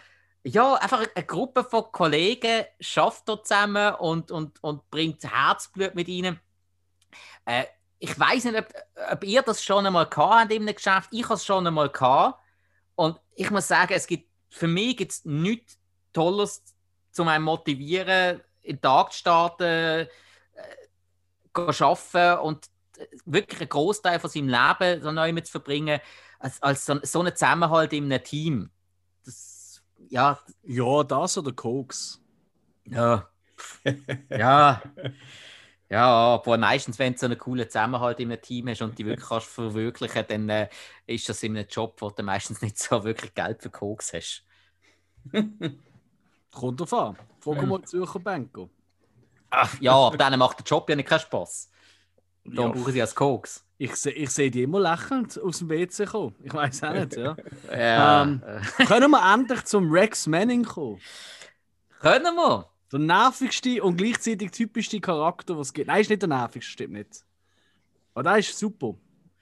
ja, 0.42 0.74
einfach 0.74 1.04
eine 1.14 1.26
Gruppe 1.26 1.64
von 1.64 1.90
Kollegen 1.90 2.64
schafft 2.80 3.28
dort 3.28 3.46
zusammen 3.46 3.94
und, 3.96 4.30
und, 4.30 4.62
und 4.62 4.88
bringt 4.90 5.24
Herzblut 5.24 5.94
mit 5.94 6.08
ihnen. 6.08 6.38
Äh, 7.44 7.64
ich 7.98 8.18
weiß 8.18 8.44
nicht, 8.44 8.58
ob, 8.58 8.68
ob 9.12 9.24
ihr 9.24 9.42
das 9.42 9.64
schon 9.64 9.86
einmal 9.86 10.08
gehabt 10.08 10.52
in 10.52 10.62
einem 10.62 10.74
Geschäft. 10.74 11.08
Ich 11.12 11.24
habe 11.24 11.34
es 11.34 11.44
schon 11.44 11.66
einmal 11.66 11.88
gehabt. 11.88 12.40
Und 12.94 13.20
ich 13.34 13.50
muss 13.50 13.68
sagen, 13.68 13.92
es 13.94 14.06
gibt, 14.06 14.30
für 14.50 14.68
mich 14.68 14.96
gibt 14.96 15.12
es 15.12 15.24
nichts 15.24 15.78
Tolles, 16.12 16.62
um 17.18 17.28
einen 17.28 17.44
motivieren, 17.44 18.40
in 18.62 18.76
den 18.76 18.82
Tag 18.82 19.12
zu 19.12 19.18
starten, 19.18 19.64
äh, 19.64 20.08
arbeiten 21.54 22.40
und 22.40 22.66
äh, 22.98 23.06
wirklich 23.24 23.60
einen 23.60 23.68
Großteil 23.68 24.20
von 24.20 24.30
seinem 24.30 24.48
Leben 24.48 25.02
so 25.02 25.10
neu 25.10 25.32
zu 25.40 25.50
verbringen, 25.50 26.00
als, 26.46 26.62
als 26.62 26.84
so, 26.86 26.98
so 27.02 27.20
einen 27.20 27.34
Zusammenhalt 27.34 27.92
in 27.92 28.04
einem 28.12 28.22
Team. 28.24 28.70
Das, 29.24 29.82
ja, 30.08 30.38
Ja, 30.64 31.02
das 31.04 31.38
oder 31.38 31.52
Koks. 31.52 32.22
ja. 32.84 33.28
ja. 34.30 34.82
Ja, 35.88 36.04
aber 36.08 36.58
meistens, 36.58 36.98
wenn 36.98 37.12
du 37.12 37.18
so 37.18 37.26
einen 37.26 37.38
coolen 37.38 37.68
Zusammenhalt 37.68 38.18
in 38.20 38.32
einem 38.32 38.40
Team 38.42 38.68
hast 38.68 38.82
und 38.82 38.98
die 38.98 39.06
wirklich 39.06 39.28
kannst 39.28 39.46
verwirklichen, 39.48 40.24
dann 40.28 40.48
äh, 40.48 40.68
ist 41.06 41.28
das 41.28 41.42
in 41.44 41.56
einem 41.56 41.68
Job, 41.68 41.96
wo 42.02 42.10
du 42.10 42.22
meistens 42.24 42.60
nicht 42.62 42.78
so 42.78 43.04
wirklich 43.04 43.34
Geld 43.34 43.62
für 43.62 43.70
Koks 43.70 44.12
hast. 44.12 44.44
Kommt 46.50 46.80
drauf 46.80 46.92
an. 46.94 47.18
Frag 47.38 47.62
mal 47.62 47.84
Zürcher 47.84 48.18
Banker. 48.20 48.68
Ach, 49.50 49.80
ja, 49.80 49.92
aber 49.94 50.16
denen 50.16 50.38
macht 50.38 50.58
der 50.58 50.64
Job 50.66 50.88
ja 50.90 50.96
nicht 50.96 51.08
keinen 51.08 51.20
Spaß. 51.20 51.70
Darum 52.54 52.72
Ja. 52.72 52.72
brauchen 52.72 52.92
sie 52.92 53.02
als 53.02 53.16
Koks. 53.16 53.65
Ich, 53.78 53.94
se- 53.96 54.10
ich 54.10 54.30
sehe 54.30 54.50
die 54.50 54.62
immer 54.62 54.80
lächelnd 54.80 55.38
aus 55.42 55.58
dem 55.58 55.68
WC 55.68 56.06
kommen. 56.06 56.34
Ich 56.42 56.52
weiß 56.54 56.82
auch 56.84 56.92
nicht, 56.94 57.16
ja. 57.16 57.36
Ja. 57.70 58.22
Ähm. 58.22 58.42
äh, 58.78 58.84
Können 58.86 59.10
wir 59.10 59.34
endlich 59.34 59.64
zum 59.64 59.90
Rex 59.90 60.26
Manning 60.26 60.64
kommen? 60.64 60.98
können 62.00 62.34
wir? 62.36 62.68
Der 62.92 63.00
nervigste 63.00 63.82
und 63.82 63.96
gleichzeitig 63.96 64.50
typischste 64.52 65.00
Charakter, 65.00 65.58
was 65.58 65.68
es 65.68 65.72
gibt. 65.72 65.88
Nein, 65.88 66.00
ist 66.02 66.08
nicht 66.10 66.22
der 66.22 66.28
nervigste, 66.28 66.70
stimmt 66.72 66.92
nicht. 66.94 67.24
Aber 68.14 68.22
der 68.22 68.38
ist 68.38 68.56
super. 68.58 68.94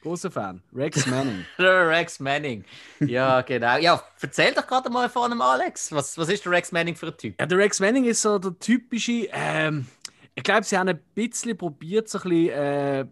Großer 0.03 0.31
Fan. 0.31 0.62
Rex 0.75 1.07
Manning. 1.07 1.44
Der 1.59 1.88
Rex 1.88 2.20
Manning. 2.20 2.62
Ja, 3.01 3.40
genau. 3.40 3.79
Ja, 3.79 4.03
erzähl 4.20 4.53
doch 4.53 4.66
gerade 4.66 4.90
mal 4.90 5.09
von 5.09 5.31
dem 5.31 5.40
Alex. 5.40 5.92
Was, 5.92 6.18
was 6.18 6.29
ist 6.29 6.44
der 6.44 6.53
Rex 6.53 6.73
Manning 6.73 6.94
für 6.94 7.07
ein 7.07 7.16
Typ? 7.16 7.40
Ja, 7.40 7.47
der 7.47 7.57
Rex 7.57 7.81
Manning 7.81 8.05
ist 8.05 8.20
so 8.20 8.38
der 8.38 8.59
typische. 8.59 9.29
Ähm, 9.33 9.87
ich 10.35 10.42
glaube, 10.42 10.64
sie 10.64 10.77
haben 10.77 10.88
ein 10.88 11.01
bisschen 11.14 11.57
probiert, 11.57 12.09
so 12.11 12.18
ein 12.18 12.23
bisschen. 12.29 12.49
Äh, 12.51 13.07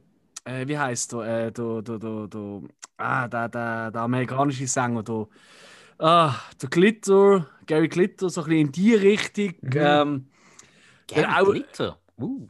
äh, 0.44 0.66
wie 0.66 0.78
heißt 0.78 1.12
der? 1.12 1.20
Äh, 1.46 1.52
der, 1.52 1.82
der, 1.82 1.98
der, 1.98 2.26
der, 2.28 2.60
ah, 2.98 3.28
der, 3.28 3.48
der, 3.48 3.90
der 3.90 4.00
amerikanische 4.02 4.66
Sänger. 4.66 5.02
Der, 5.02 5.26
ah, 5.98 6.34
der 6.60 6.68
Glitter, 6.68 7.46
Gary 7.66 7.88
Glitter, 7.88 8.28
so 8.30 8.42
ein 8.42 8.46
bisschen 8.48 8.66
in 8.66 8.72
die 8.72 8.94
Richtung. 8.94 9.54
Mhm. 9.60 9.70
Ähm, 9.74 10.26
Gary 11.06 11.26
auch- 11.26 11.50
Glitter. 11.50 11.98
Uh. 12.18 12.46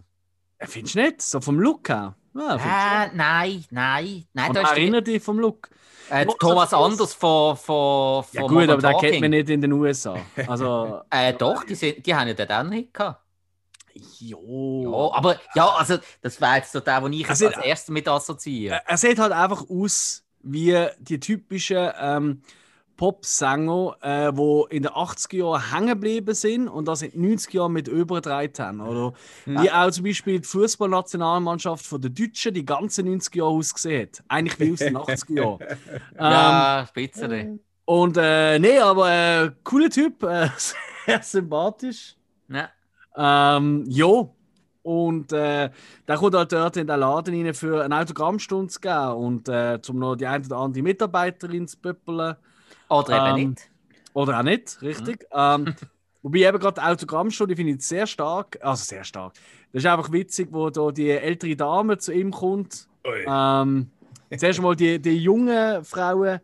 äh, 0.58 0.66
findest 0.66 0.94
du 0.96 1.00
nicht? 1.02 1.22
So 1.22 1.40
vom 1.40 1.58
Look 1.60 1.88
her? 1.88 2.14
Ja, 2.34 2.58
findest 2.58 3.14
Äh, 3.14 3.16
nein, 3.16 3.64
nein. 3.70 4.24
Nein, 4.32 4.50
Und 4.50 4.56
erinnert 4.56 5.06
dich 5.06 5.22
vom 5.22 5.38
Look. 5.38 5.68
äh, 6.08 6.26
Thomas 6.40 6.72
Anders 6.74 7.14
von, 7.14 7.56
von, 7.56 8.24
von 8.24 8.40
Ja, 8.40 8.46
gut, 8.46 8.68
aber 8.68 8.82
den 8.82 8.98
kennt 8.98 9.20
man 9.20 9.30
nicht 9.30 9.50
in 9.50 9.60
den 9.60 9.72
USA. 9.72 10.16
Also, 10.46 11.02
Äh, 11.10 11.34
doch, 11.34 11.64
die, 11.64 11.74
sind, 11.74 12.04
die 12.06 12.14
haben 12.14 12.28
ja 12.28 12.34
den 12.34 12.48
dann 12.48 12.70
nicht 12.70 12.92
gehabt. 12.94 13.21
Jo. 14.18 14.82
Ja, 15.12 15.16
aber 15.18 15.40
ja, 15.54 15.68
also 15.68 15.98
das 16.20 16.40
wäre 16.40 16.56
jetzt 16.56 16.72
so 16.72 16.80
der, 16.80 17.00
den 17.00 17.12
ich 17.12 17.28
Also, 17.28 17.46
als 17.46 17.58
erstes 17.58 17.90
mit 17.90 18.08
assoziiere. 18.08 18.74
Er- 18.76 18.88
er 18.90 18.96
sieht 18.96 19.18
halt 19.18 19.32
einfach 19.32 19.64
aus 19.68 20.24
wie 20.42 20.86
die 20.98 21.20
typischen 21.20 21.90
ähm, 22.00 22.42
Pop-Sänger, 22.96 23.96
äh, 24.00 24.32
die 24.32 24.76
in 24.76 24.82
den 24.84 24.92
80er 24.92 25.36
Jahren 25.36 25.72
hängen 25.72 25.86
geblieben 25.88 26.34
sind 26.34 26.68
und 26.68 26.86
das 26.86 27.02
in 27.02 27.10
den 27.10 27.36
90er 27.38 27.54
Jahren 27.56 27.72
mit 27.72 27.88
überdreht 27.88 28.58
haben. 28.58 28.80
Oder 28.80 29.12
wie 29.44 29.70
auch 29.70 29.90
zum 29.90 30.04
Beispiel 30.04 30.38
die 30.40 30.46
Fußballnationalmannschaft 30.46 31.84
von 31.84 32.00
den 32.00 32.14
Deutschen 32.14 32.54
die 32.54 32.64
ganzen 32.64 33.08
90er 33.08 33.38
Jahre 33.38 33.50
ausgesehen 33.50 34.02
hat. 34.08 34.22
Eigentlich 34.28 34.60
wie 34.60 34.72
aus 34.72 34.78
den 34.78 34.96
80er 34.96 35.36
Jahren. 35.36 35.60
Ähm, 35.60 35.76
ja, 36.18 36.84
Spitzere. 36.88 37.58
Und 37.84 38.16
äh, 38.16 38.58
nee, 38.58 38.78
aber 38.78 39.10
äh, 39.10 39.50
cooler 39.64 39.90
Typ, 39.90 40.22
äh, 40.22 40.48
sehr 41.06 41.22
sympathisch. 41.22 42.14
Ja. 42.48 42.68
Ähm, 43.16 43.84
ja. 43.88 44.28
Und 44.82 45.32
äh, 45.32 45.70
der 46.08 46.16
kommt 46.16 46.34
halt 46.34 46.52
dort 46.52 46.76
in 46.76 46.88
den 46.88 46.98
Laden 46.98 47.46
rein 47.46 47.54
für 47.54 47.84
eine 47.84 48.00
Autogrammstunde 48.00 48.68
zu 48.68 48.80
geben 48.80 49.12
und 49.12 49.48
äh, 49.48 49.80
zum 49.80 49.98
noch 50.00 50.16
die 50.16 50.26
eine 50.26 50.44
oder 50.44 50.56
andere 50.56 50.82
Mitarbeiterin 50.82 51.68
zu 51.68 51.78
pöppeln. 51.78 52.34
Oder 52.88 53.16
eben 53.28 53.40
Ähm, 53.40 53.48
nicht. 53.50 53.70
Oder 54.12 54.40
auch 54.40 54.42
nicht, 54.42 54.82
richtig. 54.82 55.26
Ähm, 55.32 55.74
Wobei 56.22 56.38
eben 56.40 56.58
gerade 56.58 56.80
die 56.80 56.86
Autogrammstunde 56.86 57.56
finde 57.56 57.72
ich 57.72 57.82
sehr 57.82 58.06
stark. 58.06 58.58
Also 58.62 58.84
sehr 58.84 59.04
stark. 59.04 59.34
Das 59.72 59.82
ist 59.82 59.86
einfach 59.90 60.12
witzig, 60.12 60.48
wo 60.50 60.70
da 60.70 60.90
die 60.92 61.10
ältere 61.10 61.56
Dame 61.56 61.98
zu 61.98 62.12
ihm 62.12 62.30
kommt. 62.30 62.88
Ähm, 63.04 63.90
zuerst 64.36 64.60
mal 64.62 64.76
die, 64.76 65.00
die 65.00 65.16
jungen 65.16 65.84
Frauen, 65.84 66.40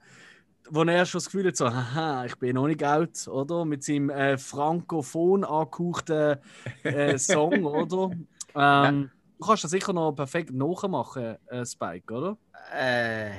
wo 0.71 0.83
er 0.85 1.07
schon 1.07 1.19
das 1.19 1.27
Gefühl 1.27 1.49
hat, 1.49 1.57
so, 1.57 1.73
haha, 1.73 2.25
ich 2.25 2.37
bin 2.37 2.55
noch 2.55 2.67
nicht 2.67 2.83
alt, 2.83 3.27
oder? 3.29 3.65
Mit 3.65 3.85
seinem 3.85 4.11
äh, 4.11 4.39
frankophon 4.39 5.45
angehauchten 5.45 6.37
äh, 6.85 7.19
Song, 7.19 7.65
oder? 7.65 8.11
Ähm, 8.55 9.11
Du 9.41 9.47
kannst 9.47 9.63
das 9.63 9.71
sicher 9.71 9.93
noch 9.93 10.11
perfekt 10.13 10.51
nachmachen, 10.53 11.37
äh, 11.47 11.65
Spike, 11.65 12.13
oder? 12.13 12.37
Äh, 12.77 13.31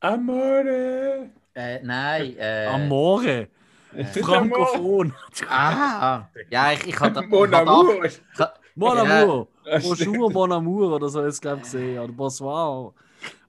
Amore! 0.00 1.30
äh, 1.54 1.80
nein. 1.84 2.36
Äh, 2.36 2.66
Amore. 2.66 3.48
Frankophon. 4.12 5.12
Ah, 5.48 6.28
ja, 6.50 6.72
ich, 6.72 6.86
ich 6.88 7.00
hatte. 7.00 7.22
Mon 7.28 7.54
amour! 7.54 7.94
Mon 8.74 8.96
Ja. 8.96 9.22
amour. 9.22 9.48
Bonjour, 9.82 10.30
mon 10.30 10.52
amour 10.52 10.92
oder 10.96 11.08
so, 11.08 11.24
jetzt 11.24 11.40
glaube 11.40 11.58
ich 11.58 11.62
gesehen. 11.62 11.98
Oder 11.98 12.12
bonsoir. 12.12 12.92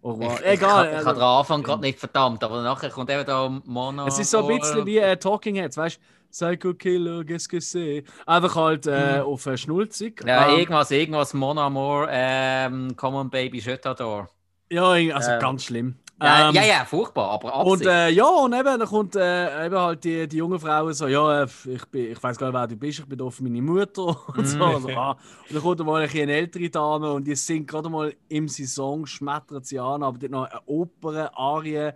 Revoir. 0.07 0.39
Ich, 0.39 0.45
Egal. 0.45 0.85
Ich, 0.85 0.91
ich, 0.93 1.01
ich 1.01 1.07
also- 1.07 1.07
habe 1.07 1.19
den 1.19 1.23
Anfang 1.23 1.63
gerade 1.63 1.81
nicht 1.81 1.99
verdammt, 1.99 2.43
aber 2.43 2.61
nachher 2.61 2.89
kommt 2.89 3.09
eben 3.09 3.25
da 3.25 3.49
Mono. 3.65 4.07
Es 4.07 4.19
ist 4.19 4.31
so 4.31 4.47
ein 4.47 4.59
bisschen 4.59 4.85
wie 4.85 4.97
äh, 4.97 5.17
Talking 5.17 5.55
Heads, 5.55 5.77
weißt 5.77 5.97
du? 5.97 6.01
Psycho 6.29 6.73
Killer, 6.73 7.23
c'est? 7.59 8.03
Einfach 8.25 8.55
halt 8.55 8.85
äh, 8.85 9.21
auf 9.23 9.45
äh, 9.45 9.57
Schnulzig. 9.57 10.23
Ja, 10.25 10.49
Ähm, 10.49 10.59
irgendwas, 10.59 10.91
irgendwas, 10.91 11.33
Mon 11.33 11.57
Amour, 11.57 12.07
ähm, 12.11 12.95
Come 12.95 13.17
on 13.17 13.29
Baby, 13.29 13.59
t'adore. 13.59 14.27
ja, 14.69 14.83
also 15.15 15.31
ähm, 15.31 15.39
ganz 15.39 15.63
schlimm. 15.63 15.95
Ja, 16.21 16.49
Ähm, 16.49 16.55
ja, 16.55 16.63
ja, 16.63 16.85
furchtbar, 16.85 17.29
aber 17.29 17.65
Und 17.65 17.73
Absicht. 17.73 17.89
äh, 17.89 18.09
ja, 18.09 18.25
und 18.25 18.53
eben, 18.53 18.79
dann 18.79 18.87
kommt 18.87 19.15
äh, 19.15 19.65
eben 19.67 19.77
halt 19.77 20.03
die, 20.03 20.27
die 20.27 20.37
junge 20.37 20.59
Frau 20.59 20.91
so, 20.91 21.07
ja, 21.07 21.43
äh, 21.43 21.47
ich, 21.65 21.85
bin, 21.85 22.11
ich 22.11 22.23
weiß 22.23 22.37
gar 22.37 22.47
nicht, 22.47 22.55
wer 22.55 22.67
du 22.67 22.75
bist, 22.75 22.99
ich 22.99 23.05
bin 23.05 23.17
doch 23.19 23.39
meine 23.39 23.61
Mutter 23.61 24.17
und 24.35 24.47
so. 24.47 24.57
Mm. 24.57 24.61
Also, 24.61 24.89
ah. 24.89 25.11
Und 25.11 25.55
dann 25.55 25.61
kommt 25.61 25.85
mal 25.85 26.01
eine 26.01 26.33
ältere 26.33 26.69
Dame 26.69 27.11
und 27.11 27.25
die 27.25 27.35
singt 27.35 27.67
gerade 27.67 27.89
mal 27.89 28.13
im 28.29 28.47
Song, 28.47 29.05
schmettert 29.05 29.67
sie 29.67 29.79
an, 29.79 30.01
aber 30.01 30.17
dort 30.17 30.31
noch 30.31 30.45
eine 30.45 30.61
Oper-Arie 30.65 31.91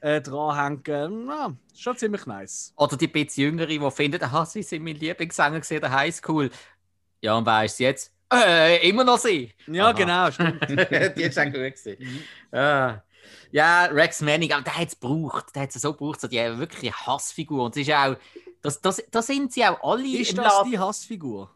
äh, 0.00 0.20
dranhängen. 0.22 1.58
Ist 1.70 1.82
schon 1.82 1.96
ziemlich 1.96 2.24
nice. 2.24 2.72
Oder 2.76 2.96
die 2.96 3.08
bisschen 3.08 3.44
Jüngere, 3.44 3.66
die 3.66 3.90
finden, 3.90 4.22
ah, 4.22 4.46
sie 4.46 4.62
sind 4.62 4.82
mein 4.82 4.96
Lieblingssänger 4.96 5.60
gesehen, 5.60 5.80
der 5.80 5.92
Highschool. 5.92 6.50
Ja, 7.20 7.36
und 7.36 7.44
wer 7.44 7.64
ist 7.64 7.78
jetzt? 7.80 8.12
Äh, 8.32 8.88
immer 8.88 9.04
noch 9.04 9.18
sie. 9.18 9.52
Ja, 9.66 9.86
Aha. 9.86 9.92
genau, 9.92 10.30
stimmt. 10.30 10.68
die 11.16 11.22
ist 11.22 11.38
auch 11.38 11.44
gut 11.44 11.52
gewesen. 11.54 11.96
Ah. 12.52 13.02
Ja, 13.50 13.84
Rex 13.86 14.20
Manning, 14.20 14.52
aber 14.52 14.62
der 14.62 14.76
hat 14.76 14.88
es 14.88 15.00
gebraucht. 15.00 15.54
Der 15.54 15.62
hat 15.62 15.74
es 15.74 15.80
so 15.80 15.92
gebraucht, 15.92 16.20
so 16.20 16.28
die 16.28 16.36
wirkliche 16.36 16.94
Hassfigur. 17.06 17.64
Und 17.64 17.76
es 17.76 17.86
ist 17.86 17.94
auch, 17.94 18.16
das, 18.62 18.80
das, 18.80 19.02
das 19.10 19.26
sind 19.26 19.52
sie 19.52 19.64
auch 19.64 19.82
alle 19.82 20.06
Ist 20.06 20.36
das 20.36 20.44
Laden. 20.44 20.70
die 20.70 20.78
Hassfigur? 20.78 21.50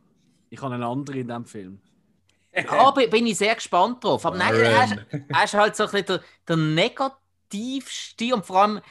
Ich 0.51 0.61
habe 0.61 0.75
eine 0.75 0.87
andere 0.87 1.19
in 1.19 1.27
diesem 1.27 1.47
Film. 1.47 1.81
Ja, 2.55 2.91
bin, 2.91 3.09
bin 3.09 3.27
ich 3.27 3.39
sehr 3.39 3.55
gespannt 3.55 4.05
drauf. 4.05 4.27
Aber 4.27 4.37
nein, 4.37 4.55
er 4.55 4.85
ist, 4.85 4.97
er 5.27 5.45
ist 5.45 5.55
halt 5.55 5.75
so 5.75 5.85
ein 5.85 5.91
bisschen 5.91 6.07
der, 6.07 6.21
der 6.47 6.57
negativste 6.59 8.35
und 8.35 8.45
vor 8.45 8.61
allem 8.61 8.83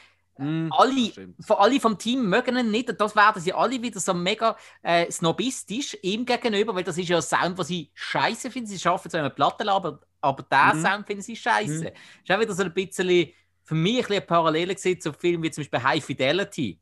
Mm, 0.42 0.70
alle, 0.72 1.12
von 1.40 1.58
alle 1.58 1.80
vom 1.80 2.00
Team 2.00 2.28
mögen 2.28 2.58
ihn 2.58 2.72
nicht. 2.72 2.90
Und 2.90 3.00
das 3.00 3.16
werden 3.16 3.42
sie 3.42 3.54
alle 3.54 3.80
wieder 3.82 4.00
so 4.00 4.14
mega 4.14 4.58
äh, 4.82 5.10
snobistisch 5.12 5.96
ihm 6.02 6.26
gegenüber, 6.26 6.74
weil 6.74 6.84
das 6.84 6.98
ist 6.98 7.10
ja 7.10 7.18
ein 7.18 7.22
Sound, 7.22 7.60
den 7.60 7.66
sie 7.66 7.92
scheiße 7.94 8.50
finden. 8.50 8.68
Sie 8.68 8.80
schaffen 8.80 9.08
es 9.08 9.16
einen 9.16 9.34
Plattenladen, 9.34 10.00
aber, 10.22 10.44
den 10.44 10.78
Mhm. 10.78 10.82
Sound 10.82 11.08
finden 11.08 11.22
sie 11.24 11.36
scheiße. 11.36 11.84
Mhm. 11.86 11.92
Ist 12.24 12.32
auch 12.32 12.40
wieder 12.40 12.54
so 12.54 12.64
ein 12.64 12.74
bisschen, 12.74 13.30
für 13.64 13.76
mich 13.76 13.92
ein 13.94 13.98
bisschen 13.98 14.14
eine 14.18 14.22
Parallele 14.22 14.76
zu 14.76 15.14
Filmen 15.14 15.44
wie 15.44 15.52
zum 15.52 15.64
Beispiel 15.64 15.84
High 15.84 16.04
Fidelity. 16.06 16.80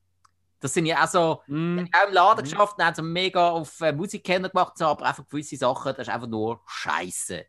Das 0.59 0.73
sind 0.73 0.85
ja 0.87 1.03
auch 1.03 1.07
so, 1.07 1.41
Mm, 1.47 1.79
auch 1.93 2.07
im 2.07 2.13
Laden 2.13 2.45
Mhm. 2.45 2.49
geschafft 2.49 2.77
haben 2.83 2.93
so 2.95 3.01
mega 3.01 3.49
auf 3.49 3.79
äh, 3.81 3.93
Musikkenner 3.93 4.49
gemacht, 4.49 4.77
so, 4.77 4.85
aber 4.85 5.05
einfach 5.05 5.25
gewisse 5.27 5.55
Sachen, 5.55 5.93
das 5.95 6.07
ist 6.07 6.13
einfach 6.13 6.27
nur 6.27 6.61
scheiße. 6.67 7.45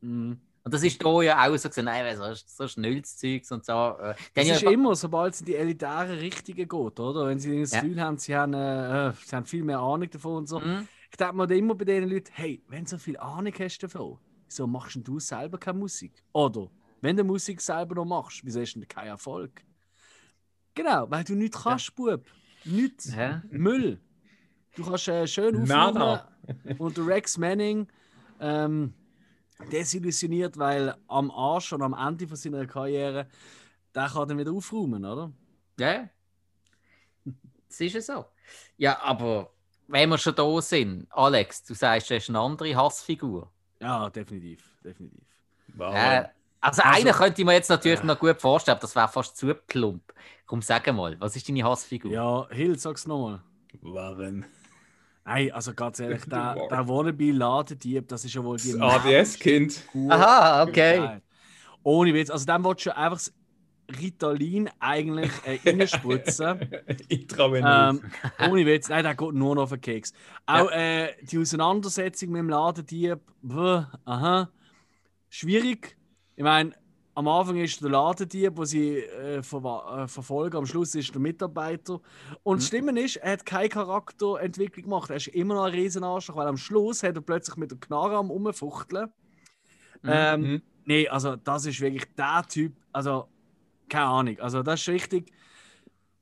mm. 0.00 0.32
Und 0.64 0.74
das 0.74 0.82
ist 0.82 1.00
hier 1.00 1.22
ja 1.22 1.46
auch 1.46 1.56
so 1.56 1.68
gesehen, 1.68 1.84
nein, 1.84 2.16
so, 2.16 2.24
so 2.34 2.66
Schnulzzeugs 2.66 3.52
und 3.52 3.64
so. 3.64 3.72
Äh, 3.72 3.76
haben 3.76 4.16
ist 4.34 4.62
ja, 4.62 4.70
immer, 4.70 4.96
sobald 4.96 5.34
es 5.34 5.40
in 5.40 5.46
die 5.46 5.54
elitären 5.54 6.18
Richtungen 6.18 6.56
geht, 6.56 6.70
oder? 7.00 7.26
Wenn 7.28 7.38
sie 7.38 7.60
das 7.60 7.70
Ja. 7.70 7.80
Gefühl 7.80 8.00
haben, 8.00 8.18
sie 8.18 8.34
haben, 8.36 8.52
äh, 8.52 9.12
sie 9.24 9.36
haben 9.36 9.46
viel 9.46 9.62
mehr 9.62 9.78
Ahnung 9.78 10.10
davon 10.10 10.38
und 10.38 10.48
so. 10.48 10.58
Mhm. 10.58 10.88
Ich 11.08 11.16
denke 11.16 11.34
mir 11.36 11.54
immer 11.54 11.74
bei 11.76 11.84
den 11.84 12.08
Leuten, 12.08 12.30
hey, 12.32 12.64
wenn 12.68 12.82
du 12.82 12.90
so 12.90 12.98
viel 12.98 13.16
Ahnung 13.16 13.52
hast 13.56 13.78
davon, 13.78 14.18
wieso 14.46 14.66
machst 14.66 14.98
du 15.02 15.18
selber 15.18 15.58
keine 15.58 15.78
Musik? 15.78 16.22
Oder, 16.32 16.70
wenn 17.00 17.16
du 17.16 17.24
Musik 17.24 17.60
selber 17.60 17.94
noch 17.94 18.04
machst, 18.04 18.40
wieso 18.44 18.60
hast 18.60 18.74
du 18.74 18.86
keinen 18.86 19.08
Erfolg? 19.08 19.62
Genau, 20.74 21.10
weil 21.10 21.24
du 21.24 21.34
nichts 21.34 21.62
kannst, 21.62 21.94
Bub. 21.94 22.24
Nichts. 22.64 23.14
Ja. 23.14 23.42
Müll. 23.50 24.00
Du 24.74 24.84
kannst 24.84 25.08
äh, 25.08 25.26
schön. 25.26 25.64
Nada. 25.64 26.28
Und 26.78 26.98
Rex 26.98 27.38
Manning 27.38 27.88
ähm, 28.40 28.92
desillusioniert, 29.72 30.58
weil 30.58 30.94
am 31.08 31.30
Arsch 31.30 31.72
und 31.72 31.82
am 31.82 31.94
Ende 31.94 32.28
von 32.28 32.36
seiner 32.36 32.66
Karriere, 32.66 33.28
der 33.94 34.08
kann 34.08 34.28
dann 34.28 34.38
wieder 34.38 34.52
aufräumen, 34.52 35.04
oder? 35.04 35.32
Ja, 35.78 35.92
ja. 35.92 36.10
Das 37.68 37.80
ist 37.80 37.94
ja 37.94 38.00
so. 38.00 38.24
Ja, 38.76 39.00
aber 39.02 39.50
wenn 39.88 40.08
wir 40.08 40.18
schon 40.18 40.34
da 40.34 40.60
sind, 40.60 41.06
Alex, 41.10 41.64
du 41.64 41.74
sagst, 41.74 42.10
du 42.10 42.14
hast 42.14 42.28
eine 42.28 42.38
andere 42.38 42.76
Hassfigur. 42.76 43.50
Ja, 43.80 44.08
definitiv, 44.10 44.64
definitiv. 44.84 45.24
Warren. 45.74 45.94
Äh, 45.96 46.28
also, 46.60 46.82
Also- 46.82 46.96
einen 47.06 47.12
könnte 47.14 47.40
ich 47.42 47.46
mir 47.46 47.52
jetzt 47.52 47.68
natürlich 47.68 47.98
Ja. 48.00 48.04
noch 48.06 48.18
gut 48.18 48.40
vorstellen, 48.40 48.76
aber 48.76 48.80
das 48.82 48.96
wäre 48.96 49.08
fast 49.08 49.36
zu 49.36 49.54
plump. 49.54 50.02
Komm, 50.46 50.62
sag 50.62 50.86
mal, 50.94 51.16
was 51.20 51.36
ist 51.36 51.48
deine 51.48 51.64
Hassfigur? 51.64 52.10
Ja, 52.10 52.46
Hill, 52.50 52.78
sag's 52.78 53.06
nochmal. 53.06 53.42
Warren. 53.82 54.46
Nein, 55.24 55.50
also 55.52 55.74
ganz 55.74 55.98
ehrlich, 56.00 56.22
der, 56.26 56.54
der 56.70 56.88
Wannabe-Ladedieb, 56.88 58.08
das 58.08 58.24
ist 58.24 58.34
ja 58.34 58.42
wohl 58.44 58.56
die 58.58 58.72
Das 58.72 58.80
ADS-Kind. 58.80 59.82
Aha, 60.08 60.62
okay. 60.62 61.20
Ohne 61.82 62.14
Witz, 62.14 62.30
also 62.30 62.46
dem 62.46 62.64
willst 62.64 62.86
du 62.86 62.96
einfach 62.96 63.16
das 63.18 63.32
Ritalin 64.00 64.70
eigentlich 64.78 65.30
äh, 65.44 65.58
reinspritzen. 65.70 66.60
Intravenös. 67.08 68.00
Ähm, 68.00 68.50
ohne 68.50 68.66
Witz, 68.66 68.88
nein, 68.88 69.04
der 69.04 69.14
geht 69.14 69.32
nur 69.32 69.54
noch 69.54 69.62
auf 69.64 69.70
den 69.70 69.80
Keks. 69.80 70.12
Auch 70.46 70.70
äh, 70.70 71.14
die 71.22 71.38
Auseinandersetzung 71.38 72.30
mit 72.30 72.40
dem 72.40 72.48
Ladendieb, 72.48 73.18
bäh, 73.42 73.82
aha, 74.04 74.50
schwierig. 75.28 75.96
Ich 76.34 76.44
meine, 76.44 76.72
am 77.14 77.28
Anfang 77.28 77.56
ist 77.56 77.80
der 77.82 77.90
Ladendieb, 77.90 78.56
wo 78.56 78.64
sie 78.64 78.98
äh, 78.98 79.42
ver 79.42 80.02
äh, 80.04 80.08
verfolgen, 80.08 80.58
am 80.58 80.66
Schluss 80.66 80.94
ist 80.94 81.14
der 81.14 81.20
Mitarbeiter. 81.20 82.00
Und 82.42 82.60
das 82.60 82.68
Schlimme 82.68 83.00
ist, 83.00 83.16
er 83.16 83.32
hat 83.32 83.46
keine 83.46 83.70
Charakterentwicklung 83.70 84.84
gemacht. 84.84 85.10
Er 85.10 85.16
ist 85.16 85.28
immer 85.28 85.54
noch 85.54 85.64
ein 85.64 85.72
Riesenarschloch, 85.72 86.36
weil 86.36 86.46
am 86.46 86.58
Schluss 86.58 87.02
hat 87.02 87.16
er 87.16 87.22
plötzlich 87.22 87.56
mit 87.56 87.70
der 87.70 87.78
Knarre 87.78 88.16
am 88.16 88.30
Rumfuchteln. 88.30 89.08
Ähm, 90.04 90.40
Mhm. 90.40 90.62
Nee, 90.84 91.08
also 91.08 91.34
das 91.36 91.66
ist 91.66 91.80
wirklich 91.80 92.04
der 92.16 92.44
Typ, 92.48 92.76
also 92.92 93.28
keine 93.88 94.06
Ahnung, 94.06 94.38
also 94.40 94.62
das 94.62 94.80
ist 94.80 94.88
richtig, 94.88 95.32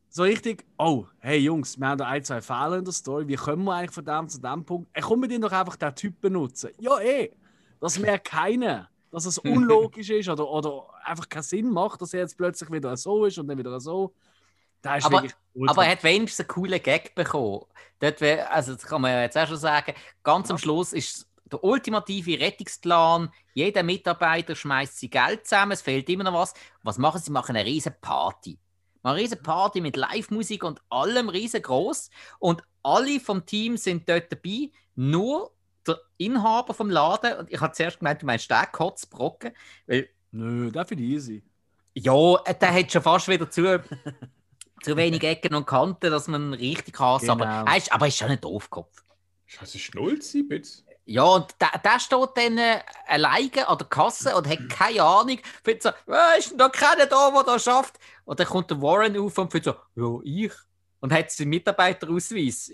so 0.09 0.23
richtig, 0.23 0.65
oh, 0.79 1.07
hey 1.19 1.39
Jungs, 1.39 1.79
wir 1.79 1.89
haben 1.89 1.99
da 1.99 2.07
ein, 2.07 2.23
zwei 2.23 2.41
Fehler 2.41 2.79
in 2.79 2.85
der 2.85 2.93
Story, 2.93 3.27
wie 3.27 3.35
kommen 3.35 3.65
wir 3.65 3.75
eigentlich 3.75 3.91
von 3.91 4.05
dem 4.05 4.29
zu 4.29 4.41
dem 4.41 4.65
Punkt? 4.65 4.89
Ey, 4.93 5.03
komm, 5.03 5.23
wir 5.23 5.29
den 5.29 5.41
doch 5.43 5.53
einfach 5.53 5.77
den 5.77 5.95
Typ 5.95 6.21
benutzen. 6.21 6.71
Ja, 6.79 7.01
eh, 7.01 7.31
das 7.81 7.99
merkt 7.99 8.29
keiner, 8.29 8.89
dass 9.11 9.27
es 9.27 9.39
unlogisch 9.39 10.11
ist 10.11 10.29
oder, 10.29 10.49
oder 10.49 10.87
einfach 11.05 11.29
keinen 11.29 11.43
Sinn 11.43 11.71
macht, 11.71 12.01
dass 12.01 12.15
er 12.15 12.21
jetzt 12.21 12.37
plötzlich 12.37 12.71
wieder 12.71 12.97
so 12.97 13.25
ist 13.25 13.39
und 13.39 13.49
dann 13.49 13.59
wieder 13.59 13.81
so. 13.81 14.15
Da 14.83 14.97
ist 14.97 15.07
Aber- 15.07 15.27
Aber 15.67 15.85
er 15.85 15.93
hat 15.93 16.05
wenigstens 16.05 16.41
einen 16.41 16.55
coolen 16.55 16.83
Gag 16.83 17.15
bekommen. 17.15 17.63
Dort 18.01 18.23
also 18.23 18.75
das 18.75 18.85
kann 18.85 19.01
man 19.01 19.13
ja 19.13 19.23
jetzt 19.23 19.37
auch 19.39 19.47
schon 19.49 19.57
sagen. 19.57 19.95
Ganz 20.23 20.51
am 20.51 20.59
Schluss 20.59 20.93
ist 20.93 21.27
der 21.55 21.65
ultimative 21.65 22.39
Rettungsplan. 22.41 23.31
Jeder 23.55 23.83
Mitarbeiter 23.83 24.55
schmeißt 24.55 24.99
sie 24.99 25.09
Geld 25.11 25.47
zusammen, 25.47 25.73
es 25.73 25.83
fehlt 25.83 26.09
immer 26.11 26.25
noch 26.25 26.35
was. 26.35 26.55
Was 26.83 26.99
machen 26.99 27.19
sie? 27.19 27.27
Sie 27.27 27.33
machen 27.33 27.57
eine 27.57 27.65
riesen 27.69 27.95
Party. 28.01 28.59
Eine 29.03 29.17
riesen 29.19 29.43
Party 29.43 29.81
mit 29.81 29.97
Live-Musik 29.97 30.65
und 30.65 30.81
allem 30.91 31.29
riesengroß. 31.29 32.11
Und 32.39 32.63
alle 32.83 33.21
vom 33.21 33.45
Team 33.47 33.77
sind 33.77 34.09
dort 34.09 34.33
dabei. 34.33 34.71
Nur 34.97 35.53
der 35.87 36.01
Inhaber 36.17 36.73
vom 36.75 36.91
Laden. 36.91 37.35
Und 37.39 37.53
ich 37.53 37.61
habe 37.61 37.73
zuerst 37.75 37.99
gemeint, 37.99 38.23
du 38.23 38.27
meinst 38.27 38.51
den 38.51 38.57
Kotzbrocken. 38.73 39.53
Weil 39.87 40.09
Nö, 40.33 40.71
das 40.73 40.89
finde 40.89 41.05
ich 41.05 41.11
easy. 41.11 41.43
ja, 41.95 42.37
äh, 42.45 42.55
der 42.59 42.75
hat 42.75 42.91
schon 42.91 43.03
fast 43.03 43.29
wieder 43.29 43.49
zu, 43.49 43.63
zu 44.83 44.97
wenig 44.97 45.23
Ecken 45.23 45.55
und 45.55 45.67
Kanten, 45.67 46.11
dass 46.11 46.27
man 46.27 46.55
richtig 46.55 46.99
hasst. 46.99 47.29
Aber, 47.29 47.45
Genau. 47.45 47.65
er 47.71 47.77
ist, 47.77 47.93
aber 47.93 48.07
er 48.07 48.09
ist 48.09 48.17
schon 48.19 48.31
ein 48.31 48.41
Doofkopf. 48.41 49.05
Scheiße, 49.47 49.79
Schnulzi, 49.79 50.43
bitte. 50.43 50.69
Ja, 51.07 51.25
und 51.25 51.55
der, 51.61 51.79
der 51.85 52.01
steht 52.01 52.31
dann 52.35 52.57
äh, 52.59 52.81
alleine 53.07 53.69
an 53.69 53.77
der 53.79 53.87
Kasse 53.87 54.35
und 54.35 54.49
hat 54.49 54.69
keine 54.71 55.03
Ahnung. 55.03 55.39
Findet 55.63 55.83
so, 55.83 55.91
äh, 56.11 56.39
ist 56.39 56.51
denn 56.51 56.59
da 56.59 56.69
keiner 56.71 57.07
da, 57.07 57.31
der 57.31 57.43
das 57.43 57.65
schafft? 57.65 57.99
Und 58.25 58.41
dann 58.41 58.47
kommt 58.47 58.71
der 58.71 58.81
Warren 58.81 59.19
auf 59.19 59.37
und 59.37 59.51
findet 59.51 59.75
so, 59.75 59.77
ja, 59.97 60.21
ich. 60.25 60.53
Und 61.01 61.13
hat 61.13 61.31
seinen 61.31 61.51
Mitarbeiterausweis. 61.51 62.73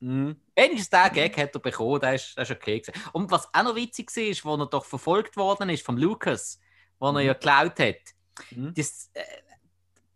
Mhm. 0.00 0.36
Wenigstens 0.56 0.90
den 0.90 1.12
Gag 1.12 1.36
hat 1.38 1.54
er 1.54 1.60
bekommen, 1.60 2.00
der 2.00 2.14
ist, 2.16 2.36
ist 2.36 2.50
okay 2.50 2.80
gewesen. 2.80 3.00
Und 3.12 3.30
was 3.30 3.48
auch 3.54 3.62
noch 3.62 3.76
witzig 3.76 4.10
war, 4.16 4.24
ist, 4.24 4.44
wo 4.44 4.56
er 4.56 4.66
doch 4.66 4.84
verfolgt 4.84 5.36
worden 5.36 5.68
ist 5.68 5.84
vom 5.86 5.96
Lucas, 5.96 6.58
wo 6.98 7.10
er 7.10 7.20
ja 7.20 7.32
geklaut 7.34 7.78
hat. 7.78 7.96
Mhm. 8.50 8.74
Das, 8.74 9.10
äh, 9.12 9.22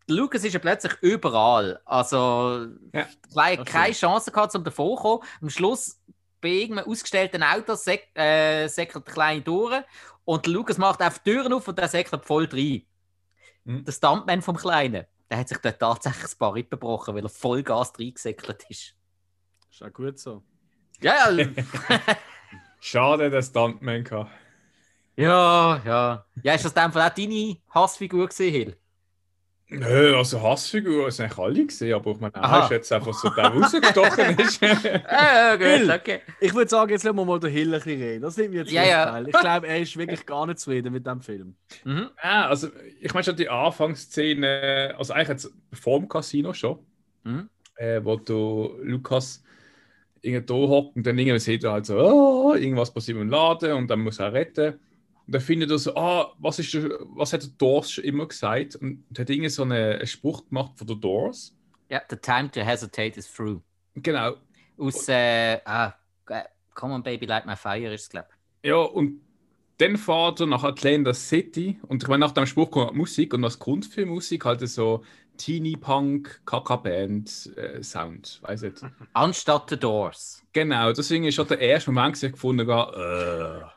Lucas 0.09 0.43
ist 0.45 0.53
ja 0.55 0.59
plötzlich 0.59 0.95
überall. 1.03 1.81
Also, 1.85 2.67
Ja. 2.93 3.07
keine 3.65 3.95
Chance 3.95 4.31
gehabt, 4.33 4.55
um 4.55 4.65
davor 4.65 4.97
zu 4.97 5.03
kommen. 5.03 5.23
Am 5.41 5.51
Schluss 5.51 6.01
bei 6.45 6.51
irgendeinem 6.51 6.91
ausgestellten 6.91 7.43
Auto 7.43 7.75
sek 7.75 8.11
äh, 8.15 8.69
säckelt 8.69 9.07
der 9.07 9.15
Kleine 9.15 9.41
durch 9.41 9.83
und 10.25 10.45
der 10.45 10.53
Lucas 10.53 10.79
macht 10.79 11.01
einfach 11.01 11.19
die 11.19 11.31
Türen 11.31 11.53
auf 11.55 11.67
und 11.67 11.79
der 11.79 11.89
säckelt 11.89 12.25
voll 12.25 12.45
rein. 12.45 12.83
Mhm. 13.65 13.85
Der 13.85 13.93
Stuntman 13.93 14.43
vom 14.43 14.57
Kleinen, 14.57 15.07
der 15.31 15.39
hat 15.39 15.49
sich 15.49 15.59
dort 15.59 15.79
tatsächlich 15.79 16.31
ein 16.33 16.39
paar 16.39 16.55
Rippen 16.55 16.79
gebrochen, 16.79 17.15
weil 17.15 17.25
er 17.25 17.31
Vollgas 17.31 17.93
reingesäckelt 17.99 18.65
ist. 18.69 18.95
Ist 19.71 19.83
auch 19.83 19.93
gut 19.93 20.19
so. 20.19 20.45
Ja, 21.01 21.31
ja, 21.31 21.49
Schade, 22.81 23.31
dass 23.31 23.47
Stuntman 23.47 24.05
kann. 24.05 24.31
ja, 25.17 25.81
ja. 25.85 26.27
Ja, 26.43 26.55
ist 26.55 26.67
das 26.67 26.73
in 26.73 26.83
dem 26.83 26.93
Fall 26.93 27.11
auch 27.11 27.15
deine 27.15 27.57
Hassfigur 27.71 28.29
gewesen, 28.29 28.53
Hill? 28.53 28.77
Nö, 29.71 30.15
also 30.17 30.43
Hassfigur 30.43 31.11
sind 31.11 31.25
eigentlich 31.25 31.39
alle 31.39 31.67
gesehen, 31.67 31.95
aber 31.95 32.11
ich 32.13 32.21
meine, 32.21 32.35
er 32.35 32.65
ist 32.65 32.71
jetzt 32.71 32.93
einfach 32.93 33.15
so 33.15 33.31
der 33.31 33.47
rausgestochen 33.47 34.39
ist. 34.39 34.61
Ja, 34.61 34.77
ja, 34.83 35.57
gut, 35.57 35.91
okay. 35.91 36.21
Ich 36.39 36.55
würde 36.55 36.69
sagen, 36.69 36.91
jetzt 36.91 37.03
lassen 37.03 37.17
wir 37.17 37.25
mal 37.25 37.41
den 37.41 37.51
Hill 37.51 37.73
ein 37.75 37.81
bisschen 37.81 38.01
reden. 38.01 38.23
Das 38.23 38.37
nimmt 38.37 38.51
mir 38.51 38.61
jetzt 38.61 38.73
Ja, 38.73 38.85
ja. 38.85 39.07
teil. 39.07 39.27
Ich 39.29 39.33
glaube, 39.41 39.67
er 39.67 39.81
ist 39.81 39.97
wirklich 39.97 40.27
gar 40.27 40.47
nicht 40.47 40.59
zufrieden 40.59 40.93
mit 40.93 41.07
dem 41.07 41.23
Film. 41.23 41.57
Mhm. 41.85 42.11
ja, 42.23 42.47
also 42.47 42.69
ich 43.01 43.13
meine 43.15 43.25
schon 43.25 43.37
die 43.37 43.49
Anfangsszene, 43.49 44.95
also 44.99 45.13
eigentlich 45.15 45.29
jetzt 45.29 45.51
vor 45.73 45.99
dem 45.99 46.09
Casino 46.09 46.53
schon, 46.53 46.79
Mhm. 47.25 47.49
äh, 47.77 48.01
wo 48.05 48.17
du 48.17 48.77
Lukas 48.83 49.43
irgendwo 50.21 50.69
hockt 50.69 50.97
und 50.97 51.07
dann 51.07 51.19
irgendwann 51.19 51.39
sieht 51.41 51.65
er 51.65 51.73
halt 51.73 51.87
so, 51.87 51.97
oh, 51.99 52.55
irgendwas 52.55 52.93
passiert 52.93 53.19
im 53.19 53.31
Laden 53.31 53.73
und 53.73 53.89
dann 53.89 54.01
muss 54.01 54.19
er 54.19 54.33
retten. 54.33 54.79
Und 55.27 55.35
dann 55.35 55.41
findet 55.41 55.71
er 55.71 55.79
so, 55.79 55.95
ah, 55.97 56.35
was, 56.39 56.59
ist 56.59 56.75
der, 56.75 56.99
was 57.15 57.33
hat 57.33 57.43
der 57.43 57.51
Doors 57.57 57.91
schon 57.91 58.05
immer 58.05 58.27
gesagt? 58.27 58.77
Und 58.77 59.05
hat 59.19 59.31
irgendwie 59.31 59.49
so 59.49 59.63
einen, 59.63 59.97
einen 59.97 60.07
Spruch 60.07 60.47
gemacht 60.49 60.73
von 60.77 60.87
der 60.87 60.97
Doors. 60.97 61.57
Ja, 61.89 62.03
the 62.11 62.17
time 62.17 62.51
to 62.51 62.61
hesitate 62.61 63.19
is 63.19 63.33
through. 63.33 63.61
Genau. 63.95 64.37
Aus, 64.77 65.09
äh, 65.09 65.61
ah, 65.65 65.95
äh, 66.29 66.43
Come 66.75 66.95
on 66.95 67.03
Baby, 67.03 67.27
light 67.27 67.47
my 67.47 67.57
fire 67.57 67.93
ist 67.95 68.03
es, 68.03 68.09
glaube 68.11 68.29
Ja, 68.65 68.77
und 68.77 69.21
dann 69.79 69.97
fährt 69.97 70.41
er 70.41 70.47
nach 70.47 70.65
Atlanta 70.65 71.15
City 71.15 71.79
und 71.89 72.03
ich 72.03 72.09
meine, 72.09 72.21
nach 72.21 72.33
dem 72.33 72.47
Spruch 72.47 72.71
kommt 72.71 72.95
Musik 72.95 73.35
und 73.35 73.43
was 73.43 73.59
kommt 73.59 73.87
für 73.87 74.07
Musik? 74.07 74.45
Halt 74.45 74.67
so 74.69 75.05
Teeny 75.37 75.77
Punk, 75.77 76.43
Kaka-Band 76.47 77.57
äh, 77.57 77.83
Sound, 77.83 78.41
weiß 78.43 78.63
nicht. 78.63 78.83
Anstatt 79.15 79.71
The 79.71 79.77
Doors. 79.77 80.43
genau, 80.53 80.93
deswegen 80.93 81.25
ist 81.25 81.35
schon 81.35 81.49
der 81.49 81.59
erste 81.59 81.91
Moment, 81.91 82.21
den 82.21 82.29
ich 82.29 82.33
gefunden 82.33 82.69
habe, 82.71 83.65
äh, 83.65 83.74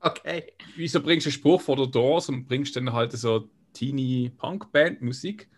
Okay. 0.00 0.44
wieso 0.76 1.02
bringst 1.02 1.26
du 1.26 1.30
einen 1.30 1.34
Spruch 1.34 1.60
vor 1.60 1.76
der 1.76 1.86
Doors 1.86 2.28
und 2.28 2.46
bringst 2.46 2.76
dann 2.76 2.92
halt 2.92 3.12
so 3.12 3.48
Teeny 3.72 4.30
Punk 4.36 4.70
Band 4.72 5.02
Musik? 5.02 5.48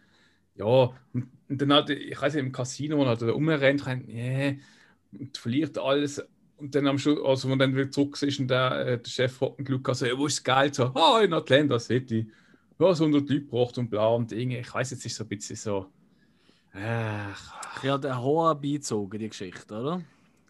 Ja, 0.55 0.93
und, 1.13 1.31
dann 1.49 1.73
halt, 1.73 1.91
ich 1.91 2.21
weiß 2.21 2.35
nicht, 2.35 2.45
im 2.45 2.53
Casino, 2.53 2.99
wo 2.99 3.03
er 3.03 3.09
halt 3.11 3.23
rumrennt, 3.23 3.87
rennt, 3.87 4.09
yeah, 4.09 4.55
und 5.13 5.37
verliert 5.37 5.79
alles. 5.79 6.23
Und 6.57 6.75
dann 6.75 6.87
am 6.87 6.99
Schluss, 6.99 7.19
also 7.25 7.49
wenn 7.51 7.59
dann 7.59 7.75
wieder 7.75 7.91
zurück 7.91 8.21
ist 8.23 8.39
und 8.41 8.49
der, 8.49 8.87
äh, 8.87 8.99
der 8.99 9.11
Chef 9.11 9.39
den 9.39 9.65
Lukas, 9.67 10.01
ja, 10.01 10.17
wo 10.19 10.27
ist 10.27 10.47
das 10.47 10.57
Geld? 10.57 10.75
So, 10.75 10.85
ah, 10.95 11.21
in 11.23 11.33
Atlanta 11.33 11.79
City. 11.79 12.31
Ja, 12.79 12.95
so 12.95 13.05
100 13.05 13.29
Leute 13.29 13.41
braucht 13.47 13.79
und 13.79 13.91
bla 13.91 14.09
und 14.09 14.31
Dinge. 14.31 14.61
Ich 14.61 14.73
weiß 14.73 14.91
jetzt 14.91 15.05
ist 15.07 15.17
so 15.17 15.25
ein 15.25 15.29
bisschen 15.29 15.57
so. 15.57 15.93
Ach, 16.73 17.83
Ich 17.83 17.89
habe 17.89 18.01
den 18.01 18.17
Horror 18.19 18.55
beizogen, 18.61 19.19
die 19.19 19.29
Geschichte, 19.29 19.75
oder? 19.75 20.03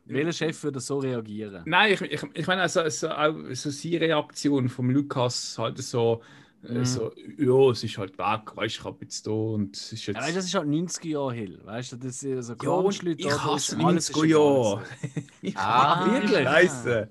Welcher 0.07 0.33
Chef 0.33 0.63
würde 0.65 0.81
so 0.81 0.99
reagieren? 0.99 1.63
Nein, 1.67 1.93
ich, 1.93 2.01
ich, 2.01 2.23
ich 2.35 2.47
meine, 2.47 2.63
also, 2.63 2.81
also 2.81 3.11
auch 3.11 3.35
so 3.53 3.71
seine 3.71 4.01
Reaktion 4.01 4.69
vom 4.69 4.91
Lukas 4.91 5.57
halt 5.59 5.79
so, 5.79 6.23
äh, 6.63 6.79
Mhm. 6.81 6.85
so 6.85 7.13
ja, 7.39 7.71
es 7.71 7.85
ist 7.85 7.97
halt 7.97 8.19
weg, 8.19 8.57
weißt 8.57 8.77
du, 8.77 8.81
ich 8.81 8.85
hab 8.85 9.01
jetzt 9.03 9.27
da 9.27 9.31
und 9.31 9.77
es 9.77 9.93
ist 9.93 10.07
jetzt. 10.07 10.17
Ja, 10.17 10.23
weißt, 10.23 10.33
du, 10.33 10.37
das 10.37 10.45
ist 10.47 10.55
halt 10.55 10.69
90er 10.69 11.09
Jahre 11.09 11.33
Hill. 11.35 11.61
Weißt 11.65 11.93
du, 11.93 11.97
das 11.97 12.23
ist 12.23 12.47
so 12.47 12.55
Ja, 12.61 12.71
und 12.71 12.99
Grunge-Leute, 12.99 13.21
ich 13.21 13.31
hasse 13.31 13.75
ist 13.77 13.81
alles 13.81 14.11
90er 14.11 14.25
ist 14.25 14.31
Jahre. 14.31 14.83
egal. 14.83 15.25
Ich 15.43 15.57
Ah, 15.57 16.05
wirklich? 16.05 16.49
Scheiße. 16.49 17.09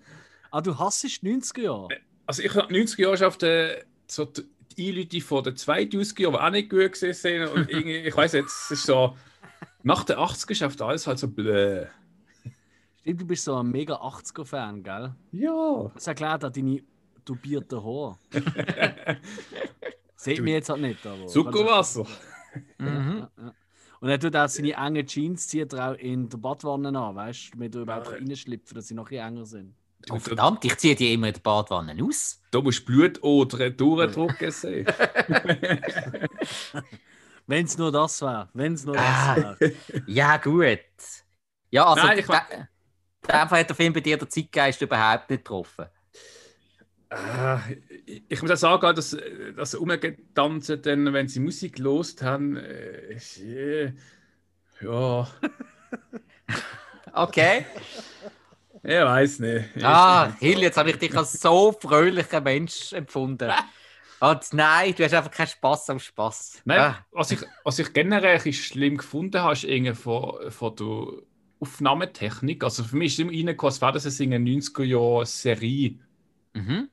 Ah, 0.52 0.62
du 0.62 0.78
hasst 0.78 1.06
90er 1.06 1.62
Jahre? 1.62 1.88
Also 2.26 2.44
ich 2.44 2.54
habe 2.56 2.72
90er 2.74 3.02
Jahre 3.02 3.28
auf 3.28 3.38
der 3.38 3.86
so 4.08 4.26
die 4.26 4.90
Einleute 4.90 5.22
von 5.22 5.44
den 5.44 5.56
2000er 5.56 6.22
Jahren, 6.22 6.34
die 6.34 6.40
auch 6.40 6.50
nicht 6.52 6.70
gut 6.70 6.92
gesehen 6.92 7.14
sind. 7.14 7.48
Und 7.50 7.70
irgendwie, 7.70 7.98
ich 7.98 8.16
weiß 8.16 8.34
jetzt, 8.34 8.66
es 8.66 8.72
ist 8.72 8.86
so, 8.86 9.16
nach 9.84 10.04
den 10.04 10.18
80er 10.18 10.52
ist 10.52 10.62
oft 10.64 10.82
alles 10.82 11.08
halt 11.08 11.20
so 11.20 11.28
blöd. 11.28 11.88
Du 13.14 13.26
bist 13.26 13.44
so 13.44 13.56
ein 13.58 13.68
mega 13.72 13.96
80er-Fan, 13.96 14.84
gell? 14.84 15.16
Ja. 15.32 15.92
Das 15.94 16.08
erklärt 16.08 16.46
auch 16.46 16.52
deine 16.52 16.82
dubierten 17.26 17.84
Haare. 17.84 18.18
Seht 20.16 20.42
mir 20.42 20.54
jetzt 20.56 20.70
halt 20.70 20.82
nicht, 20.82 21.06
aber. 21.06 21.28
Zuckerwasser. 21.28 22.06
Mhm. 22.78 22.88
Ja, 22.88 23.30
ja. 23.38 23.54
Und 24.02 24.10
er 24.10 24.20
tut 24.20 24.36
auch 24.36 24.48
seine 24.48 24.72
engen 24.74 25.06
Jeans 25.06 25.48
zieht 25.48 25.74
er 25.74 25.92
auch 25.92 25.96
in 25.96 26.30
der 26.30 26.38
Badwanne 26.38 26.88
an, 26.98 27.16
weißt 27.16 27.48
du, 27.48 27.52
damit 27.58 27.76
er 27.76 27.82
überhaupt 27.82 28.12
reinschlüpfen 28.12 28.76
dass 28.76 28.88
sie 28.88 28.94
noch 28.94 29.06
ein 29.06 29.10
bisschen 29.10 29.28
enger 29.28 29.46
sind. 29.46 29.76
Oh, 30.10 30.18
verdammt, 30.20 30.64
ich 30.64 30.78
ziehe 30.78 30.96
die 30.96 31.14
immer 31.14 31.28
in 31.28 31.34
die 31.34 31.42
Badwanne 31.42 31.96
aus. 32.02 32.42
Da 32.52 32.62
musst 32.62 32.88
du 32.88 32.94
Blutodern 32.94 33.76
durchdrucken 33.76 34.52
sehen. 34.52 34.88
Wenn 37.48 37.66
es 37.66 37.78
nur 37.78 37.92
das 37.92 38.22
wäre. 38.22 38.48
Wenn 38.54 38.74
es 38.74 38.86
nur 38.86 38.96
Ah. 38.98 39.36
das 39.36 39.60
wäre. 39.60 39.74
Ja, 40.08 40.38
gut. 40.38 40.80
Ja, 41.72 41.86
also, 41.88 42.08
Nein, 42.08 42.20
ich 42.20 42.26
da, 42.26 42.42
da 43.22 43.50
hat 43.50 43.70
der 43.70 43.76
Film 43.76 43.94
bei 43.94 44.00
dir 44.02 44.18
den 44.18 44.30
Zeitgeist 44.30 44.82
überhaupt 44.82 45.30
nicht 45.30 45.44
getroffen. 45.44 45.86
Ah, 47.12 47.60
ich- 48.06 48.24
ich 48.28 48.42
muss 48.42 48.52
auch 48.52 48.58
sagen, 48.80 48.96
dass 48.96 49.18
das 49.56 49.74
Umgetanzen, 49.76 50.82
dann, 50.82 51.12
wenn 51.14 51.28
sie 51.28 51.40
Musik 51.40 51.76
gelost 51.78 52.22
haben, 52.22 52.56
äh, 52.58 53.16
äh, 53.42 53.94
ja, 54.82 55.28
Okay. 57.14 57.66
ich 58.84 58.90
weiß 58.90 59.40
nicht. 59.40 59.84
Ah, 59.84 60.32
Hill, 60.40 60.60
jetzt 60.62 60.78
habe 60.78 60.92
ich 60.92 60.98
dich 60.98 61.16
als 61.18 61.34
so 61.34 61.72
fröhlicher 61.72 62.42
Mensch 62.42 62.94
empfunden. 62.94 63.52
Und 64.20 64.54
nein, 64.54 64.94
du 64.96 65.04
hast 65.04 65.14
einfach 65.14 65.32
keinen 65.32 65.48
Spaß 65.48 65.90
am 65.90 66.00
Spaß. 66.00 66.62
Nein, 66.66 66.80
Ah, 66.80 67.06
was, 67.12 67.32
ich, 67.32 67.40
was 67.64 67.80
ich 67.80 67.92
generell 67.94 68.40
schlimm 68.54 68.98
gefunden 68.98 69.42
habe, 69.42 69.54
ist 69.54 69.64
irgendwie 69.64 69.96
von, 69.96 70.52
von 70.52 70.76
der 70.76 71.24
Aufnahmetechnik. 71.60 72.64
Also 72.64 72.84
für 72.84 72.96
mich 72.96 73.14
ist 73.14 73.20
immer 73.20 73.32
reingekommen, 73.32 73.72
als 73.72 73.82
wäre 73.82 73.94
das 73.94 74.22
eine 74.22 74.38
90er-Jahre-Serie. 74.40 76.00
mhm. 76.54 76.90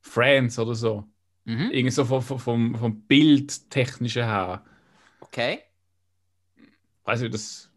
Friends 0.00 0.58
oder 0.58 0.74
so. 0.74 1.04
Mhm. 1.44 1.70
Irgendwie 1.70 1.90
so 1.90 2.04
vom, 2.04 2.22
vom, 2.22 2.74
vom, 2.74 3.00
Bildtechnischen 3.02 4.24
her. 4.24 4.64
Okay. 5.20 5.62
Weiß 7.04 7.22
ich, 7.22 7.30
das, 7.30 7.70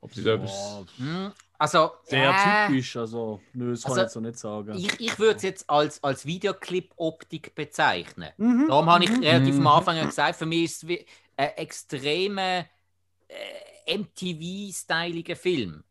ob 0.00 0.14
sie 0.14 0.22
da 0.22 0.34
etwas. 0.34 0.50
Boah, 0.50 0.86
Hm, 0.98 1.32
Also, 1.58 1.90
sehr 2.04 2.30
äh, 2.30 2.66
typisch, 2.68 2.96
also, 2.96 3.40
nö, 3.52 3.70
das 3.70 3.82
kann 3.82 3.92
Also, 3.92 4.00
ich 4.00 4.04
jetzt 4.04 4.12
so 4.14 4.20
nicht 4.20 4.38
sagen. 4.38 4.74
ich, 4.76 5.00
ich 5.00 5.18
würde 5.18 5.36
es 5.36 5.42
jetzt 5.42 5.70
als, 5.70 6.02
als 6.02 6.26
Videoclip-Optik 6.26 7.54
bezeichnen. 7.54 8.30
Mhm. 8.36 8.66
Darum 8.68 8.90
habe 8.90 9.04
ich 9.04 9.10
relativ 9.10 9.54
Mhm. 9.54 9.66
am 9.66 9.78
Anfang 9.78 9.96
ja 9.96 10.04
gesagt, 10.04 10.36
für 10.38 10.46
mich 10.46 10.64
ist 10.64 10.82
es 10.82 10.88
wie 10.88 11.06
ein 11.36 11.50
extremer 11.56 12.66
äh, 13.28 13.34
MTV-styliger 13.86 15.36
Film. 15.36 15.82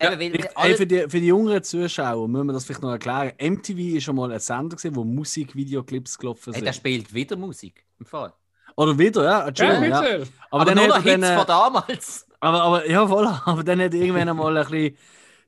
Ja, 0.00 0.12
Eben, 0.12 0.20
weil 0.20 0.34
Ich, 0.40 0.44
ey, 0.44 0.50
alle- 0.54 0.76
für, 0.76 0.86
die, 0.86 1.00
für 1.08 1.20
die 1.20 1.26
jüngeren 1.28 1.62
Zuschauer 1.62 2.26
müssen 2.28 2.46
wir 2.46 2.52
das 2.52 2.64
vielleicht 2.64 2.82
noch 2.82 2.90
erklären. 2.90 3.32
MTV 3.38 3.96
ist 3.96 4.04
schon 4.04 4.16
mal 4.16 4.32
ein 4.32 4.40
Sender, 4.40 4.76
gewesen, 4.76 4.96
wo 4.96 5.04
Musikvideoclips 5.04 6.18
gelaufen 6.18 6.52
hey, 6.52 6.54
sind. 6.54 6.64
der 6.66 6.72
spielt 6.72 7.14
wieder 7.14 7.36
Musik. 7.36 7.84
Im 8.00 8.06
Fall. 8.06 8.32
Oder 8.76 8.98
wieder, 8.98 9.24
ja, 9.24 9.46
Entschuldigung. 9.48 9.84
Ja, 9.84 10.00
bitte. 10.00 10.26
Aber, 10.50 10.64
dann 10.64 10.76
nur 10.76 10.88
noch 10.88 11.02
Hits 11.02 11.20
dann, 11.20 11.22
äh, 11.22 11.36
von 11.36 11.46
damals. 11.46 12.26
Aber, 12.40 12.62
aber 12.62 12.90
ja, 12.90 13.06
voll. 13.06 13.26
Aber 13.44 13.62
dann 13.62 13.80
hat 13.80 13.94
irgendwann 13.94 14.28
einmal 14.28 14.56
ein 14.56 14.64
bisschen 14.66 14.96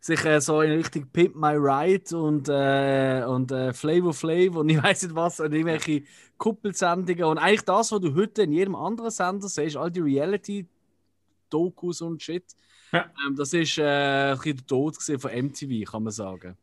sich 0.01 0.25
äh, 0.27 0.41
so 0.41 0.61
in 0.61 0.73
Richtung 0.73 1.09
Pimp 1.09 1.35
My 1.35 1.55
Ride 1.57 2.17
und, 2.17 2.49
äh, 2.49 3.25
und 3.27 3.51
äh, 3.51 3.73
Flavor 3.73 4.13
Flav 4.13 4.55
und 4.57 4.69
ich 4.69 4.81
weiß 4.81 5.05
nicht 5.05 5.15
was, 5.15 5.41
und 5.41 5.53
irgendwelche 5.53 6.03
Kuppelsendungen. 6.37 7.25
Und 7.25 7.39
eigentlich 7.39 7.63
das, 7.63 7.91
was 7.91 8.01
du 8.01 8.15
heute 8.15 8.43
in 8.43 8.53
jedem 8.53 8.77
anderen 8.77 9.11
Sender 9.11 9.49
siehst, 9.49 9.77
all 9.77 9.91
die 9.91 10.01
Reality-Dokus 11.55 12.01
und 12.03 12.23
Shit, 12.23 12.45
Ja. 12.93 13.11
ähm, 13.27 13.37
das 13.37 13.53
ist 13.53 13.79
äh, 13.79 14.33
ein 14.33 14.37
bisschen 14.39 14.57
der 14.59 14.67
Tod 14.67 14.99
gewesen 14.99 15.19
von 15.21 15.31
MTV, 15.33 15.91
kann 15.91 16.03
man 16.03 16.13
sagen. 16.13 16.57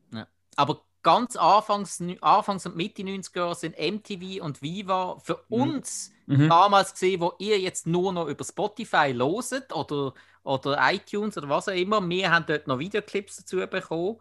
Aber 0.58 0.82
ganz 1.02 1.36
anfangs, 1.36 2.02
anfangs 2.22 2.66
und 2.66 2.76
Mitte 2.76 3.02
90er 3.04 3.38
Jahre 3.40 3.56
sind 3.56 3.76
MTV 3.78 4.44
und 4.44 4.62
Viva 4.62 5.18
für 5.20 5.44
Mhm. 5.50 5.62
uns 5.62 6.12
Mhm. 6.28 6.50
damals 6.50 6.94
gesehen, 6.94 7.22
wo 7.22 7.34
ihr 7.40 7.60
jetzt 7.60 7.88
nur 7.88 8.14
noch 8.14 8.28
über 8.28 8.44
Spotify 8.44 9.12
loset 9.14 9.74
oder, 9.74 10.14
oder 10.44 10.78
iTunes 10.94 11.38
oder 11.38 11.50
was 11.50 11.68
auch 11.68 11.74
immer. 11.74 12.08
Wir 12.08 12.32
haben 12.32 12.46
dort 12.48 12.68
noch 12.68 12.80
Videoclips 12.80 13.38
dazu 13.38 13.58
bekommen. 13.58 14.18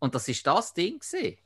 Und 0.00 0.14
das 0.14 0.28
ist 0.28 0.46
das 0.46 0.74
Ding 0.74 0.98
gesehen. 1.00 1.38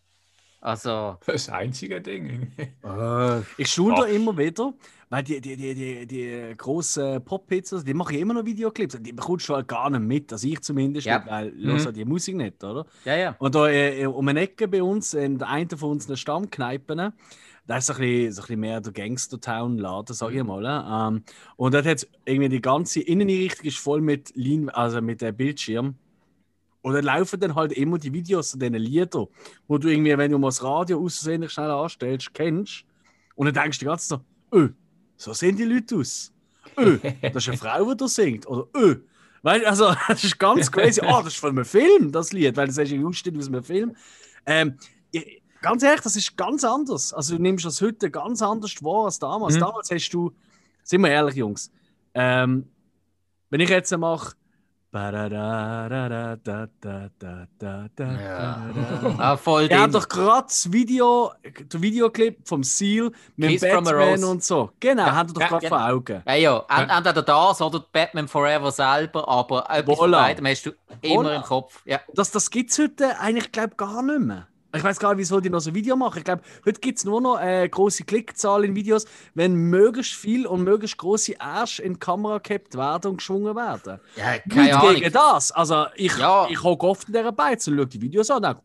Also, 0.63 1.19
Das 1.27 1.49
einzige 1.49 2.01
Ding. 2.01 2.53
Ich 3.59 3.69
staune 3.69 3.95
da 3.97 4.03
Ach. 4.03 4.09
immer 4.09 4.39
wieder, 4.39 4.73
weil 5.11 5.25
die, 5.25 5.41
die, 5.41 5.57
die, 5.57 5.75
die, 5.75 6.07
die 6.07 6.55
grossen 6.57 7.23
Pop-Hits, 7.25 7.83
die 7.85 7.95
machen 7.95 8.17
immer 8.17 8.35
noch 8.35 8.45
Videoclips. 8.45 8.97
Die 9.01 9.13
bekommst 9.13 9.49
du 9.49 9.55
halt 9.57 9.67
gar 9.67 9.91
nicht 9.91 10.03
mit, 10.03 10.33
also 10.33 10.47
ich 10.47 10.61
zumindest 10.61 11.07
Ja. 11.07 11.19
nicht, 11.19 11.29
weil 11.31 11.51
Mhm. 11.53 11.73
mhm. 11.73 11.85
halt 11.85 11.97
die 11.97 12.05
Musik 12.05 12.37
nicht, 12.37 12.63
oder? 12.63 12.87
ja, 13.05 13.17
ja. 13.17 13.37
Und 13.41 13.55
da 13.57 13.69
äh, 13.69 14.07
um 14.07 14.27
eine 14.29 14.41
Ecke 14.41 14.69
bei 14.69 14.83
uns, 14.83 15.15
in 15.15 15.39
der 15.39 15.49
einen 15.49 15.69
von 15.71 15.91
unseren 15.91 16.17
Stammkneipen, 16.17 17.13
da 17.67 17.77
ist 17.77 17.87
so 17.87 17.93
ein 17.95 17.99
bisschen, 17.99 18.33
so 18.33 18.43
ein 18.43 18.47
bisschen 18.47 18.61
mehr 18.61 18.81
der 18.81 18.93
Gangster-Town-Laden, 18.93 20.15
sag 20.15 20.33
ich 20.33 20.43
mal. 20.45 20.65
äh. 20.65 21.09
Ähm, 21.09 21.25
und 21.57 21.75
dort 21.75 21.87
hat 21.87 22.07
irgendwie 22.25 22.49
die 22.49 22.61
ganze 22.61 23.01
Inneneinrichtung 23.01 23.67
ist 23.67 23.79
voll 23.79 24.01
mit, 24.01 24.33
Lean, 24.37 24.69
also 24.69 25.01
mit 25.01 25.23
äh, 25.23 25.33
Bildschirm. 25.33 25.97
Und 26.83 26.95
dann 26.95 27.05
laufen 27.05 27.39
dann 27.39 27.55
halt 27.55 27.73
immer 27.73 27.97
die 27.97 28.13
Videos 28.13 28.51
von 28.51 28.61
diesen 28.61 28.75
Liedern, 28.75 29.27
wo 29.69 29.79
du 29.79 29.89
irgendwie, 29.89 30.19
wenn 30.19 30.33
du 30.33 30.39
mal 30.39 30.49
das 30.49 30.63
Radio 30.63 31.03
aussehentlich 31.03 31.53
schnell 31.53 31.71
anstellst, 31.71 32.35
kennst. 32.35 32.85
Und 33.37 33.47
dann 33.47 33.55
denkst 33.55 33.79
du 33.79 33.85
die 33.85 33.89
ganze 33.89 34.09
Zeit 34.09 34.21
so, 34.51 34.59
öh, 34.59 34.69
so 35.17 35.33
sehen 35.33 35.57
die 35.57 35.65
Leute 35.65 35.97
aus. 35.97 36.33
Öh, 36.77 36.99
das 37.23 37.37
ist 37.37 37.49
eine 37.49 37.57
Frau, 37.57 37.91
die 37.93 37.97
da 37.97 38.09
singt. 38.09 38.47
Oder 38.47 38.67
öh. 38.77 38.97
Weißt, 39.43 39.65
du, 39.65 39.69
also, 39.69 39.95
das 40.09 40.25
ist 40.25 40.39
ganz 40.39 40.71
crazy. 40.71 41.01
Oh, 41.03 41.21
das 41.23 41.35
ist 41.35 41.37
von 41.41 41.51
einem 41.51 41.65
Film, 41.65 42.11
das 42.11 42.33
Lied, 42.33 42.57
weil 42.57 42.67
das 42.67 42.79
ist 42.79 42.91
irgendwie 42.91 43.09
aussteht 43.09 43.37
aus 43.37 43.49
einem 43.49 43.63
Film. 43.63 43.97
Ähm, 44.47 44.77
ganz 45.61 45.83
ehrlich, 45.83 46.01
das 46.01 46.17
ist 46.17 46.37
ganz 46.37 46.65
anders. 46.65 47.13
Also, 47.13 47.37
du 47.37 47.43
nimmst 47.43 47.65
das 47.65 47.81
heute 47.81 48.11
ganz 48.11 48.43
anders 48.43 48.83
wahr 48.83 49.07
als 49.07 49.19
damals. 49.19 49.55
Mhm. 49.55 49.61
Damals 49.61 49.91
hast 49.91 50.11
du, 50.11 50.33
sind 50.83 51.01
wir 51.01 51.11
ehrlich, 51.11 51.37
Jungs, 51.37 51.71
ähm, 52.15 52.69
wenn 53.51 53.61
ich 53.61 53.71
jetzt 53.71 53.97
mache. 53.97 54.35
Ja. 57.99 58.63
Ah, 59.19 59.37
voll 59.37 59.67
Er 59.71 59.83
hat 59.83 59.95
doch 59.95 60.09
gerade 60.09 60.47
das 60.49 60.71
Video, 60.71 61.33
der 61.73 61.81
Videoclip 61.83 62.47
vom 62.47 62.63
Seal 62.63 63.11
mit 63.37 63.51
Kiss 63.51 63.65
from 63.67 63.85
Batman 63.85 64.25
und 64.25 64.45
so. 64.45 64.71
Genau, 64.81 65.07
Ja, 65.07 65.15
hat 65.15 65.29
er 65.29 65.35
doch 65.35 65.41
ja, 65.41 65.49
gerade 65.49 65.67
genau. 65.67 65.79
vor 65.79 65.89
Augen. 65.89 66.23
Ja, 66.27 66.35
ja. 66.35 66.59
Ent- 66.69 66.91
Entweder 66.91 67.23
das 67.23 67.61
oder 67.63 67.85
Batman 67.93 68.29
Forever 68.29 68.71
selber, 68.71 69.27
aber 69.29 69.69
etwas 69.71 69.99
Voilà. 69.99 70.11
beidem 70.23 70.47
hast 70.47 70.67
du 70.67 70.71
immer 71.01 71.31
Voilà. 71.31 71.37
im 71.37 71.43
Kopf. 71.43 71.81
Ja. 71.85 72.01
Das, 72.15 72.31
das 72.31 72.51
gibt 72.51 72.71
es 72.71 72.79
heute 72.79 73.19
eigentlich, 73.19 73.51
glaube 73.53 73.75
gar 73.77 74.03
nicht 74.03 74.21
mehr. 74.21 74.47
Ich 74.75 74.83
weiß 74.83 74.99
gar 74.99 75.11
nicht, 75.15 75.19
wieso 75.19 75.39
die 75.41 75.51
noch 75.51 75.61
so 75.61 75.71
ein 75.71 75.75
Video 75.75 75.97
machen. 75.97 76.19
Ich 76.19 76.25
glaube, 76.25 76.43
heute 76.65 76.81
gibt 76.81 76.99
es 76.99 77.05
nur 77.05 77.21
noch 77.21 77.39
äh, 77.41 77.69
große 77.69 78.05
Klickzahlen 78.05 78.71
in 78.71 78.75
Videos, 78.75 79.05
wenn 79.35 79.55
möglichst 79.55 80.15
viel 80.15 80.47
und 80.47 80.63
möglichst 80.65 80.97
große 80.97 81.35
Ärsche 81.39 81.83
in 81.83 81.95
die 81.95 81.99
Kamera 81.99 82.39
gehabt 82.39 82.75
werden 82.75 83.11
und 83.13 83.17
geschwungen 83.19 83.55
werden. 83.55 84.01
ja, 84.17 84.33
Nicht 84.33 84.49
keine 84.51 84.79
Ahnung. 84.81 84.95
gegen 84.95 85.13
das. 85.13 85.53
Also 85.53 85.87
ich, 85.95 86.17
Ja. 86.17 86.47
ich 86.49 86.63
hocke 86.63 86.87
oft 86.87 87.07
in 87.09 87.13
dieser 87.15 87.33
Beiz 87.33 87.67
und 87.69 87.77
schaue 87.77 87.87
die 87.87 88.01
Videos 88.01 88.31
an. 88.31 88.43
denke, 88.43 88.61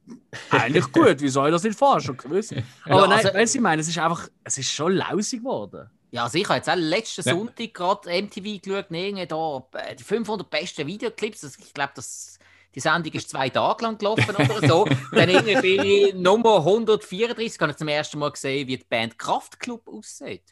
Eigentlich 0.51 0.91
gut, 0.91 1.17
wieso 1.19 1.41
habe 1.41 1.49
ich 1.49 1.55
das 1.55 1.63
nicht 1.63 1.77
vorher 1.77 1.99
schon 2.01 2.15
gewusst? 2.17 2.53
Aber 2.85 3.01
Ja, 3.01 3.07
nein, 3.07 3.11
also- 3.25 3.33
weißt 3.33 3.53
du, 3.55 3.57
ich 3.57 3.61
meine, 3.63 3.81
es 3.81 3.87
ist 3.89 3.97
einfach, 3.97 4.29
es 4.45 4.57
ist 4.57 4.71
schon 4.71 4.93
lausig 4.93 5.39
geworden. 5.41 5.89
Ja, 6.11 6.23
also 6.23 6.37
ich 6.37 6.45
habe 6.47 6.55
jetzt 6.55 6.69
auch 6.69 6.75
letzten 6.77 7.27
Ja. 7.27 7.35
Sonntag 7.35 7.73
gerade 7.73 8.09
MTV 8.09 8.61
geschaut, 8.63 8.85
irgendwie 8.89 9.25
da 9.27 9.63
äh, 9.73 9.93
die 9.93 10.03
500 10.03 10.49
besten 10.49 10.87
Videoclips. 10.87 11.43
Ich 11.59 11.73
glaube, 11.73 11.91
das, 11.95 12.36
die 12.77 12.81
Sendung 12.81 13.11
ist 13.13 13.29
zwei 13.31 13.49
Tage 13.49 13.83
lang 13.83 13.97
gelaufen 13.97 14.35
oder 14.35 14.67
so. 14.67 14.85
Dann 15.11 15.29
irgendwie 15.29 15.61
bin 15.61 15.83
ich 15.83 16.13
Nummer 16.13 16.57
134, 16.57 17.59
habe 17.59 17.71
ich 17.71 17.77
zum 17.77 17.87
ersten 17.87 18.19
Mal 18.19 18.29
gesehen, 18.31 18.67
wie 18.67 18.77
die 18.77 18.83
Band 18.85 19.17
Kraftklub 19.17 19.87
aussieht. 19.87 20.43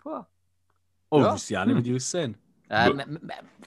Puh. 0.00 0.20
Oh, 1.10 1.18
Ja. 1.20 1.26
ich 1.26 1.32
weiß 1.32 1.48
ja 1.48 1.64
nicht, 1.66 1.76
wie 1.78 1.82
die 1.82 1.96
aussehen. 1.96 2.38
Äh, 2.70 2.88
m- 2.90 3.18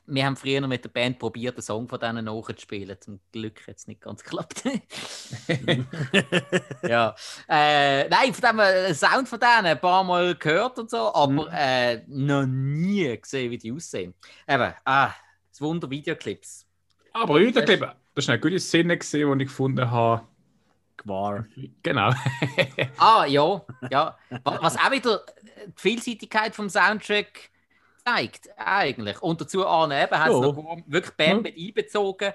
wir 0.07 0.25
haben 0.25 0.35
früher 0.37 0.61
noch 0.61 0.67
mit 0.69 0.83
der 0.83 0.89
Band 0.89 1.19
probiert, 1.19 1.55
einen 1.55 1.61
Song 1.61 1.87
von 1.89 1.99
denen 1.99 2.23
nachzuspielen. 2.25 2.95
Zum 3.01 3.19
Glück 3.33 3.67
hat 3.67 3.75
es 3.77 3.87
nicht 3.87 3.99
ganz 4.01 4.23
geklappt. 4.23 4.63
ja. 6.87 7.15
Äh, 7.49 8.07
nein, 8.09 8.33
von 8.33 8.49
dem 8.49 8.59
äh, 8.59 8.93
Sound 8.93 9.27
von 9.27 9.39
denen 9.39 9.65
ein 9.65 9.79
paar 9.81 10.03
Mal 10.03 10.35
gehört 10.35 10.79
und 10.79 10.89
so, 10.89 11.13
aber 11.13 11.27
Mhm. 11.29 11.47
äh, 11.51 11.97
noch 12.07 12.45
nie 12.45 13.17
gesehen, 13.19 13.51
wie 13.51 13.57
die 13.57 13.71
aussehen. 13.71 14.13
Eben, 14.47 14.73
ah, 14.85 15.11
das 15.49 15.59
Wunder 15.61 15.89
Videoclips. 15.89 16.65
Aber 17.13 17.39
Videoclip, 17.39 17.85
das 18.15 18.25
ist 18.25 18.29
eine 18.29 18.39
gute 18.39 18.59
Szene, 18.59 18.97
gewesen, 18.97 19.37
die 19.37 19.43
ich 19.43 19.49
gefunden 19.49 19.91
habe. 19.91 20.21
Gewahr. 20.97 21.45
Genau. 21.83 22.11
Ah, 22.97 23.25
ja, 23.25 23.61
ja. 23.91 24.17
Wa- 24.43 24.59
Was 24.61 24.77
auch 24.77 24.91
wieder 24.91 25.21
die 25.67 25.71
Vielseitigkeit 25.75 26.55
vom 26.55 26.69
Soundtrack 26.69 27.49
zeigt, 28.05 28.49
eigentlich. 28.57 29.21
Und 29.21 29.41
dazu 29.41 29.65
Arne 29.67 30.03
eben 30.03 30.17
hat 30.17 30.29
es 30.31 30.35
wirklich 30.87 31.13
Band 31.15 31.43
mit 31.43 31.57
einbezogen. 31.57 32.33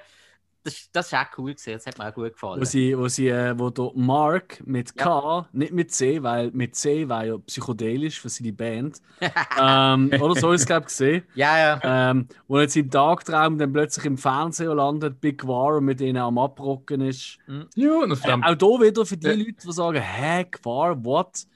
Das, 0.63 0.91
das 0.93 1.07
ist 1.07 1.15
auch 1.15 1.25
cool 1.39 1.55
gewesen, 1.55 1.73
das 1.73 1.87
hat 1.87 1.97
mir 1.99 2.09
auch 2.09 2.15
gut 2.15 2.33
gefallen. 2.35 2.61
Wo 2.61 2.65
sie, 2.65 2.97
wo 2.99 3.09
sie, 3.09 3.29
äh, 3.29 3.59
wo 3.59 3.71
der 3.71 3.91
Mark 3.95 4.63
mit 4.67 4.95
K, 4.95 5.49
nicht 5.53 5.73
mit 5.73 5.91
C, 5.91 6.23
weil 6.23 6.51
mit 6.51 6.77
C 6.77 7.09
war 7.09 7.25
ja 7.25 7.39
psychedelisch 7.39 8.21
für 8.21 8.29
seine 8.29 8.53
Band. 8.53 9.01
ähm, 9.61 10.11
oder 10.21 10.35
so 10.37 10.53
ist 10.53 10.63
es, 10.63 10.67
glaube 10.67 10.83
ich, 10.83 10.87
gesehen. 10.89 11.25
Ja, 11.35 11.59
ja. 11.59 12.11
Ähm, 12.11 12.29
wo 12.47 12.61
jetzt 12.61 12.77
im 12.77 12.91
Tagtraum 12.91 13.57
dann 13.57 13.73
plötzlich 13.73 14.05
im 14.05 14.19
Fernsehen 14.19 14.77
landet, 14.77 15.21
Big 15.21 15.47
War 15.47 15.77
und 15.77 15.85
mit 15.87 16.01
ihnen 16.03 16.19
am 16.19 16.37
Abrocken 16.37 17.01
ist. 17.01 17.39
ja, 17.75 17.93
und 17.95 18.13
Äh, 18.25 18.33
auch 18.33 18.81
hier 18.81 18.87
wieder 18.87 19.07
für 19.07 19.17
die 19.17 19.27
Ja. 19.29 19.33
Leute, 19.33 19.55
die 19.65 19.73
sagen, 19.73 20.01
hä, 20.03 20.47
War, 20.63 21.03
what? 21.05 21.47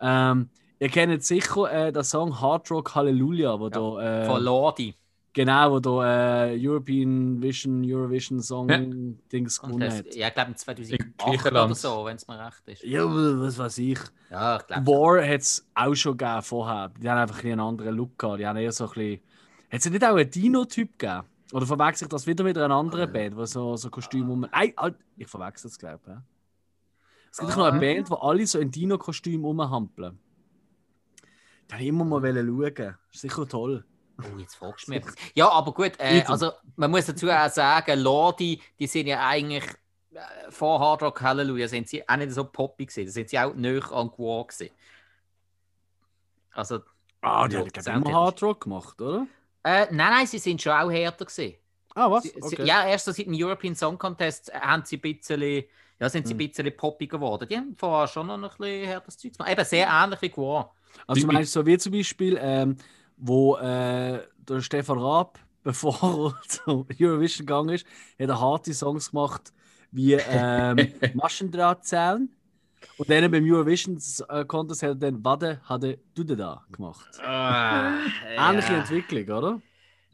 Ähm, 0.00 0.50
ihr 0.78 0.88
kennt 0.88 1.24
sicher 1.24 1.72
äh, 1.72 1.92
den 1.92 2.04
Song 2.04 2.40
Hard 2.40 2.70
Rock 2.70 2.94
Hallelujah, 2.94 3.58
wo 3.58 3.68
da, 3.68 4.22
äh, 4.22 4.26
Von 4.26 4.42
Lordi. 4.42 4.94
Genau, 5.32 5.72
wo 5.72 5.80
da 5.80 6.46
äh, 6.46 6.58
European 6.68 7.40
Vision, 7.42 7.82
Eurovision 7.84 8.40
Song 8.40 8.68
Ja. 8.68 8.78
Dings 9.32 9.60
gewonnen 9.60 9.80
das, 9.80 9.98
hat. 9.98 10.14
ja, 10.14 10.28
ich 10.28 10.34
glaube 10.34 10.54
2008 10.54 11.46
oder 11.52 11.74
so, 11.74 12.04
wenn 12.04 12.16
es 12.16 12.26
mir 12.28 12.38
recht 12.46 12.62
ist. 12.68 12.82
Ja, 12.84 13.04
was 13.06 13.58
weiß 13.58 13.78
ich. 13.78 13.98
Ja, 14.30 14.56
ich 14.58 14.66
glaube. 14.66 14.86
War 14.86 15.26
hat 15.26 15.40
es 15.40 15.66
auch 15.74 15.94
schon 15.94 16.16
gegeben 16.16 16.42
vorher. 16.42 16.90
Die 17.00 17.08
haben 17.08 17.18
einfach 17.18 17.42
ein 17.44 17.52
einen 17.52 17.60
anderen 17.60 17.94
Look 17.96 18.18
gehabt. 18.18 18.40
Die 18.40 18.46
haben 18.46 18.56
eher 18.56 18.72
so 18.72 18.84
ein 18.84 18.90
bisschen. 18.94 19.20
Hat 19.70 19.80
es 19.80 19.90
nicht 19.90 20.04
auch 20.04 20.16
einen 20.16 20.30
Dino-Typ 20.30 20.98
gegeben? 20.98 21.22
Oder 21.52 21.66
verwechsel 21.66 22.06
ich 22.06 22.10
das 22.10 22.26
wieder 22.26 22.44
mit 22.44 22.56
einer 22.56 22.74
anderen 22.74 23.12
Band, 23.12 23.36
wo 23.36 23.44
so, 23.44 23.76
so 23.76 23.90
Kostüm 23.90 24.30
um. 24.30 24.40
Nein, 24.40 24.72
halt, 24.76 24.96
ich 25.16 25.28
verwechsel 25.28 25.68
es, 25.68 25.78
glaube 25.78 26.00
ich. 26.02 26.08
Ja. 26.08 26.22
Es 27.30 27.38
gibt 27.38 27.50
doch 27.52 27.56
noch 27.56 27.64
eine 27.66 27.76
Ah. 27.76 27.80
Band, 27.80 28.10
wo 28.10 28.14
alle 28.16 28.46
so 28.46 28.58
in 28.58 28.70
Dino-Kostüm 28.70 29.44
rumhampeln. 29.44 30.18
Da 31.68 31.74
wollte 31.74 31.82
ich 31.84 31.88
immer 31.88 32.04
mal 32.04 32.20
schauen. 32.22 32.94
Ist 33.12 33.20
sicher 33.20 33.48
toll. 33.48 33.84
Oh, 34.22 34.38
jetzt 34.38 34.54
fragst 34.56 34.86
du 34.86 34.92
mich. 34.92 35.04
Ja, 35.34 35.48
aber 35.50 35.72
gut, 35.74 35.92
äh, 35.98 36.24
also 36.28 36.52
man 36.76 36.90
muss 36.90 37.06
dazu 37.06 37.28
auch 37.30 37.50
sagen, 37.50 38.00
Lordi, 38.00 38.60
die 38.78 38.86
sind 38.86 39.06
ja 39.08 39.26
eigentlich 39.26 39.64
äh, 40.12 40.50
vor 40.50 40.78
Hard 40.80 41.02
Rock 41.02 41.20
Hallelujah 41.22 41.68
sind 41.68 41.88
sie 41.88 42.08
auch 42.08 42.16
nicht 42.16 42.32
so 42.32 42.44
poppy 42.44 42.86
gewesen. 42.86 43.06
Da 43.06 43.12
sind 43.12 43.28
sie 43.30 43.38
auch 43.38 43.54
näher 43.54 43.90
an 43.92 44.10
Gwar 44.10 44.46
gewesen. 44.46 44.70
Also, 46.54 46.82
Ah, 47.20 47.48
die 47.48 47.56
haben 47.56 47.68
immer 48.04 48.12
Hard 48.12 48.42
Rock 48.42 48.62
gemacht, 48.64 49.00
oder? 49.00 49.26
äh, 49.64 49.86
nein, 49.90 49.96
nein, 50.12 50.26
sie 50.26 50.38
sind 50.38 50.60
schon 50.60 50.72
auch 50.72 50.90
härter 50.90 51.24
gewesen. 51.24 51.56
Ah, 51.94 52.10
was? 52.10 52.24
Sie, 52.24 52.32
Okay. 52.40 52.66
ja, 52.66 52.86
erst 52.86 53.04
so 53.04 53.12
seit 53.12 53.26
dem 53.26 53.34
European 53.36 53.74
Song 53.74 53.98
Contest 53.98 54.50
äh, 54.50 54.58
haben 54.60 54.84
sie 54.84 54.96
ein 54.96 55.00
bisschen, 55.00 55.64
ja, 56.00 56.08
sind 56.08 56.26
sie 56.26 56.34
ein 56.34 56.38
Hm. 56.38 56.48
bisschen 56.48 56.76
poppy 56.76 57.06
geworden. 57.06 57.48
Die 57.48 57.56
haben 57.56 57.76
vorher 57.76 58.08
schon 58.08 58.26
noch 58.26 58.38
ein 58.38 58.42
bisschen 58.42 58.86
härteres 58.88 59.18
Zeug 59.18 59.32
gemacht. 59.36 59.52
Eben 59.52 59.64
sehr 59.64 59.88
ähnlich 59.88 60.22
wie 60.22 60.30
Gwar. 60.30 60.74
Also 61.06 61.26
du 61.26 61.32
meinst 61.32 61.52
so 61.52 61.64
wie 61.66 61.78
zum 61.78 61.92
Beispiel, 61.92 62.38
ähm, 62.40 62.76
wo 63.16 63.56
äh, 63.56 64.20
der 64.48 64.60
Stefan 64.60 64.98
Raab, 64.98 65.38
bevor 65.62 66.34
er 66.34 66.48
zu 66.48 66.86
Eurovision 67.00 67.46
gegangen 67.46 67.70
ist, 67.70 67.86
hat 68.18 68.28
er 68.28 68.40
harte 68.40 68.74
Songs 68.74 69.10
gemacht 69.10 69.52
wie 69.90 70.14
ähm, 70.14 70.92
Maschendrahtzaun. 71.14 72.30
Und 72.96 73.10
dann 73.10 73.30
beim 73.30 73.44
Eurovision 73.44 73.98
äh, 74.28 74.44
Contest 74.44 74.82
hat 74.82 74.90
er 74.90 74.94
dann 74.96 75.24
Wade 75.24 75.60
hatte 75.64 75.98
du 76.14 76.24
da 76.24 76.64
gemacht. 76.72 77.08
Ähnliche 77.20 78.72
ja. 78.72 78.78
Entwicklung, 78.80 79.36
oder? 79.36 79.62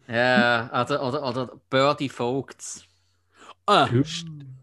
Ja, 0.06 0.82
oder, 0.82 1.02
oder, 1.02 1.22
oder 1.22 1.52
Birdie 1.70 2.08
Vogts. 2.08 2.84
Ah, 3.66 3.88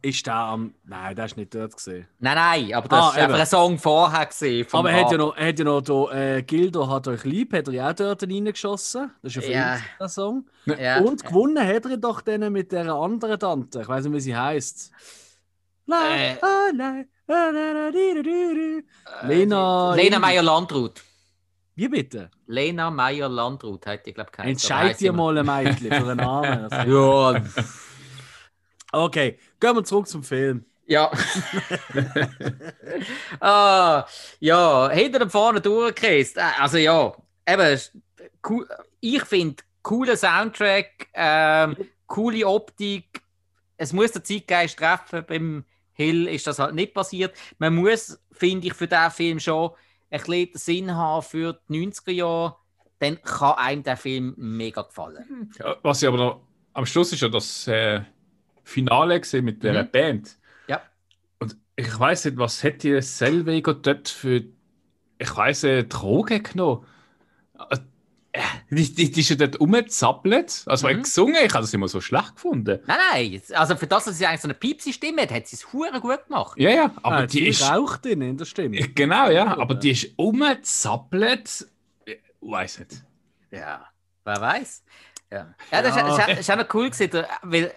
ist, 0.06 0.26
der 0.28 0.36
am. 0.36 0.74
Nein, 0.84 1.16
der 1.16 1.26
ist 1.26 1.38
nicht 1.38 1.54
dort 1.54 1.76
gesehen. 1.76 2.08
Nein, 2.20 2.36
nein, 2.36 2.74
aber 2.74 2.88
das 2.88 3.00
Ah, 3.00 3.10
ist 3.10 3.18
einfach 3.18 3.40
ein 3.40 3.46
Song 3.46 3.78
vorher 3.78 4.26
gesehen. 4.26 4.68
Aber 4.72 4.92
er 4.92 5.04
hat 5.04 5.12
ja 5.12 5.18
noch, 5.18 5.36
hat 5.36 5.60
ja 5.60 5.66
noch 5.66 5.82
da, 5.82 6.12
äh, 6.12 6.42
Gildo 6.44 6.88
hat 6.90 7.08
euch 7.08 7.24
lieb, 7.24 7.54
hat 7.54 7.68
er 7.68 7.74
ja 7.74 7.90
auch 7.90 7.94
dort 7.94 8.24
reingeschossen. 8.24 9.12
Das 9.22 9.32
ist 9.32 9.36
ja 9.36 9.42
für 9.42 9.52
Ja. 9.52 9.78
der 10.00 10.10
Song. 10.10 10.46
Ja. 10.66 11.00
Und 11.02 11.24
gewonnen 11.26 11.66
hat 11.68 11.86
er 11.86 11.98
doch 11.98 12.22
dann 12.22 12.52
mit 12.52 12.72
der 12.72 12.88
anderen 12.94 13.40
Tante. 13.40 13.82
Ich 13.82 13.88
weiß 13.88 14.06
nicht, 14.06 14.14
wie 14.14 14.20
sie 14.22 14.36
heißt. 14.36 14.92
Äh. 15.92 16.36
di. 17.92 18.84
Lena. 19.28 19.94
Lena 19.96 20.20
Meyer-Landrut. 20.20 21.02
Wie 21.76 21.90
bitte? 21.90 22.30
Lena 22.48 22.90
Meyer-Landrut 22.90 23.86
hat 23.86 24.06
die, 24.06 24.14
glaube 24.14 24.32
ich, 24.38 24.46
Entscheid 24.46 25.00
dir 25.00 25.12
mal 25.12 25.38
ein 25.38 25.46
Mädchen 25.46 25.90
für 25.92 25.96
einen 26.12 26.18
Namen. 26.18 26.70
Ja. 26.88 27.42
Okay, 28.92 29.38
gehen 29.60 29.76
wir 29.76 29.84
zurück 29.84 30.08
zum 30.08 30.24
Film. 30.24 30.66
Ja. 30.86 31.12
ah, 33.40 34.06
ja, 34.40 34.90
hinter 34.90 35.22
und 35.22 35.32
vorne 35.32 35.62
durchgekriegt. 35.62 36.38
Also 36.38 36.78
ja, 36.78 37.14
eben, 37.48 37.80
cool, 38.48 38.68
ich 39.00 39.24
finde, 39.24 39.64
cooler 39.82 40.18
Soundtrack, 40.18 41.08
ähm, 41.14 41.78
coole 42.08 42.48
Optik. 42.48 43.22
Es 43.78 43.94
muss 43.94 44.12
der 44.12 44.24
Zeitgeist 44.24 44.78
treffen 44.78 45.24
beim 45.28 45.66
Hill 45.96 46.28
ist 46.28 46.46
das 46.46 46.60
halt 46.60 46.76
nicht 46.76 46.94
passiert. 46.94 47.36
Man 47.58 47.76
muss, 47.76 48.20
finde 48.32 48.68
ich, 48.68 48.74
für 48.74 48.88
diesen 48.88 49.12
Film 49.12 49.40
schon 49.40 49.72
ein 50.10 50.22
bisschen 50.22 50.50
Sinn 50.54 50.96
haben 50.96 51.24
für 51.24 51.60
die 51.70 51.88
90er 51.88 52.12
Jahre. 52.12 52.58
Dann 53.00 53.22
kann 53.22 53.54
einem 53.54 53.84
der 53.84 53.98
Film 53.98 54.34
mega 54.38 54.82
gefallen. 54.82 55.54
Ja, 55.58 55.78
was 55.82 56.02
ich 56.02 56.08
aber 56.08 56.18
noch 56.18 56.42
am 56.74 56.86
Schluss 56.86 57.14
ist 57.14 57.22
ja 57.22 57.30
das 57.30 57.68
äh, 57.68 58.02
Finale 58.66 59.22
gesehen 59.22 59.46
mit 59.46 59.64
der 59.64 59.84
Mhm. 59.84 59.92
Band. 59.92 60.38
Ja. 60.68 60.82
Und 61.40 61.56
ich 61.78 61.98
weiß 62.00 62.26
nicht, 62.26 62.38
was 62.38 62.64
hätte 62.64 63.02
Selwego 63.02 63.72
dort 63.74 64.10
für, 64.10 64.44
ich 65.20 65.36
weiß 65.38 65.64
nicht, 65.64 65.90
Drogen 65.90 66.44
genommen? 66.44 66.86
Äh, 67.70 67.78
Die, 68.70 68.94
die, 68.94 69.12
die 69.12 69.22
ist 69.22 69.30
ja 69.30 69.38
dort 69.38 69.62
rumgezappelt. 69.62 70.64
Also, 70.66 70.90
mhm. 70.90 71.04
Gesungen, 71.04 71.36
ich 71.46 71.54
habe 71.54 71.62
das 71.64 71.74
immer 71.74 71.88
so 71.88 72.02
schlecht 72.02 72.36
gefunden. 72.36 72.82
Nein, 72.86 72.98
nein, 73.14 73.42
also 73.54 73.78
für 73.78 73.88
das, 73.88 74.04
dass 74.04 74.18
sie 74.18 74.26
eigentlich 74.26 74.42
so 74.42 74.48
eine 74.50 74.56
Piepsi-Stimme 74.56 75.22
hat, 75.22 75.32
hat 75.32 75.48
sie 75.48 75.56
es 75.56 75.72
hure 75.72 76.02
gut 76.02 76.26
gemacht. 76.28 76.60
Ja, 76.60 76.70
ja, 76.70 76.92
aber 77.02 77.16
ah, 77.16 77.26
die 77.28 77.48
ist. 77.48 77.62
Rauch 77.64 77.96
drin 77.96 78.22
in 78.22 78.36
der 78.38 78.44
Stimme. 78.44 78.78
Genau, 78.94 79.30
ja, 79.30 79.58
aber 79.58 79.76
die 79.76 79.92
ist 79.92 80.18
rumgezappelt. 80.20 81.68
Ich 82.06 82.18
weiß 82.42 82.80
nicht. 82.80 83.04
Ja, 83.52 83.86
wer 84.26 84.42
weiß. 84.42 84.84
Ja, 85.32 85.56
ja 85.72 85.82
das 85.82 85.96
Ja. 85.96 86.26
ist, 86.26 86.52
auch 86.52 86.58
noch 86.58 86.74
cool 86.74 86.90
gewesen, 86.90 87.26
weil 87.44 87.72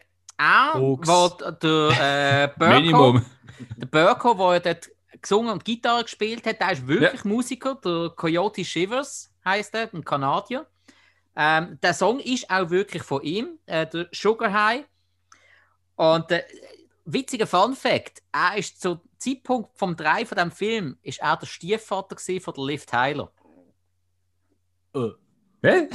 Koks. 0.72 1.08
wo 1.08 1.28
der 1.28 2.44
äh, 2.44 2.48
Burko, 2.58 2.74
Minimum. 2.74 3.24
der 3.76 3.86
Burko, 3.86 4.34
der 4.34 4.52
ja 4.54 4.60
dort 4.60 4.90
gesungen 5.20 5.50
und 5.50 5.64
Gitarre 5.64 6.04
gespielt 6.04 6.46
hat, 6.46 6.60
der 6.60 6.72
ist 6.72 6.86
wirklich 6.86 7.24
Musiker, 7.24 7.74
der 7.74 8.10
Coyote 8.16 8.64
Shivers 8.64 9.32
heißt 9.44 9.74
er, 9.74 9.92
ein 9.92 10.04
Kanadier. 10.04 10.66
Ähm, 11.34 11.78
der 11.82 11.94
Song 11.94 12.20
ist 12.20 12.50
auch 12.50 12.70
wirklich 12.70 13.02
von 13.02 13.22
ihm, 13.22 13.58
äh, 13.66 13.86
der 13.86 14.08
Sugar 14.12 14.52
High. 14.52 14.84
Und 15.96 16.30
äh, 16.30 16.44
witziger 17.04 17.46
Fun 17.46 17.74
Fact: 17.74 18.22
Er 18.32 18.56
ist 18.56 18.80
zum 18.80 19.00
Zeitpunkt 19.18 19.70
vom 19.76 19.96
Drei 19.96 20.24
von 20.24 20.38
dem 20.38 20.50
Film 20.50 20.98
ist 21.02 21.20
er 21.20 21.36
der 21.36 21.46
Stiefvater 21.46 22.16
von 22.40 22.54
der 22.54 22.64
Liv 22.64 22.86
Tyler. 22.86 23.30
Äh. 24.94 25.10
Hä? 25.62 25.88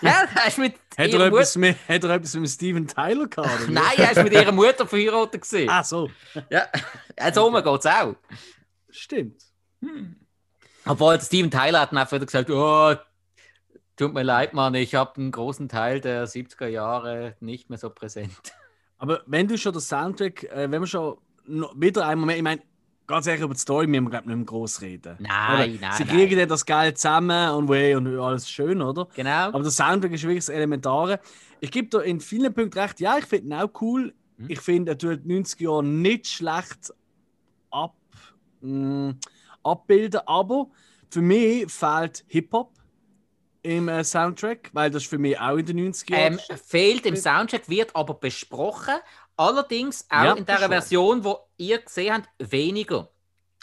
Ja, 0.00 0.28
er 0.34 0.46
ist 0.46 0.58
mit 0.58 0.74
Hat 0.96 1.12
er, 1.12 1.20
etwas 1.26 1.56
mit, 1.56 1.76
hat 1.88 2.04
er 2.04 2.10
etwas 2.10 2.34
mit 2.34 2.50
Steven 2.50 2.86
Tyler 2.86 3.26
gehabt? 3.26 3.68
Nein, 3.68 3.84
er 3.96 4.12
ist 4.12 4.22
mit 4.22 4.32
ihrer 4.32 4.52
Mutter 4.52 4.86
verheiratet 4.86 5.42
gewesen. 5.42 5.68
Ah, 5.68 5.82
so. 5.82 6.10
Ja, 6.50 6.66
jetzt 7.18 7.38
oben 7.38 7.62
geht 7.62 7.80
es 7.80 7.86
auch. 7.86 8.14
Stimmt. 8.90 9.42
Obwohl 10.86 11.16
der 11.16 11.24
Steven 11.24 11.50
Tyler 11.50 11.80
hat 11.80 11.92
wieder 11.92 12.26
gesagt, 12.26 12.50
oh, 12.50 12.94
tut 13.96 14.14
mir 14.14 14.22
leid, 14.22 14.54
Mann, 14.54 14.74
ich 14.74 14.94
habe 14.94 15.16
einen 15.16 15.32
großen 15.32 15.68
Teil 15.68 16.00
der 16.00 16.26
70er 16.26 16.68
Jahre 16.68 17.36
nicht 17.40 17.68
mehr 17.68 17.78
so 17.78 17.90
präsent. 17.90 18.54
Aber 18.98 19.22
wenn 19.26 19.48
du 19.48 19.58
schon 19.58 19.72
das 19.72 19.88
Soundtrack, 19.88 20.44
äh, 20.44 20.70
wenn 20.70 20.80
wir 20.80 20.86
schon 20.86 21.18
wieder 21.46 22.06
einmal 22.06 22.26
mehr, 22.26 22.36
ich 22.36 22.42
meine, 22.42 22.62
ganz 23.08 23.26
ehrlich 23.26 23.42
über 23.42 23.54
die 23.54 23.60
Story 23.60 23.86
müssen 23.88 24.04
wir, 24.04 24.10
glaube 24.10 24.24
ich, 24.24 24.28
nicht 24.28 24.36
mehr 24.36 24.44
groß 24.44 24.80
reden. 24.82 25.16
Nein, 25.18 25.70
Oder? 25.70 25.80
nein, 25.80 25.92
Sie 25.96 26.04
nein. 26.04 26.14
kriegen 26.14 26.38
dann 26.38 26.48
das 26.48 26.64
Geld 26.64 26.98
zusammen 26.98 27.50
und, 27.54 27.68
wey, 27.68 27.96
und 27.96 28.06
alles 28.18 28.48
schön, 28.48 28.80
oder? 28.80 29.08
Genau. 29.16 29.48
Aber 29.48 29.62
der 29.62 29.72
Soundtrack 29.72 30.12
ist 30.12 30.22
wirklich 30.22 30.44
das 30.44 30.50
Elementare. 30.50 31.18
Ich 31.60 31.72
gebe 31.72 31.88
dir 31.88 32.02
in 32.04 32.20
vielen 32.20 32.54
Punkten 32.54 32.78
recht. 32.78 33.00
Ja, 33.00 33.18
ich 33.18 33.24
finde 33.24 33.46
ihn 33.48 33.54
auch 33.54 33.70
cool. 33.80 34.14
Mhm. 34.36 34.46
Ich 34.50 34.60
finde, 34.60 34.92
er 34.92 34.98
tut 34.98 35.24
die 35.24 35.34
90 35.34 35.60
Jahre 35.60 35.82
nicht 35.82 36.28
schlecht 36.28 36.94
ab, 37.70 37.96
mh, 38.60 39.14
abbilden. 39.64 40.20
Aber 40.26 40.68
für 41.10 41.22
mich 41.22 41.70
fehlt 41.72 42.24
Hip-Hop 42.28 42.72
im 43.62 43.88
äh, 43.88 44.04
Soundtrack, 44.04 44.70
weil 44.72 44.90
das 44.90 45.02
ist 45.02 45.10
für 45.10 45.18
mich 45.18 45.38
auch 45.40 45.56
in 45.56 45.66
den 45.66 45.76
90 45.76 46.10
Jahren. 46.10 46.38
Ähm, 46.48 46.56
fehlt 46.64 47.06
im 47.06 47.16
Soundtrack, 47.16 47.68
wird 47.68 47.96
aber 47.96 48.14
besprochen. 48.14 48.94
Allerdings 49.38 50.04
auch 50.10 50.24
Ja, 50.24 50.32
in 50.34 50.44
der 50.44 50.58
schon. 50.58 50.68
Version, 50.68 51.24
wo 51.24 51.38
ihr 51.56 51.78
gesehen 51.78 52.14
habt, 52.14 52.28
weniger. 52.52 53.08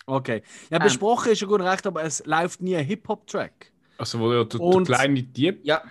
okay. 0.07 0.41
Ja, 0.69 0.77
ähm, 0.77 0.83
besprochen 0.83 1.31
ist 1.33 1.41
ja 1.41 1.47
gut 1.47 1.61
recht, 1.61 1.85
aber 1.85 2.03
es 2.03 2.25
läuft 2.25 2.61
nie 2.61 2.75
ein 2.77 2.85
Hip-Hop-Track. 2.85 3.71
Also, 3.97 4.19
wo 4.19 4.31
der, 4.31 4.45
der, 4.45 4.59
der 4.59 4.83
kleine 4.83 5.21
Dieb 5.23 5.59
Ja, 5.63 5.83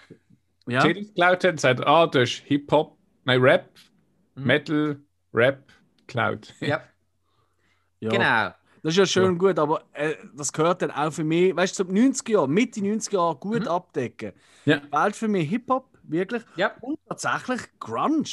Ja. 0.67 0.81
CDs 0.81 1.09
geklaut 1.09 1.45
hat 1.45 1.61
sagt, 1.61 1.87
ah, 1.87 2.07
das 2.07 2.23
ist 2.31 2.43
Hip-Hop, 2.47 2.97
nein, 3.25 3.41
Rap, 3.41 3.69
Mhm. 4.37 4.45
Metal, 4.47 5.01
Rap, 5.33 5.71
geklaut. 6.07 6.53
ja, 6.61 6.83
ja. 8.01 8.11
genau. 8.11 8.55
Das 8.83 8.93
ist 8.93 8.97
ja 8.99 9.07
schön 9.07 9.25
und 9.31 9.39
gut, 9.39 9.59
aber 9.59 9.85
äh, 9.93 10.15
das 10.35 10.53
gehört 10.53 10.83
dann 10.83 10.91
auch 10.91 11.11
für 11.13 11.25
mich, 11.25 11.55
weißt 11.57 11.79
du, 11.79 11.85
zum 11.85 11.95
90er 11.95 12.33
Jahr, 12.33 12.47
Mitte 12.49 12.81
90er 12.81 13.15
Jahre 13.15 13.37
gut 13.37 13.61
Mhm. 13.63 13.69
abdecken. 13.69 14.33
Ja. 14.67 14.81
Fehlt 14.91 15.17
für 15.17 15.29
mich 15.29 15.49
Hip-Hop, 15.49 15.87
wirklich. 16.03 16.43
Ja. 16.57 16.73
Und 16.81 16.99
tatsächlich 17.09 17.61
Grunge. 17.81 18.25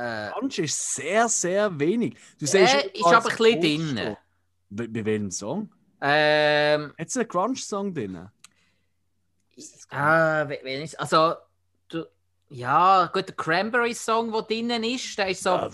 Äh, 0.00 0.30
Grunge 0.32 0.58
ist 0.64 0.94
sehr, 0.94 1.28
sehr 1.28 1.78
wenig. 1.78 2.14
Du 2.38 2.44
Äh, 2.46 2.48
siehst 2.48 2.74
ist 2.74 2.96
überall 3.00 3.14
aber 3.16 3.30
ein 3.30 3.60
bisschen 3.60 3.96
drin. 3.96 4.16
Bei, 4.70 4.86
bei 4.86 5.04
welchem 5.04 5.30
Song? 5.30 5.70
ähm, 6.00 6.94
Hat 6.98 7.06
es 7.08 7.16
einen 7.16 7.28
Grunge-Song 7.28 7.92
drin? 7.92 8.28
Ah, 9.90 10.48
we- 10.48 10.60
wenn 10.62 10.82
ich, 10.82 10.98
also, 10.98 11.34
der, 11.92 12.06
ja, 12.48 13.06
gut, 13.12 13.28
der 13.28 13.34
Cranberry-Song, 13.36 14.32
der 14.32 14.42
drinnen 14.42 14.84
ist, 14.84 15.18
der 15.18 15.28
ist 15.28 15.42
so 15.42 15.50
Ja. 15.50 15.70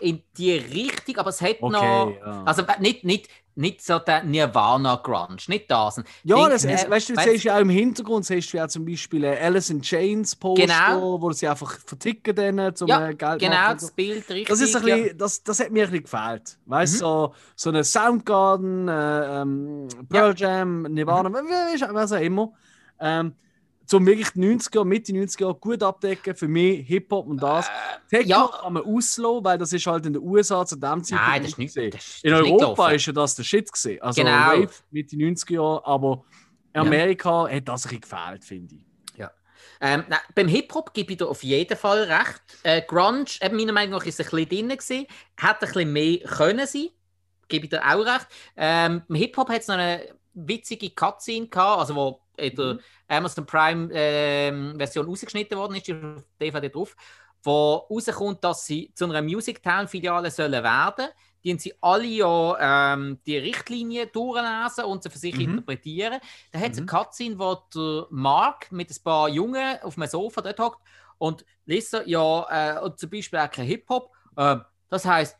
in 0.00 0.22
die 0.36 0.54
Richtung, 0.54 1.16
aber 1.18 1.28
es 1.30 1.40
hat 1.40 1.56
Okay, 1.60 1.70
noch. 1.70 2.16
ja. 2.20 2.42
Also 2.44 2.62
äh, 2.62 2.80
nicht, 2.80 3.04
nicht, 3.04 3.28
nicht 3.58 3.82
so 3.84 3.98
der 3.98 4.22
Nirvana-Grunge, 4.22 5.36
nicht 5.48 5.70
das. 5.70 6.00
Ja, 6.22 6.48
das, 6.48 6.64
es, 6.64 6.84
äh, 6.84 6.90
weißt 6.90 7.08
du, 7.08 7.14
du 7.14 7.22
siehst 7.22 7.44
ja 7.44 7.56
auch 7.56 7.60
im 7.60 7.70
Hintergrund, 7.70 8.24
siehst 8.24 8.52
du 8.52 8.56
ja 8.56 8.68
zum 8.68 8.84
Beispiel 8.84 9.24
äh, 9.24 9.36
Alice 9.38 9.70
in 9.70 9.82
Chains 9.82 10.36
Poster, 10.36 10.66
Genau. 10.66 11.20
wo 11.20 11.32
sie 11.32 11.48
einfach 11.48 11.78
verticken 11.80 12.34
dann, 12.36 12.74
zum 12.76 12.88
Ja, 12.88 13.08
äh, 13.08 13.14
Geld 13.14 13.40
Genau, 13.40 13.72
das 13.74 13.90
Bild 13.90 14.28
richtig. 14.28 14.46
Das, 14.48 14.60
ist 14.60 14.76
ein 14.76 14.86
ja. 14.86 14.96
bisschen, 14.96 15.18
das, 15.18 15.42
das 15.42 15.60
hat 15.60 15.70
mir 15.70 15.84
ein 15.84 15.90
bisschen 15.90 16.04
gefällt. 16.04 16.58
Weißt 16.66 16.94
du, 17.00 17.04
Mhm. 17.04 17.08
so, 17.08 17.34
so 17.56 17.68
eine 17.70 17.84
Soundgarden, 17.84 18.88
äh, 18.88 19.40
ähm, 19.42 19.88
Pearl 20.08 20.34
Jam, 20.36 20.82
Nirvana, 20.82 21.28
Mhm. 21.28 21.36
was 21.92 22.12
auch 22.12 22.20
immer. 22.20 22.52
Ähm, 23.00 23.34
zum 23.88 24.06
wirklich 24.06 24.30
die 24.30 24.40
90er, 24.40 24.84
Mitte 24.84 25.12
90er 25.12 25.58
gut 25.58 25.82
abdecken. 25.82 26.34
Für 26.36 26.46
mich 26.46 26.86
Hip-Hop 26.86 27.26
und 27.26 27.42
das. 27.42 27.68
Techno 28.08 28.20
Äh, 28.20 28.28
ja. 28.28 28.50
kann 28.60 28.72
man 28.74 28.84
auslassen, 28.84 29.44
weil 29.44 29.58
das 29.58 29.72
ist 29.72 29.86
halt 29.86 30.06
in 30.06 30.12
den 30.12 30.22
USA 30.22 30.64
zu 30.64 30.76
dem 30.76 31.02
Zeitpunkt 31.02 31.30
Nein, 31.30 31.42
das 31.42 31.50
ist 31.52 31.58
nicht. 31.58 31.94
Das 31.94 32.04
ist, 32.04 32.24
In 32.24 32.34
Europa 32.34 32.90
ist 32.90 33.06
ja 33.06 33.12
das 33.12 33.34
der 33.34 33.42
Shit 33.44 33.72
gesehen. 33.72 34.00
Also 34.02 34.22
Genau. 34.22 34.50
Rave 34.50 34.70
Mitte 34.90 35.16
90er 35.16 35.54
Jahre, 35.54 35.86
aber 35.86 36.24
in 36.74 36.80
Ja. 36.80 36.80
Amerika 36.82 37.48
hat 37.48 37.66
das 37.66 37.86
ein 37.86 38.00
gefehlt, 38.00 38.44
finde 38.44 38.74
ich. 38.76 38.88
Ähm, 39.80 40.04
nein, 40.08 40.18
beim 40.34 40.48
Hip-Hop 40.48 40.92
gebe 40.92 41.12
ich 41.12 41.18
dir 41.18 41.28
auf 41.28 41.42
jeden 41.44 41.76
Fall 41.76 42.02
recht. 42.02 42.42
Äh, 42.64 42.82
Grunge, 42.82 43.26
eben 43.40 43.56
meiner 43.56 43.72
Meinung 43.72 43.98
nach, 43.98 44.06
ist 44.06 44.20
ein 44.20 44.24
bisschen 44.28 44.48
drin 44.48 44.68
gewesen. 44.70 45.06
Hätte 45.36 45.66
ein 45.66 45.72
bisschen 45.72 45.92
mehr 45.92 46.18
können 46.20 46.66
sein. 46.66 46.88
Gebe 47.46 47.64
ich 47.66 47.70
dir 47.70 47.82
auch 47.84 48.04
recht. 48.04 48.26
Ähm, 48.56 49.02
beim 49.06 49.16
Hip-Hop 49.16 49.48
hat 49.48 49.60
es 49.60 49.68
noch 49.68 49.76
eine 49.76 50.02
witzige 50.34 50.90
Cutscene 50.90 51.46
gehabt, 51.46 51.80
also 51.80 51.94
wo 51.94 52.20
in 52.38 52.54
der 52.56 52.76
Mhm. 52.76 52.80
Amazon 53.08 53.46
Prime 53.46 53.88
ähm, 53.92 54.74
Version 54.78 55.06
rausgeschnitten 55.06 55.58
worden 55.58 55.76
ist, 55.76 55.86
die 55.88 55.94
auf 55.94 56.24
DVD 56.40 56.68
drauf, 56.70 56.96
wo 57.42 57.74
rauskommt, 57.90 58.42
dass 58.44 58.66
sie 58.66 58.92
zu 58.94 59.04
einer 59.04 59.22
Music 59.22 59.62
Town 59.62 59.88
Filiale 59.88 60.30
sollen 60.30 60.62
werden. 60.62 61.08
Die 61.44 61.50
haben 61.52 61.58
sie 61.58 61.72
alle 61.80 62.04
ja 62.04 62.94
ähm, 62.94 63.20
die 63.26 63.38
Richtlinien 63.38 64.08
durchlesen 64.12 64.84
und 64.84 65.02
sie 65.04 65.10
für 65.10 65.18
sich 65.18 65.38
Mhm. 65.38 65.38
interpretieren. 65.38 66.18
Da 66.50 66.58
hat 66.58 66.72
es 66.72 66.78
Mhm. 66.78 66.78
eine 66.78 66.86
Cutscene, 66.86 67.38
wo 67.38 67.56
der 67.74 68.06
Mark 68.10 68.72
mit 68.72 68.90
ein 68.90 69.02
paar 69.04 69.28
Jungen 69.28 69.78
auf 69.82 69.96
einem 69.96 70.08
Sofa 70.08 70.40
dort 70.42 70.58
hockt 70.58 70.82
und 71.18 71.44
liest 71.64 71.96
ja, 72.06 72.76
äh, 72.78 72.80
und 72.80 72.98
zum 72.98 73.10
Beispiel 73.10 73.38
auch 73.38 73.50
kein 73.50 73.66
Hip-Hop. 73.66 74.10
Ähm, 74.36 74.64
das 74.88 75.04
heißt, 75.04 75.36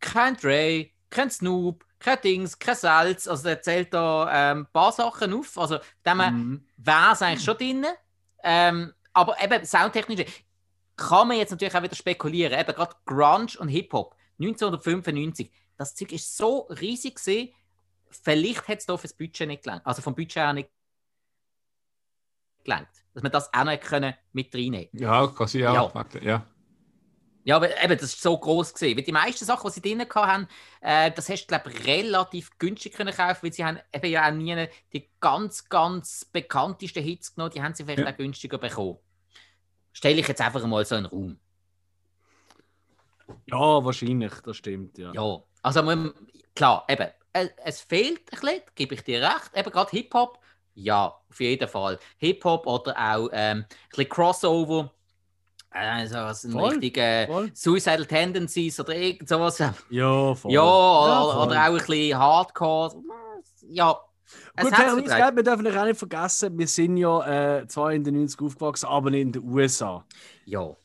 kein 0.00 0.36
Dre, 0.36 0.90
kein 1.10 1.30
Snoop, 1.30 1.84
kein 2.02 2.20
Dings, 2.22 2.58
kein 2.58 2.74
Salz. 2.74 3.28
Also 3.28 3.48
er 3.48 3.62
zählt 3.62 3.94
da 3.94 4.52
ähm, 4.52 4.60
ein 4.60 4.72
paar 4.72 4.92
Sachen 4.92 5.32
auf. 5.32 5.56
Also 5.58 5.78
dem 6.04 6.18
Mhm. 6.18 6.66
wäre 6.76 7.12
es 7.12 7.22
eigentlich 7.22 7.44
schon 7.44 7.56
drin. 7.56 7.86
Ähm, 8.42 8.92
aber 9.12 9.42
eben 9.42 9.64
soundtechnisch 9.64 10.24
kann 10.96 11.28
man 11.28 11.36
jetzt 11.36 11.50
natürlich 11.50 11.74
auch 11.74 11.82
wieder 11.82 11.96
spekulieren. 11.96 12.58
Eben 12.58 12.74
gerade 12.74 12.94
Grunge 13.06 13.52
und 13.58 13.68
Hip-Hop 13.68 14.14
1995. 14.38 15.50
Das 15.76 15.94
Zeug 15.94 16.12
ist 16.12 16.36
so 16.36 16.68
riesig 16.80 17.16
gesehen. 17.16 17.50
Vielleicht 18.10 18.68
hat 18.68 18.78
es 18.80 18.86
da 18.86 18.96
fürs 18.96 19.14
Budget 19.14 19.48
nicht 19.48 19.62
gelangt. 19.62 19.86
Also 19.86 20.02
vom 20.02 20.14
Budget 20.14 20.36
her 20.36 20.52
nicht 20.52 20.70
gelangt. 22.64 22.88
Dass 23.14 23.22
man 23.22 23.32
das 23.32 23.52
auch 23.52 23.64
noch 23.64 23.78
können 23.80 24.14
mit 24.32 24.54
reinnehmen 24.54 24.88
Ja, 24.92 25.26
kann 25.26 25.46
sie 25.46 25.66
auch. 25.66 25.94
Ja. 25.94 26.20
Ja. 26.22 26.46
Ja, 27.44 27.56
aber 27.56 27.82
eben, 27.82 27.94
das 27.94 28.04
ist 28.04 28.22
so 28.22 28.38
groß 28.38 28.72
gesehen. 28.74 28.96
Weil 28.96 29.04
die 29.04 29.12
meisten 29.12 29.44
Sachen, 29.44 29.68
die 29.68 29.74
sie 29.74 29.80
drin 29.80 30.06
haben, 30.14 30.46
äh, 30.80 31.10
das 31.10 31.28
hast 31.28 31.42
du, 31.44 31.46
glaube 31.48 31.72
ich, 31.72 31.86
relativ 31.86 32.56
günstig 32.58 32.94
können 32.94 33.12
kaufen, 33.14 33.42
weil 33.42 33.52
sie 33.52 33.64
haben 33.64 33.80
eben 33.92 34.06
ja 34.06 34.28
auch 34.28 34.32
nie 34.32 34.68
die 34.92 35.10
ganz, 35.20 35.68
ganz 35.68 36.24
bekanntesten 36.24 37.02
Hits 37.02 37.34
genommen, 37.34 37.52
die 37.52 37.62
haben 37.62 37.74
sie 37.74 37.84
vielleicht 37.84 38.00
Ja. 38.00 38.10
auch 38.12 38.16
günstiger 38.16 38.58
bekommen. 38.58 38.98
Stelle 39.92 40.20
ich 40.20 40.28
jetzt 40.28 40.40
einfach 40.40 40.64
mal 40.66 40.84
so 40.84 40.94
in 40.94 41.04
den 41.04 41.10
Raum. 41.10 41.40
Ja, 43.46 43.84
wahrscheinlich, 43.84 44.32
das 44.44 44.56
stimmt, 44.56 44.98
ja. 44.98 45.12
Ja, 45.12 45.42
also 45.62 45.82
man, 45.82 46.12
klar, 46.54 46.84
eben, 46.88 47.08
äh, 47.32 47.48
es 47.64 47.80
fehlt 47.80 48.20
ein 48.32 48.40
bisschen, 48.40 48.60
gebe 48.74 48.94
ich 48.94 49.02
dir 49.02 49.22
recht. 49.22 49.50
Eben 49.54 49.70
gerade 49.70 49.90
Hip-Hop, 49.90 50.38
ja, 50.74 51.06
auf 51.28 51.40
jeden 51.40 51.68
Fall. 51.68 51.98
Hip-Hop 52.18 52.66
oder 52.66 52.96
auch 52.96 53.28
ähm, 53.32 53.58
ein 53.58 53.66
bisschen 53.90 54.08
Crossover. 54.08 54.92
Also 55.72 56.16
was 56.16 56.44
ein 56.44 56.52
Voll, 56.52 56.70
richtiger 56.70 57.26
voll. 57.26 57.50
Suicidal 57.54 58.06
Tendencies 58.06 58.78
oder 58.78 58.94
irgend 58.94 59.28
sowas. 59.28 59.58
Ja, 59.58 59.74
Ja, 59.90 60.34
voll. 60.34 60.50
oder, 60.52 61.32
voll. 61.32 61.46
oder 61.46 61.60
auch 61.60 61.66
ein 61.66 61.74
bisschen 61.74 62.18
Hardcore. 62.18 62.94
Ja, 63.68 63.98
Gut, 64.60 64.70
gell, 64.70 65.36
wir 65.36 65.42
dürfen 65.42 65.76
auch 65.76 65.84
nicht 65.84 65.98
vergessen, 65.98 66.58
wir 66.58 66.66
sind 66.66 66.96
ja 66.98 67.60
äh, 67.60 67.66
zwar 67.66 67.92
in 67.92 68.04
den 68.04 68.16
90 68.16 68.40
aufgewachsen, 68.40 68.86
aber 68.86 69.10
nicht 69.10 69.22
in 69.22 69.32
den 69.32 69.44
USA. 69.44 70.04
Ja. 70.44 70.76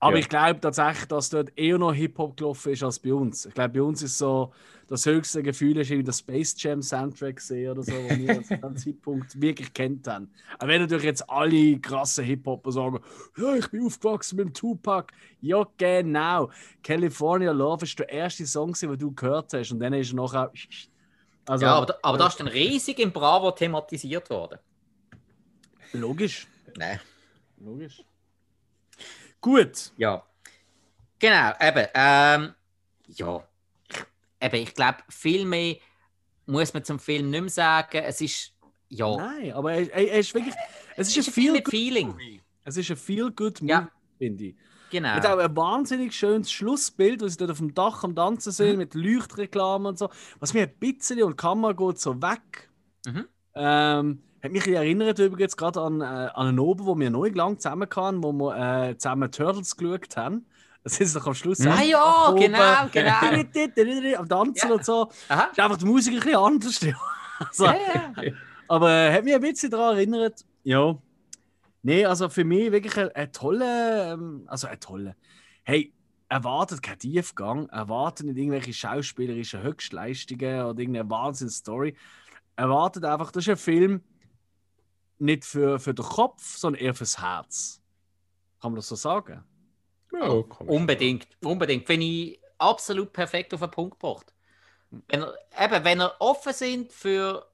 Aber 0.00 0.12
Ja. 0.14 0.18
ich 0.20 0.28
glaube 0.28 0.60
tatsächlich, 0.60 1.06
dass 1.06 1.30
dort 1.30 1.50
eher 1.58 1.76
noch 1.76 1.92
Hip-Hop 1.92 2.36
gelaufen 2.36 2.72
ist 2.72 2.82
als 2.84 3.00
bei 3.00 3.12
uns. 3.12 3.46
Ich 3.46 3.54
glaube, 3.54 3.70
bei 3.74 3.82
uns 3.82 4.00
ist 4.02 4.16
so 4.16 4.52
das 4.86 5.04
höchste 5.04 5.42
Gefühl, 5.42 5.76
ist 5.78 5.90
irgendwie 5.90 6.04
der 6.04 6.12
Space 6.12 6.54
Jam 6.56 6.80
Soundtrack 6.82 7.36
gesehen 7.36 7.72
oder 7.72 7.82
so, 7.82 7.92
wo 7.92 8.08
wir 8.10 8.42
zu 8.44 8.54
diesem 8.56 8.76
Zeitpunkt 8.76 9.40
wirklich 9.40 9.72
kennt 9.74 10.06
haben. 10.06 10.30
Aber 10.58 10.68
wenn 10.68 10.82
natürlich 10.82 11.04
jetzt 11.04 11.28
alle 11.28 11.78
krassen 11.80 12.24
Hip-Hopper 12.24 12.70
sagen, 12.70 13.00
ja, 13.36 13.54
ich 13.56 13.68
bin 13.70 13.84
aufgewachsen 13.84 14.36
mit 14.36 14.46
dem 14.46 14.54
Tupac. 14.54 15.12
Ja, 15.40 15.66
genau. 15.76 16.50
California 16.84 17.50
Love 17.50 17.84
ist 17.84 17.98
der 17.98 18.08
erste 18.08 18.46
Song, 18.46 18.72
den 18.74 18.96
du 18.98 19.12
gehört 19.12 19.52
hast. 19.52 19.72
Und 19.72 19.80
dann 19.80 19.92
ist 19.94 20.12
er 20.12 20.16
nachher. 20.16 20.52
Also, 21.46 21.64
ja, 21.64 21.74
aber, 21.74 21.86
da- 21.86 21.98
aber 22.02 22.18
das 22.18 22.34
ist 22.34 22.40
dann 22.40 22.48
riesig 22.48 22.98
im 23.00 23.10
Bravo 23.10 23.50
thematisiert 23.50 24.30
worden. 24.30 24.58
Logisch. 25.92 26.46
Nein. 26.76 27.00
Logisch. 27.58 28.04
Gut. 29.40 29.92
Ja. 29.96 30.24
Genau, 31.18 31.52
eben. 31.60 31.86
Ähm, 31.94 32.54
ja. 33.08 33.44
Eben, 34.40 34.56
ich 34.56 34.74
glaube, 34.74 34.98
viel 35.08 35.44
mehr 35.44 35.76
muss 36.46 36.72
man 36.72 36.84
zum 36.84 36.98
Film 36.98 37.30
nicht 37.30 37.40
mehr 37.40 37.50
sagen. 37.50 37.98
Es 38.04 38.20
ist. 38.20 38.52
Ja. 38.88 39.16
Nein, 39.16 39.52
aber 39.52 39.72
er, 39.72 39.92
er, 39.92 40.08
er 40.12 40.18
ist 40.20 40.32
wirklich. 40.34 40.54
Es 40.96 41.08
ist 41.08 41.16
Es 41.18 41.26
ein 41.28 41.30
ist 41.32 41.38
ein 41.48 41.52
mit 41.52 41.64
good 41.64 41.70
Feeling. 41.72 42.08
Movie. 42.08 42.40
Es 42.64 42.76
ist 42.76 42.90
ein 42.90 42.96
feel 42.96 43.30
good 43.30 43.60
Movie, 43.60 43.72
Ja. 43.72 43.90
finde 44.18 44.44
ich. 44.44 44.56
Genau. 44.90 45.14
Mit 45.16 45.26
auch 45.26 45.38
ein 45.38 45.54
wahnsinnig 45.56 46.14
schönes 46.16 46.50
Schlussbild, 46.50 47.20
wo 47.20 47.28
sie 47.28 47.36
dort 47.36 47.50
auf 47.50 47.58
dem 47.58 47.74
Dach 47.74 48.02
am 48.04 48.14
Tanzen 48.16 48.52
sind, 48.52 48.72
Mhm. 48.72 48.78
mit 48.78 48.94
Leuchtreklamen 48.94 49.86
und 49.88 49.98
so. 49.98 50.08
Was 50.38 50.54
mir 50.54 50.62
ein 50.62 50.74
bisschen 50.78 51.22
und 51.22 51.32
die 51.32 51.36
Kamera 51.36 51.72
geht 51.72 51.98
so 52.00 52.20
weg. 52.22 52.70
Mhm. 53.06 53.28
Ähm, 53.54 54.22
hat 54.42 54.52
mich 54.52 54.66
erinnert 54.66 55.18
übrigens 55.18 55.56
gerade 55.56 55.80
an, 55.80 56.00
äh, 56.00 56.04
an 56.04 56.48
einen 56.48 56.58
Oben, 56.58 56.86
wo 56.86 56.98
wir 56.98 57.10
neu 57.10 57.30
lang 57.34 57.58
zusammen 57.58 57.88
kamen, 57.88 58.22
wo 58.22 58.32
wir 58.32 58.88
äh, 58.90 58.96
zusammen 58.98 59.30
Turtles 59.30 59.76
geschaut 59.76 60.16
haben. 60.16 60.46
Das 60.84 61.00
ist 61.00 61.14
doch 61.16 61.26
am 61.26 61.34
Schluss. 61.34 61.60
Ah 61.66 61.82
ja, 61.82 62.32
genau, 62.38 62.88
genau. 62.92 64.18
Am 64.20 64.28
Tanzen 64.28 64.68
Ja. 64.68 64.74
und 64.74 64.84
so. 64.84 65.10
Aha. 65.28 65.48
Ist 65.50 65.60
einfach 65.60 65.76
die 65.76 65.84
Musik 65.84 66.14
ein 66.14 66.20
bisschen 66.20 66.36
anders. 66.38 66.80
ja. 66.80 66.94
also, 67.40 67.64
Ja, 67.66 67.74
ja. 68.22 68.32
aber 68.68 68.90
äh, 68.90 69.12
hat 69.12 69.24
mich 69.24 69.34
ein 69.34 69.40
bisschen 69.40 69.70
daran 69.70 69.96
erinnert. 69.96 70.46
Ja. 70.62 70.96
Nee, 71.82 72.06
also 72.06 72.28
für 72.30 72.44
mich 72.44 72.72
wirklich 72.72 72.96
ein, 72.96 73.10
ein 73.14 73.32
toller, 73.32 74.12
ähm, 74.14 74.44
also 74.46 74.66
ein 74.68 74.80
toller. 74.80 75.14
Hey, 75.64 75.92
erwartet 76.28 76.82
keinen 76.82 77.00
Tiefgang, 77.00 77.68
erwartet 77.68 78.26
nicht 78.26 78.38
irgendwelche 78.38 78.72
schauspielerischen 78.72 79.62
Höchstleistungen 79.62 80.62
oder 80.62 80.78
irgendeine 80.78 81.10
Wahnsinns-Story. 81.10 81.96
Erwartet 82.56 83.04
einfach, 83.04 83.30
das 83.30 83.44
ist 83.44 83.50
ein 83.50 83.56
Film 83.56 84.02
nicht 85.18 85.44
für, 85.44 85.78
für 85.78 85.94
den 85.94 86.04
Kopf, 86.04 86.56
sondern 86.56 86.82
eher 86.82 86.94
fürs 86.94 87.20
Herz. 87.20 87.80
Kann 88.60 88.72
man 88.72 88.76
das 88.76 88.88
so 88.88 88.94
sagen? 88.96 89.44
Ja, 90.12 90.18
man 90.28 90.44
Unbedingt, 90.66 91.28
unbedingt. 91.44 91.86
Finde 91.86 92.06
ich 92.06 92.40
absolut 92.58 93.12
perfekt 93.12 93.52
auf 93.54 93.60
den 93.60 93.70
Punkt 93.70 93.98
gebracht. 94.00 94.32
Wenn 95.08 95.22
er, 95.22 95.34
eben, 95.64 95.84
wenn 95.84 96.00
er 96.00 96.16
offen 96.20 96.52
sind 96.52 96.92
für 96.92 97.46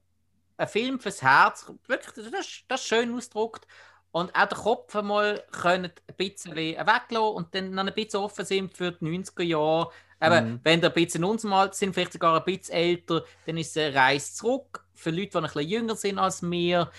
einen 0.56 0.68
Film 0.68 1.00
fürs 1.00 1.20
Herz, 1.20 1.66
wirklich, 1.88 2.14
das, 2.14 2.26
ist- 2.46 2.64
das 2.68 2.80
ist 2.80 2.86
schön 2.86 3.14
ausgedruckt. 3.14 3.66
Und 4.12 4.32
auch 4.36 4.46
den 4.46 4.56
Kopf 4.58 4.94
einmal 4.94 5.42
können 5.50 5.90
ein 6.06 6.14
bisschen 6.16 6.54
weglassen 6.54 7.16
und 7.34 7.52
dann 7.54 7.72
noch 7.72 7.84
ein 7.84 7.92
bisschen 7.92 8.20
offen 8.20 8.44
sind 8.44 8.72
für 8.76 8.92
die 8.92 9.04
90er 9.04 9.42
Jahre. 9.42 9.90
Eben, 10.22 10.52
Mhm. 10.52 10.60
Wenn 10.62 10.80
ihr 10.80 10.86
ein 10.86 10.94
bisschen 10.94 11.24
in 11.24 11.28
unserem 11.30 11.54
Alter 11.54 11.74
sind, 11.74 11.92
vielleicht 11.92 12.12
sogar 12.12 12.38
ein 12.38 12.44
bisschen 12.44 12.74
älter, 12.76 13.24
dann 13.46 13.56
ist 13.58 13.76
es 13.76 13.82
eine 13.82 13.94
Reise 13.96 14.32
zurück. 14.34 14.84
Für 14.94 15.10
Leute, 15.10 15.30
die 15.30 15.36
ein 15.38 15.42
bisschen 15.42 15.68
jünger 15.68 15.96
sind 15.96 16.18
als 16.20 16.40
wir, 16.48 16.84
da 16.84 16.92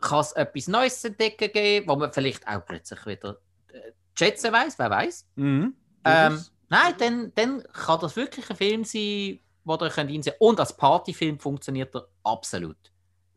kann 0.00 0.20
es 0.20 0.32
etwas 0.32 0.68
Neues 0.68 1.04
entdecken 1.04 1.52
geben, 1.52 1.88
wo 1.88 1.96
man 1.96 2.12
vielleicht 2.12 2.46
auch 2.46 2.64
plötzlich 2.64 3.04
wieder 3.06 3.38
äh, 3.72 3.92
schätzen 4.14 4.52
weiß, 4.52 4.78
wer 4.78 4.90
weiß. 4.90 5.26
Mhm. 5.36 5.74
Ähm, 6.04 6.44
nein, 6.68 6.94
dann, 6.98 7.32
dann 7.34 7.62
kann 7.72 8.00
das 8.00 8.16
wirklich 8.16 8.48
ein 8.50 8.56
Film 8.56 8.84
sein, 8.84 9.40
wo 9.64 9.74
ihr 9.74 9.90
könnt 9.90 10.10
einsehen 10.10 10.36
Und 10.38 10.58
als 10.60 10.76
Partyfilm 10.76 11.38
funktioniert 11.38 11.94
er 11.94 12.08
absolut. 12.24 12.76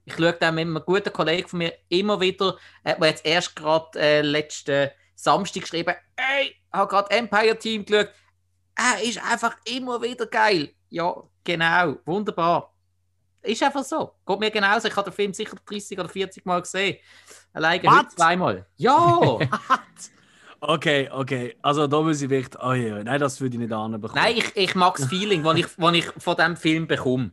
Ich 0.05 0.16
schaue 0.16 0.34
den 0.34 0.55
mit 0.55 0.68
einem 0.68 0.82
guten 0.86 1.14
Kollegen 1.14 1.47
von 1.47 1.59
mir 1.59 1.74
immer 1.89 2.20
wieder, 2.20 2.57
äh, 2.84 2.97
der 2.97 3.09
jetzt 3.09 3.26
erst 3.26 3.55
gerade 3.55 3.99
äh, 3.99 4.22
letzten 4.22 4.89
Samstag 5.16 5.61
geschrieben 5.61 5.95
Ey, 6.16 6.47
ich 6.47 6.74
habe 6.74 6.89
gerade 6.89 7.11
Empire 7.11 7.57
Team 7.57 7.86
geschaut. 7.86 8.09
Er 8.76 9.03
ist 9.03 9.24
einfach 9.24 9.55
immer 9.66 10.01
wieder 10.01 10.26
geil. 10.26 10.74
Ja, 10.89 11.16
genau, 11.43 11.97
wunderbar. 12.05 12.72
Ist 13.44 13.62
einfach 13.62 13.84
so. 13.84 14.14
Geht 14.26 14.39
mir 14.39 14.52
genauso. 14.52 14.88
Ich 14.88 14.96
habe 14.96 15.10
den 15.10 15.14
Film 15.16 15.34
sicher 15.34 15.58
30 15.66 16.00
oder 16.00 16.10
40 16.10 16.46
Mal 16.46 16.62
gesehen. 16.62 16.98
Alleine 17.54 17.89
heute 17.89 18.08
zweimal. 18.16 18.66
Ja! 18.78 19.39
Okay, 20.66 21.10
okay. 21.12 21.58
Also 21.62 21.88
da 21.88 22.02
muss 22.02 22.22
ich 22.22 22.30
wirklich. 22.30 22.58
Oh 22.64 22.72
ja, 22.72 23.04
nein, 23.04 23.20
das 23.20 23.41
würde 23.41 23.56
ich 23.56 23.60
nicht 23.60 23.74
anbekommen. 23.74 24.16
Nein, 24.16 24.38
ich, 24.38 24.56
ich 24.56 24.76
mag 24.76 24.96
das 24.96 25.08
Feeling, 25.08 25.44
das 25.44 25.58
ich, 25.58 25.66
ich 25.66 26.06
von 26.24 26.36
diesem 26.38 26.56
Film 26.56 26.88
bekomme. 26.88 27.32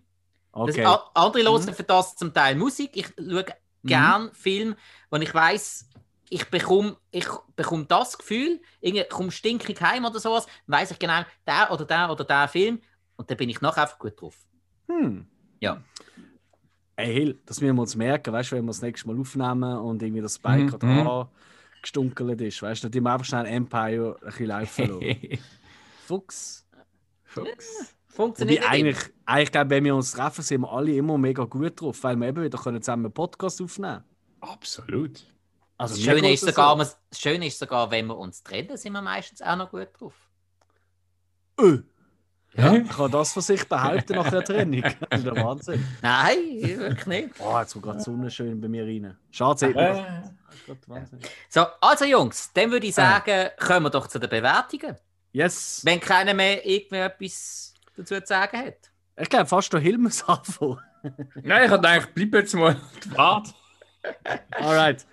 Okay. 0.50 0.82
Das, 0.82 1.00
andere 1.14 1.44
hören 1.44 1.64
Mhm. 1.64 1.74
für 1.74 1.84
das 1.84 2.16
zum 2.16 2.34
Teil 2.34 2.56
Musik. 2.56 2.90
Ich 2.94 3.06
schaue 3.16 3.44
gern 3.84 4.30
Filme, 4.34 4.76
wo 5.10 5.16
ich 5.18 5.32
weiß, 5.32 5.88
ich 6.28 6.50
bekomme, 6.50 6.96
ich 7.12 7.26
bekomme 7.54 7.84
das 7.86 8.18
Gefühl, 8.18 8.60
ich 8.80 9.08
komme 9.08 9.30
stinkig 9.30 9.80
heim 9.80 10.04
oder 10.04 10.18
sowas, 10.18 10.46
weiß 10.66 10.90
ich 10.90 10.98
genau, 10.98 11.22
der 11.46 11.70
oder 11.70 11.84
der 11.84 12.10
oder 12.10 12.24
der 12.24 12.48
Film 12.48 12.80
und 13.16 13.30
dann 13.30 13.36
bin 13.36 13.48
ich 13.48 13.60
nachher 13.60 13.82
einfach 13.82 13.98
gut 13.98 14.20
drauf. 14.20 14.36
Hm. 14.88 15.28
Ja. 15.60 15.82
Ey, 16.96 17.14
Hill, 17.14 17.40
das 17.46 17.60
müssen 17.60 17.76
wir 17.76 17.82
uns 17.82 17.96
merken, 17.96 18.32
weißt 18.32 18.52
du, 18.52 18.56
wenn 18.56 18.64
wir 18.64 18.68
das 18.68 18.82
nächste 18.82 19.08
Mal 19.08 19.18
aufnehmen 19.18 19.78
und 19.78 20.02
irgendwie 20.02 20.20
das 20.22 20.38
Bike 20.38 20.64
Mhm, 20.64 20.66
gerade 20.68 20.86
mhm. 20.86 21.28
angestunkelt 21.76 22.40
ist, 22.40 22.62
weißt 22.62 22.82
du, 22.82 22.88
dann 22.88 22.92
tun 22.92 23.02
wir 23.04 23.12
einfach 23.12 23.26
schnell 23.26 23.46
Empire 23.46 24.16
ein 24.20 24.26
bisschen 24.26 24.46
laufen 24.46 25.00
lassen. 25.00 25.38
Fuchs. 26.06 26.66
Fuchs. 27.24 27.94
Funktioniert 28.08 28.60
nicht 28.60 28.70
eigentlich, 28.70 28.98
eigentlich 29.24 29.52
glaube 29.52 29.70
wenn 29.70 29.84
wir 29.84 29.94
uns 29.94 30.12
treffen, 30.12 30.42
sind 30.42 30.62
wir 30.62 30.72
alle 30.72 30.92
immer 30.92 31.16
mega 31.16 31.44
gut 31.44 31.80
drauf, 31.80 32.02
weil 32.02 32.16
wir 32.16 32.28
eben 32.28 32.42
wieder 32.42 32.58
können 32.58 32.82
zusammen 32.82 33.06
einen 33.06 33.14
Podcast 33.14 33.62
aufnehmen 33.62 34.02
Absolut. 34.40 35.26
Also 35.78 35.94
Das 35.94 36.02
Schöne, 36.04 36.32
ist 36.32 36.44
sogar, 36.44 36.76
so. 36.76 36.94
das 37.08 37.20
Schöne 37.20 37.46
ist 37.46 37.58
sogar, 37.58 37.90
wenn 37.90 38.06
wir 38.06 38.18
uns 38.18 38.42
trennen, 38.42 38.76
sind 38.76 38.92
wir 38.92 39.00
meistens 39.00 39.40
auch 39.40 39.56
noch 39.56 39.70
gut 39.70 39.88
drauf. 39.98 40.14
Äh, 41.58 41.78
Ja. 42.54 42.74
ich 42.74 42.88
kann 42.88 43.10
das 43.10 43.32
von 43.32 43.42
sich 43.42 43.68
behaupten 43.68 44.14
nach 44.14 44.28
der 44.30 44.44
Trennung. 44.44 44.82
Das 45.10 45.20
ist 45.20 45.26
der 45.26 45.36
Wahnsinn. 45.36 45.86
Nein, 46.02 46.36
wirklich 46.62 47.06
nicht. 47.06 47.30
Oh, 47.38 47.58
jetzt 47.58 47.72
kommt 47.72 47.84
gerade 47.84 47.98
die 47.98 48.04
Sonne 48.04 48.30
schön 48.30 48.60
bei 48.60 48.68
mir 48.68 48.84
rein. 48.84 49.16
Schade, 49.30 49.58
sieht. 49.58 49.76
Äh. 49.76 50.02
So, 51.48 51.66
also 51.80 52.04
Jungs, 52.04 52.52
dann 52.52 52.70
würde 52.70 52.86
ich 52.86 52.94
sagen, 52.94 53.50
kommen 53.58 53.86
wir 53.86 53.90
doch 53.90 54.08
zu 54.08 54.18
den 54.18 54.28
Bewertungen. 54.30 54.96
Yes. 55.32 55.82
Wenn 55.84 56.00
keiner 56.00 56.34
mehr 56.34 56.66
irgendwie 56.66 56.96
etwas 56.96 57.74
dazu 57.96 58.20
zu 58.20 58.26
sagen 58.26 58.58
hat. 58.58 58.90
Ich 59.16 59.28
glaube 59.28 59.46
fast 59.46 59.72
der 59.72 59.98
muss 59.98 60.22
anfangen. 60.28 60.80
Nein, 61.42 61.64
ich 61.66 61.70
hatte 61.70 61.88
eigentlich, 61.88 62.14
bleib 62.14 62.34
jetzt 62.42 62.54
mal 62.54 62.76
wart. 63.14 63.54
Alright. 64.50 65.06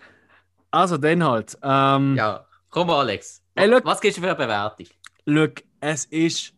Also 0.71 0.97
dann 0.97 1.23
halt. 1.23 1.57
Ähm, 1.61 2.15
Ja, 2.15 2.45
komm 2.69 2.89
Alex. 2.89 3.43
Hey, 3.55 3.67
look. 3.67 3.85
Was 3.85 4.01
gibst 4.01 4.17
du 4.17 4.21
für 4.21 4.27
eine 4.27 4.35
Bewertung? 4.35 4.87
Look, 5.25 5.63
es 5.79 6.05
ist 6.05 6.53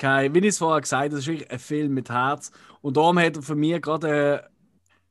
kein, 0.00 0.34
wie 0.34 0.38
ich 0.38 0.46
es 0.46 0.58
vorher 0.58 0.80
gesagt 0.80 1.04
habe, 1.04 1.14
es 1.14 1.20
ist 1.20 1.26
wirklich 1.28 1.50
ein 1.50 1.58
Film 1.58 1.94
mit 1.94 2.08
Herz. 2.08 2.50
Und 2.80 2.96
darum 2.96 3.18
hat 3.18 3.36
er 3.36 3.42
für 3.42 3.54
mich 3.54 3.80
gerade, 3.82 4.08
äh, 4.08 4.42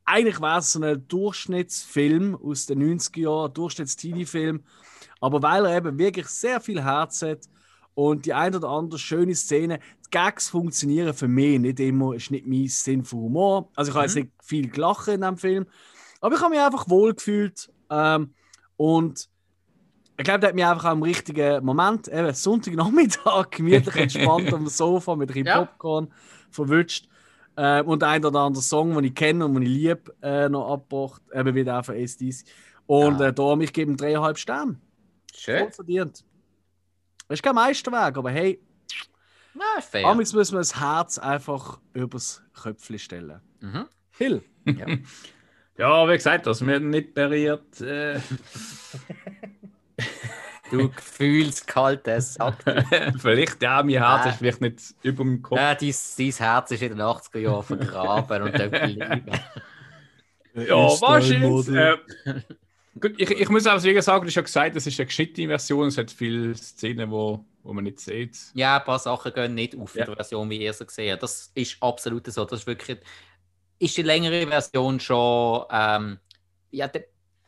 eigentlich 0.03 0.41
wäre 0.41 0.59
es 0.59 0.71
so 0.71 0.81
ein 0.81 1.07
Durchschnittsfilm 1.07 2.35
aus 2.35 2.65
den 2.65 2.81
90er 2.81 3.19
Jahren, 3.19 3.53
Durchschnitts-Teenie-Film. 3.53 4.63
Aber 5.21 5.43
weil 5.43 5.65
er 5.65 5.77
eben 5.77 5.97
wirklich 5.99 6.27
sehr 6.27 6.59
viel 6.59 6.83
Herz 6.83 7.21
hat 7.21 7.41
und 7.93 8.25
die 8.25 8.33
ein 8.33 8.55
oder 8.55 8.69
andere 8.69 8.99
schöne 8.99 9.35
Szene, 9.35 9.79
die 10.05 10.09
Gags 10.09 10.49
funktionieren 10.49 11.13
für 11.13 11.27
mich 11.27 11.59
nicht 11.59 11.79
immer, 11.79 12.15
ist 12.15 12.31
nicht 12.31 12.47
mein 12.47 12.67
Sinn 12.67 13.03
für 13.03 13.17
Humor. 13.17 13.69
Also 13.75 13.91
ich 13.91 13.95
habe 13.95 14.07
jetzt 14.07 14.15
nicht 14.15 14.31
viel 14.41 14.69
gelacht 14.69 15.07
in 15.07 15.21
diesem 15.21 15.37
Film, 15.37 15.67
aber 16.19 16.35
ich 16.35 16.41
habe 16.41 16.49
mich 16.49 16.61
einfach 16.61 16.89
wohl 16.89 17.13
gefühlt. 17.13 17.71
Ähm, 17.91 18.33
und 18.75 19.28
ich 20.19 20.25
glaube, 20.25 20.39
der 20.41 20.49
hat 20.49 20.55
mich 20.55 20.65
einfach 20.65 20.91
im 20.91 21.01
richtigen 21.01 21.63
Moment, 21.63 22.07
eben 22.09 22.33
Sonntagnachmittag, 22.33 23.49
gemütlich 23.51 23.95
entspannt 23.95 24.51
dem 24.51 24.67
Sofa 24.67 25.15
mit 25.15 25.33
ein 25.35 25.45
Ja. 25.45 25.63
Popcorn 25.65 26.13
verwünscht. 26.51 27.07
Äh, 27.55 27.81
und 27.83 28.03
ein 28.03 28.23
oder 28.23 28.39
anderen 28.41 28.63
Song, 28.63 28.93
den 28.95 29.05
ich 29.05 29.15
kenne 29.15 29.45
und 29.45 29.53
den 29.53 29.63
ich 29.63 29.69
liebe, 29.69 30.13
äh, 30.21 30.49
noch 30.49 30.73
abgebracht. 30.73 31.21
Eben 31.33 31.55
wieder 31.55 31.81
von 31.83 31.95
SDs. 31.95 32.43
Und 32.85 33.19
Ja. 33.19 33.27
äh, 33.27 33.33
darum, 33.33 33.61
ich 33.61 33.71
gebe 33.73 33.91
ihm 33.91 33.97
dreieinhalb 33.97 34.37
Sterne. 34.37 34.75
Schön. 35.35 35.59
Voll 35.59 35.71
verdient. 35.71 36.25
Das 37.27 37.37
ist 37.37 37.43
kein 37.43 37.55
Meisterwerk, 37.55 38.17
aber 38.17 38.31
hey, 38.31 38.59
Na, 39.53 39.81
fair. 39.81 40.05
amigs 40.05 40.33
müssen 40.33 40.53
wir 40.55 40.59
das 40.59 40.79
Herz 40.79 41.17
einfach 41.17 41.79
übers 41.93 42.41
Köpfchen 42.61 42.99
stellen. 42.99 43.39
Mhm. 43.61 43.85
Hill. 44.17 44.41
Ja, 45.77 46.07
wie 46.09 46.13
gesagt, 46.13 46.45
das 46.47 46.61
mir 46.61 46.79
nicht 46.79 47.13
berührt. 47.13 47.79
Äh, 47.81 48.19
Du 50.71 50.89
gefühlskalter 50.89 52.21
Sack. 52.21 52.57
vielleicht, 53.19 53.61
ja, 53.63 53.81
mein 53.81 53.95
Herz 53.95 54.25
Äh. 54.25 54.29
ist 54.29 54.37
vielleicht 54.37 54.61
nicht 54.61 54.79
über 55.01 55.23
dem 55.23 55.41
Kopf. 55.41 55.57
Ja, 55.57 55.73
dein, 55.73 55.93
dein 56.17 56.31
Herz 56.31 56.71
ist 56.71 56.81
in 56.83 56.89
den 56.89 57.01
80er 57.01 57.39
Jahren 57.39 57.63
vergraben 57.63 58.41
und 58.43 58.59
dort 58.59 58.71
geblieben. 58.71 59.25
Ja? 60.55 60.87
Model. 61.39 61.77
Äh, 62.25 62.41
gut, 62.99 63.13
ich, 63.17 63.29
ich 63.31 63.49
muss 63.49 63.67
auch 63.67 63.79
sagen, 63.79 63.95
du 63.95 64.27
hast 64.27 64.35
ja 64.35 64.41
gesagt, 64.41 64.75
das 64.75 64.87
ist 64.87 64.99
eine 64.99 65.05
geschnittene 65.05 65.47
Version. 65.47 65.87
Es 65.87 65.97
hat 65.97 66.11
viele 66.11 66.55
Szenen, 66.55 67.11
wo, 67.11 67.45
wo 67.63 67.71
man 67.71 67.83
nicht 67.83 67.99
sieht. 67.99 68.37
Ja, 68.55 68.77
ein 68.77 68.83
paar 68.83 68.99
Sachen 68.99 69.31
gehen 69.31 69.53
nicht 69.53 69.77
auf 69.79 69.95
in 69.95 69.99
Ja. 69.99 70.05
der 70.07 70.15
Version, 70.15 70.49
wie 70.49 70.61
ihr 70.61 70.73
sie 70.73 70.85
gesehen 70.85 71.11
habt. 71.13 71.23
Das 71.23 71.51
ist 71.53 71.77
absolut 71.81 72.25
so. 72.27 72.45
Das 72.45 72.61
ist 72.61 72.67
wirklich. 72.67 72.97
Ist 73.77 73.95
die 73.95 74.01
längere 74.01 74.47
Version 74.47 74.99
schon. 74.99 75.63
Ähm, 75.71 76.19
ja, 76.71 76.89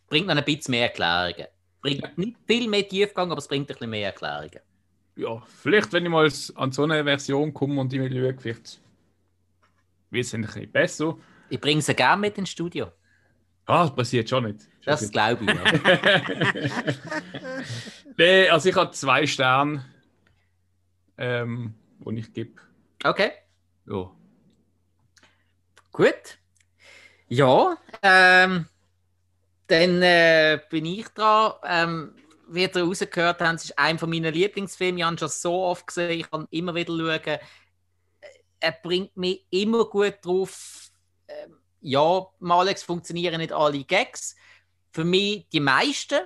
bringt 0.08 0.28
noch 0.28 0.36
ein 0.36 0.44
bisschen 0.46 0.72
mehr 0.72 0.84
Erklärungen. 0.84 1.48
Bringt 1.82 2.18
nicht 2.18 2.38
viel 2.48 2.70
mehr 2.70 2.88
Tiefgang, 2.88 3.32
aber 3.32 3.40
es 3.40 3.48
bringt 3.48 3.70
ein 3.70 3.74
bisschen 3.74 3.90
mehr 3.90 4.08
Erklärungen. 4.08 4.60
Ja, 5.16 5.42
vielleicht, 5.46 5.92
wenn 5.94 6.06
ich 6.06 6.12
mal 6.12 6.30
an 6.56 6.72
so 6.72 6.84
eine 6.84 7.04
Version 7.04 7.54
komme 7.54 7.82
und 7.82 7.92
ich 7.94 8.00
mal 8.00 8.10
schaue, 8.10 8.36
vielleicht 8.40 8.82
wird 10.10 10.26
es 10.26 10.34
ein 10.34 10.42
bisschen 10.42 10.72
besser. 10.72 11.18
Ich 11.50 11.60
bringe 11.60 11.82
sie 11.82 11.94
gerne 11.96 12.22
mit 12.22 12.38
ins 12.38 12.50
Studio. 12.50 12.92
Ah, 13.66 13.84
das 13.84 13.96
passiert 13.96 14.30
schon 14.30 14.46
nicht. 14.46 14.68
Das 14.86 15.12
glaube 15.12 15.46
ich. 15.46 15.52
Nee, 18.18 18.50
also 18.50 18.70
ich 18.70 18.76
habe 18.76 18.92
zwei 18.92 19.26
Sterne, 19.26 19.86
ähm, 21.18 21.74
die 22.00 22.20
ich 22.20 22.34
gebe. 22.34 22.62
Okay, 23.04 23.32
Ja. 23.86 24.12
gut. 25.92 26.38
Ja, 27.28 27.78
ähm, 28.04 28.66
dann 29.72 30.02
äh, 30.02 30.60
bin 30.70 30.86
ich 30.86 31.08
dran. 31.10 31.54
Ähm, 31.66 32.16
wie 32.48 32.64
ihr 32.64 32.76
rausgehört 32.76 33.40
habt, 33.42 33.56
es 33.56 33.66
ist 33.66 33.80
einer 33.80 33.98
von 33.98 34.10
meinen 34.10 34.34
Lieblingsfilme. 34.34 35.00
Ich 35.00 35.06
habe 35.06 35.16
ihn 35.16 35.18
schon 35.18 35.30
so 35.30 35.64
oft 35.64 35.88
gesehen, 35.88 36.20
ich 36.20 36.30
kann 36.30 36.48
immer 36.52 36.76
wieder 36.76 36.94
schauen. 36.94 37.40
Er 38.60 38.72
bringt 38.74 39.16
mich 39.16 39.46
immer 39.50 39.86
gut 39.86 40.16
drauf. 40.22 40.92
Ähm, 41.30 41.56
ja, 41.80 42.28
mal 42.40 42.60
Alex 42.60 42.84
funktionieren 42.84 43.38
nicht 43.38 43.54
alle 43.54 43.84
Gags. 43.86 44.36
Für 44.92 45.06
mich 45.06 45.48
die 45.50 45.62
meisten. 45.62 46.20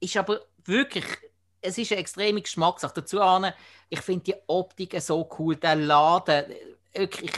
Ist 0.00 0.18
aber 0.18 0.42
wirklich, 0.66 1.06
es 1.62 1.78
ist 1.78 1.90
eine 1.92 2.02
extreme 2.02 2.42
Geschmackssache. 2.42 2.92
Dazu, 2.94 3.22
Arne, 3.22 3.54
ich 3.88 4.02
finde 4.02 4.24
die 4.24 4.34
Optik 4.46 5.00
so 5.00 5.26
cool, 5.38 5.56
der 5.56 5.76
Laden, 5.76 6.44
wirklich, 6.92 7.32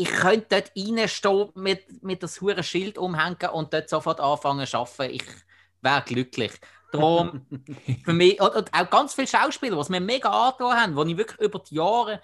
ich 0.00 0.10
könnte 0.10 0.46
dort 0.50 0.72
reinstehen, 0.76 1.50
mit, 1.54 2.02
mit 2.02 2.22
das 2.22 2.40
hure 2.40 2.62
Schild 2.62 2.98
umhängen 2.98 3.50
und 3.52 3.72
dort 3.74 3.88
sofort 3.88 4.20
anfangen 4.20 4.66
zu 4.66 4.78
arbeiten. 4.78 5.14
Ich 5.14 5.24
wäre 5.82 6.02
glücklich. 6.02 6.52
Darum, 6.90 7.46
für 8.04 8.12
mich, 8.12 8.40
und, 8.40 8.54
und 8.54 8.74
auch 8.74 8.90
ganz 8.90 9.14
viele 9.14 9.26
Schauspieler, 9.28 9.82
die 9.82 9.92
mir 9.92 10.00
mega 10.00 10.30
angetan 10.30 10.80
haben, 10.96 11.06
die 11.06 11.12
ich 11.12 11.18
wirklich 11.18 11.40
über 11.40 11.58
die 11.60 11.74
Jahre 11.76 12.20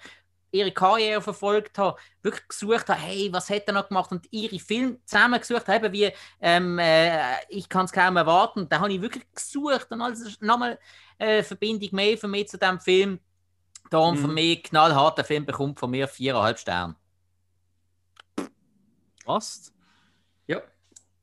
ihre 0.51 0.71
Karriere 0.71 1.21
verfolgt 1.21 1.77
habe, 1.77 1.99
wirklich 2.23 2.47
gesucht 2.47 2.87
habe, 2.89 2.99
hey, 2.99 3.29
was 3.33 3.49
hat 3.49 3.63
er 3.67 3.73
noch 3.73 3.89
gemacht 3.89 4.11
und 4.11 4.27
ihre 4.31 4.59
Filme 4.59 4.97
zusammengesucht 5.05 5.67
haben, 5.67 5.91
wie 5.93 6.11
ähm, 6.41 6.79
äh, 6.79 7.19
ich 7.49 7.69
kann 7.69 7.85
es 7.85 7.91
kaum 7.91 8.17
erwarten. 8.17 8.67
Da 8.69 8.79
habe 8.79 8.93
ich 8.93 9.01
wirklich 9.01 9.25
gesucht 9.35 9.87
und 9.91 10.01
alles 10.01 10.39
nochmal 10.41 10.79
äh, 11.19 11.43
Verbindung 11.43 11.89
mehr 11.93 12.17
für 12.17 12.27
mich 12.29 12.47
zu 12.49 12.57
dem 12.57 12.79
Film. 12.79 13.19
Darum 13.91 14.17
für 14.17 14.27
Mhm. 14.27 14.33
mich 14.33 14.63
knallhart, 14.63 15.17
der 15.17 15.25
Film 15.25 15.45
bekommt 15.45 15.79
von 15.79 15.91
mir 15.91 16.07
viereinhalb 16.07 16.59
Sterne. 16.59 16.95
Passt. 19.27 19.73
Ja. 20.47 20.61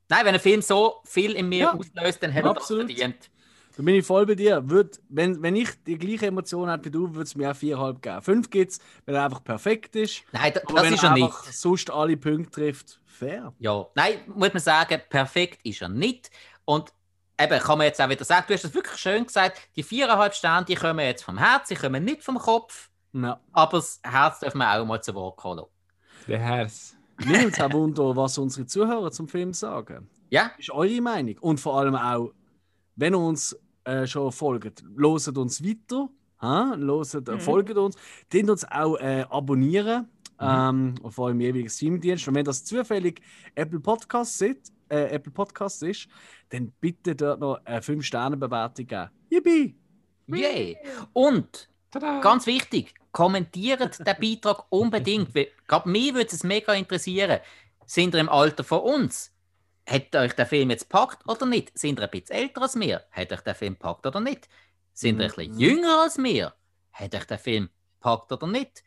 Nein, 0.09 0.27
wenn 0.27 0.35
ein 0.35 0.41
Film 0.41 0.63
so 0.63 1.01
viel 1.05 1.33
in 1.33 1.49
mir 1.49 1.59
Ja, 1.59 1.73
auslöst, 1.75 2.23
dann 2.23 2.33
hat 2.33 2.45
er 2.45 2.55
das 2.55 2.63
absolut. 2.65 2.87
verdient. 2.87 3.31
Da 3.77 3.83
bin 3.83 3.97
ich 3.97 4.07
voll 4.07 4.25
bei 4.27 4.37
dir. 4.37 4.63
Würd, 4.71 5.01
wenn, 5.09 5.43
wenn 5.43 5.57
ich 5.57 5.69
die 5.85 5.99
gleiche 5.99 6.27
Emotion 6.27 6.69
hätte 6.71 6.85
wie 6.85 6.91
du, 6.93 7.09
würde 7.13 7.25
es 7.25 7.35
mir 7.35 7.51
auch 7.51 7.57
4,5 7.57 8.01
geben. 8.01 8.23
5 8.23 8.51
gibt 8.51 8.71
es, 8.73 8.79
weil 9.05 9.17
er 9.17 9.25
einfach 9.25 9.43
perfekt 9.43 9.97
ist. 9.97 10.23
Nein, 10.31 10.53
da, 10.55 10.61
Aber 10.67 10.75
das 10.75 10.83
wenn 10.85 10.95
ist 10.95 11.03
er 11.03 11.13
nicht. 11.15 11.25
einfach 11.25 11.45
sonst 11.53 11.91
alle 11.91 12.17
Punkte 12.17 12.51
trifft, 12.53 13.01
fair. 13.07 13.53
Ja, 13.59 13.85
nein, 13.97 14.21
muss 14.27 14.53
man 14.53 14.63
sagen, 14.63 15.01
perfekt 15.09 15.61
ist 15.67 15.83
er 15.83 15.89
nicht. 15.89 16.31
Und 16.65 16.93
eben, 17.41 17.59
kann 17.59 17.79
man 17.79 17.87
jetzt 17.89 18.01
auch 18.01 18.09
wieder 18.09 18.25
sagen, 18.25 18.45
du 18.47 18.55
hast 18.55 18.65
es 18.65 18.75
wirklich 18.75 18.97
schön 19.01 19.27
gesagt, 19.27 19.59
die 19.75 19.83
viereinhalb 19.83 20.35
Sterne, 20.35 20.65
die 20.67 20.77
kommen 20.77 21.01
jetzt 21.01 21.25
vom 21.25 21.39
Herz, 21.39 21.67
die 21.69 21.75
kommen 21.75 22.05
nicht 22.05 22.23
vom 22.23 22.39
Kopf, 22.39 22.91
Ja. 23.13 23.41
aber 23.53 23.79
das 23.79 24.01
Herz 24.05 24.39
dürfen 24.39 24.59
wir 24.59 24.71
auch 24.73 24.85
mal 24.87 25.03
zu 25.03 25.13
Wort 25.17 25.37
kommen. 25.37 25.65
Der 26.29 26.39
Herz. 26.39 26.95
Mir 27.25 27.39
nimmt 27.39 27.53
es 27.53 27.61
auch 27.61 27.73
Wunder, 27.73 28.17
was 28.17 28.39
unsere 28.39 28.67
Zuhörer 28.67 29.11
zum 29.11 29.29
Film 29.29 29.53
sagen. 29.53 30.09
Ja, 30.31 30.51
ist 30.59 30.71
eure 30.71 31.01
Meinung. 31.01 31.37
Und 31.41 31.61
vor 31.61 31.79
allem 31.79 31.95
auch, 31.95 32.33
wenn 32.97 33.15
ihr 33.15 33.19
uns 33.19 33.57
äh, 33.85 34.07
schon 34.07 34.33
folgt, 34.33 34.83
loset 34.97 35.39
uns 35.39 35.63
weiter, 35.63 36.09
ha? 36.41 36.75
Loset, 36.77 37.29
äh, 37.29 37.39
folgt 37.39 37.77
uns, 37.77 37.97
den 38.33 38.51
uns 38.51 38.65
auch 38.65 38.97
äh, 38.97 39.25
abonnieren 39.29 40.09
ähm, 40.41 40.95
auf 41.03 41.19
eurem 41.19 41.41
jeweiligen 41.41 41.69
Streamingdienst. 41.69 42.29
Und 42.29 42.35
wenn 42.35 42.45
das 42.45 42.65
zufällig 42.65 43.21
Apple 43.55 43.81
Podcasts 43.81 44.41
ist, 44.41 44.73
äh, 44.89 45.15
Apple 45.15 45.33
Podcasts 45.33 45.83
ist, 45.83 46.09
dann 46.51 46.73
bitte 46.81 47.15
dort 47.15 47.41
noch 47.41 47.61
eine 47.65 47.81
5-Sterne-Bewertung 47.81 48.87
geben. 48.87 49.11
Yippie! 49.31 49.77
yay. 50.29 50.77
Und 51.13 51.69
Tada. 51.95 52.21
ganz 52.21 52.47
wichtig, 52.47 52.95
kommentiert 53.13 53.99
den 54.07 54.17
Beitrag 54.21 54.65
unbedingt. 54.71 55.33
Gerade 55.67 55.89
mich 55.89 56.13
würde 56.15 56.31
es 56.35 56.43
mega 56.45 56.75
interessieren. 56.75 57.41
Sind 57.87 58.15
ihr 58.15 58.21
im 58.21 58.29
Alter 58.29 58.65
von 58.65 58.81
uns? 58.81 59.31
Hat 59.87 60.15
euch 60.17 60.33
der 60.33 60.47
Film 60.47 60.71
jetzt 60.71 60.89
gepackt 60.91 61.29
oder 61.29 61.45
nicht? 61.47 61.79
Sind 61.79 61.99
ihr 61.99 62.05
ein 62.05 62.11
bisschen 62.11 62.35
älter 62.37 62.63
als 62.63 62.79
wir? 62.79 63.03
Hat 63.11 63.33
euch 63.33 63.41
der 63.43 63.55
Film 63.55 63.75
gepackt 63.75 64.07
oder 64.07 64.21
nicht? 64.21 64.49
Sind 64.93 65.19
ihr 65.21 65.27
ein 65.27 65.31
bisschen 65.33 65.53
Mhm. 65.55 65.59
jünger 65.61 66.01
als 66.03 66.17
wir? 66.19 66.55
Hat 66.93 67.15
euch 67.15 67.25
der 67.25 67.39
Film 67.39 67.69
gepackt 68.01 68.33
oder 68.33 68.47
nicht? 68.47 68.83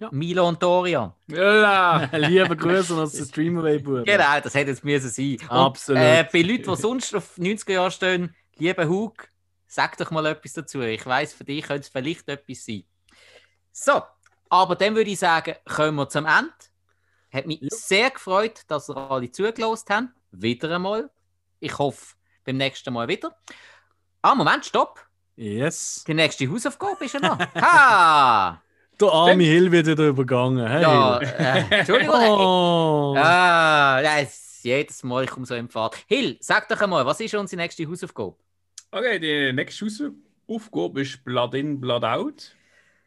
Ja. 0.00 0.08
Milo 0.12 0.46
und 0.48 0.62
Dorian. 0.62 1.12
Ja. 1.28 2.10
Liebe 2.12 2.56
Grüße 2.56 2.94
aus 2.94 3.12
der 3.12 3.24
Streamaway-Bude. 3.24 4.02
Genau, 4.04 4.40
das 4.42 4.54
hätte 4.54 4.70
jetzt 4.72 4.84
müssen 4.84 5.08
sein. 5.08 5.36
Und, 5.48 5.50
Absolut. 5.50 6.02
Äh, 6.02 6.28
bei 6.30 6.42
Leuten, 6.42 6.64
die 6.70 6.76
sonst 6.76 7.14
auf 7.14 7.38
90er 7.38 7.72
Jahre 7.72 7.90
stehen, 7.92 8.34
lieber 8.56 8.86
Hug, 8.88 9.28
sag 9.74 9.96
doch 9.98 10.10
mal 10.10 10.24
etwas 10.26 10.52
dazu. 10.52 10.80
Ich 10.82 11.04
weiß, 11.04 11.32
für 11.34 11.44
dich 11.44 11.64
könnte 11.64 11.80
es 11.82 11.88
vielleicht 11.88 12.28
etwas 12.28 12.64
sein. 12.64 12.84
So, 13.72 14.02
aber 14.48 14.76
dann 14.76 14.94
würde 14.94 15.10
ich 15.10 15.18
sagen, 15.18 15.54
kommen 15.64 15.96
wir 15.96 16.08
zum 16.08 16.26
Ende. 16.26 16.52
Hat 17.32 17.46
mich 17.46 17.60
Ja. 17.60 17.68
sehr 17.70 18.10
gefreut, 18.10 18.60
dass 18.68 18.88
ihr 18.88 18.96
alle 18.96 19.30
zugelassen 19.30 19.86
habt. 19.90 20.08
Wieder 20.30 20.70
einmal. 20.76 21.10
Ich 21.58 21.76
hoffe, 21.78 22.14
beim 22.44 22.56
nächsten 22.58 22.92
Mal 22.92 23.08
wieder. 23.08 23.36
Ah, 24.22 24.34
Moment, 24.34 24.64
stopp. 24.64 25.00
Yes. 25.36 26.04
Die 26.06 26.14
nächste 26.14 26.48
Hausaufgabe 26.48 27.04
ist 27.04 27.14
ja 27.14 27.20
noch. 27.20 27.38
Ha! 27.56 28.60
Der 29.00 29.08
arme 29.08 29.42
Hill 29.42 29.72
wird 29.72 29.88
wieder 29.88 30.06
übergangen. 30.06 30.64
Hey, 30.68 30.82
Ja, 30.82 31.18
äh, 31.18 31.64
Entschuldigung. 31.80 32.14
Oh. 32.14 33.14
Ah, 33.18 34.00
jedes 34.62 35.02
Mal, 35.02 35.24
ich 35.24 35.30
komme 35.30 35.44
so 35.46 35.56
im 35.56 35.68
Fahrt. 35.68 35.96
Hill, 36.06 36.36
sag 36.40 36.68
doch 36.68 36.80
einmal, 36.80 37.04
was 37.04 37.18
ist 37.18 37.34
unsere 37.34 37.60
nächste 37.60 37.88
Hausaufgabe? 37.88 38.36
Okay, 38.96 39.18
die 39.18 39.52
nächste 39.52 39.86
Hausaufgabe 39.86 41.00
ist 41.02 41.24
Blood 41.24 41.54
In, 41.54 41.80
Blood 41.80 42.04
Out 42.04 42.54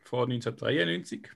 von 0.04 0.30
1993. 0.30 1.30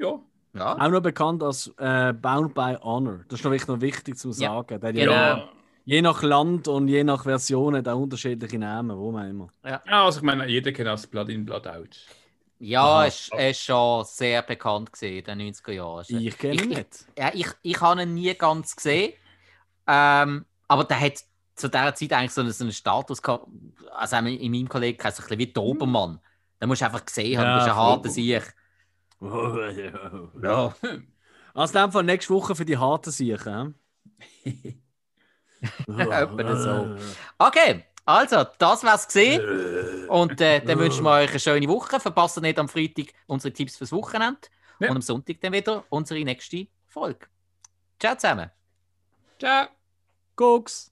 Ja, 0.00 0.18
Ja, 0.54 0.74
Auch 0.76 0.88
noch 0.88 1.00
bekannt 1.00 1.42
als 1.44 1.72
äh, 1.78 2.12
Bound 2.12 2.54
by 2.54 2.76
Honor. 2.82 3.20
Das 3.28 3.38
ist 3.38 3.44
noch 3.44 3.52
wichtig, 3.52 3.68
noch 3.68 3.80
wichtig 3.80 4.18
zu 4.18 4.30
Ja. 4.30 4.34
sagen. 4.34 4.82
Hat 4.82 4.94
Genau. 4.94 5.12
ja, 5.12 5.48
je 5.84 6.02
nach 6.02 6.22
Land 6.24 6.66
und 6.66 6.88
je 6.88 7.04
nach 7.04 7.22
Version 7.22 7.76
hat 7.76 7.86
er 7.86 7.96
unterschiedliche 7.96 8.58
Namen, 8.58 8.90
warum 8.90 9.14
auch 9.16 9.28
immer. 9.30 9.48
ja, 9.64 9.80
also 9.86 10.18
ich 10.18 10.24
meine, 10.24 10.48
jeder 10.48 10.72
kennt 10.72 10.88
das 10.88 11.06
Blood 11.06 11.28
In, 11.28 11.44
Blood 11.44 11.68
Out. 11.68 11.96
ja 12.58 12.82
Aha. 12.82 13.06
es 13.06 13.30
ist 13.38 13.60
schon 13.62 14.04
sehr 14.06 14.42
bekannt 14.42 14.92
gesehen 14.92 15.24
in 15.24 15.38
den 15.38 15.52
90er 15.54 15.70
Jahren. 15.72 16.04
Ich 16.08 16.36
kenne 16.36 16.54
ihn 16.54 16.70
ich, 16.72 16.76
nicht. 16.78 17.06
Ja, 17.16 17.30
ich, 17.32 17.46
ich 17.62 17.80
habe 17.80 18.02
ihn 18.02 18.14
nie 18.14 18.34
ganz 18.34 18.74
gesehen. 18.74 19.12
Ähm, 19.86 20.44
aber 20.66 20.84
der 20.84 20.98
hat 21.00 21.22
zu 21.54 21.68
dieser 21.68 21.94
Zeit 21.94 22.12
eigentlich 22.12 22.32
so 22.32 22.40
einen, 22.40 22.52
so 22.52 22.64
einen 22.64 22.72
Status 22.72 23.22
gehabt. 23.22 23.46
Also 23.94 24.16
in 24.16 24.50
meinem 24.52 24.68
Kollegen 24.68 24.98
so 25.00 25.06
ein 25.06 25.14
bisschen 25.14 25.38
wie 25.38 25.52
Dobermann. 25.52 26.20
Da 26.58 26.66
musst 26.66 26.80
du 26.80 26.86
einfach 26.86 27.04
gesehen 27.04 27.38
haben, 27.38 27.46
Ja, 27.46 27.52
du 27.52 27.58
bist 27.58 27.68
ein 27.68 27.76
harter 27.76 28.08
Sieg. 28.08 28.54
Ja. 30.42 30.74
Also 31.54 31.78
dem 31.78 31.92
Fall 31.92 32.04
nächste 32.04 32.34
Woche 32.34 32.54
für 32.54 32.64
die 32.64 32.78
harten 32.78 33.10
Siechen. 33.10 33.74
Etwa 35.86 36.56
so. 36.56 36.96
Okay, 37.38 37.84
also, 38.04 38.44
das 38.58 38.82
war's 38.82 39.06
gesehen. 39.06 40.08
Und 40.08 40.40
äh, 40.40 40.64
dann 40.64 40.78
wünschen 40.78 41.04
wir 41.04 41.10
euch 41.10 41.30
eine 41.30 41.40
schöne 41.40 41.68
Woche. 41.68 42.00
Verpasst 42.00 42.40
nicht 42.40 42.58
am 42.58 42.68
Freitag 42.68 43.06
unsere 43.26 43.52
Tipps 43.52 43.76
fürs 43.76 43.92
Wochenende. 43.92 44.40
Ja. 44.80 44.90
Und 44.90 44.96
am 44.96 45.02
Sonntag 45.02 45.40
dann 45.40 45.52
wieder 45.52 45.84
unsere 45.88 46.22
nächste 46.24 46.66
Folge. 46.88 47.26
Ciao 48.00 48.16
zusammen. 48.16 48.50
Ciao! 49.38 49.68
Gucks! 50.34 50.91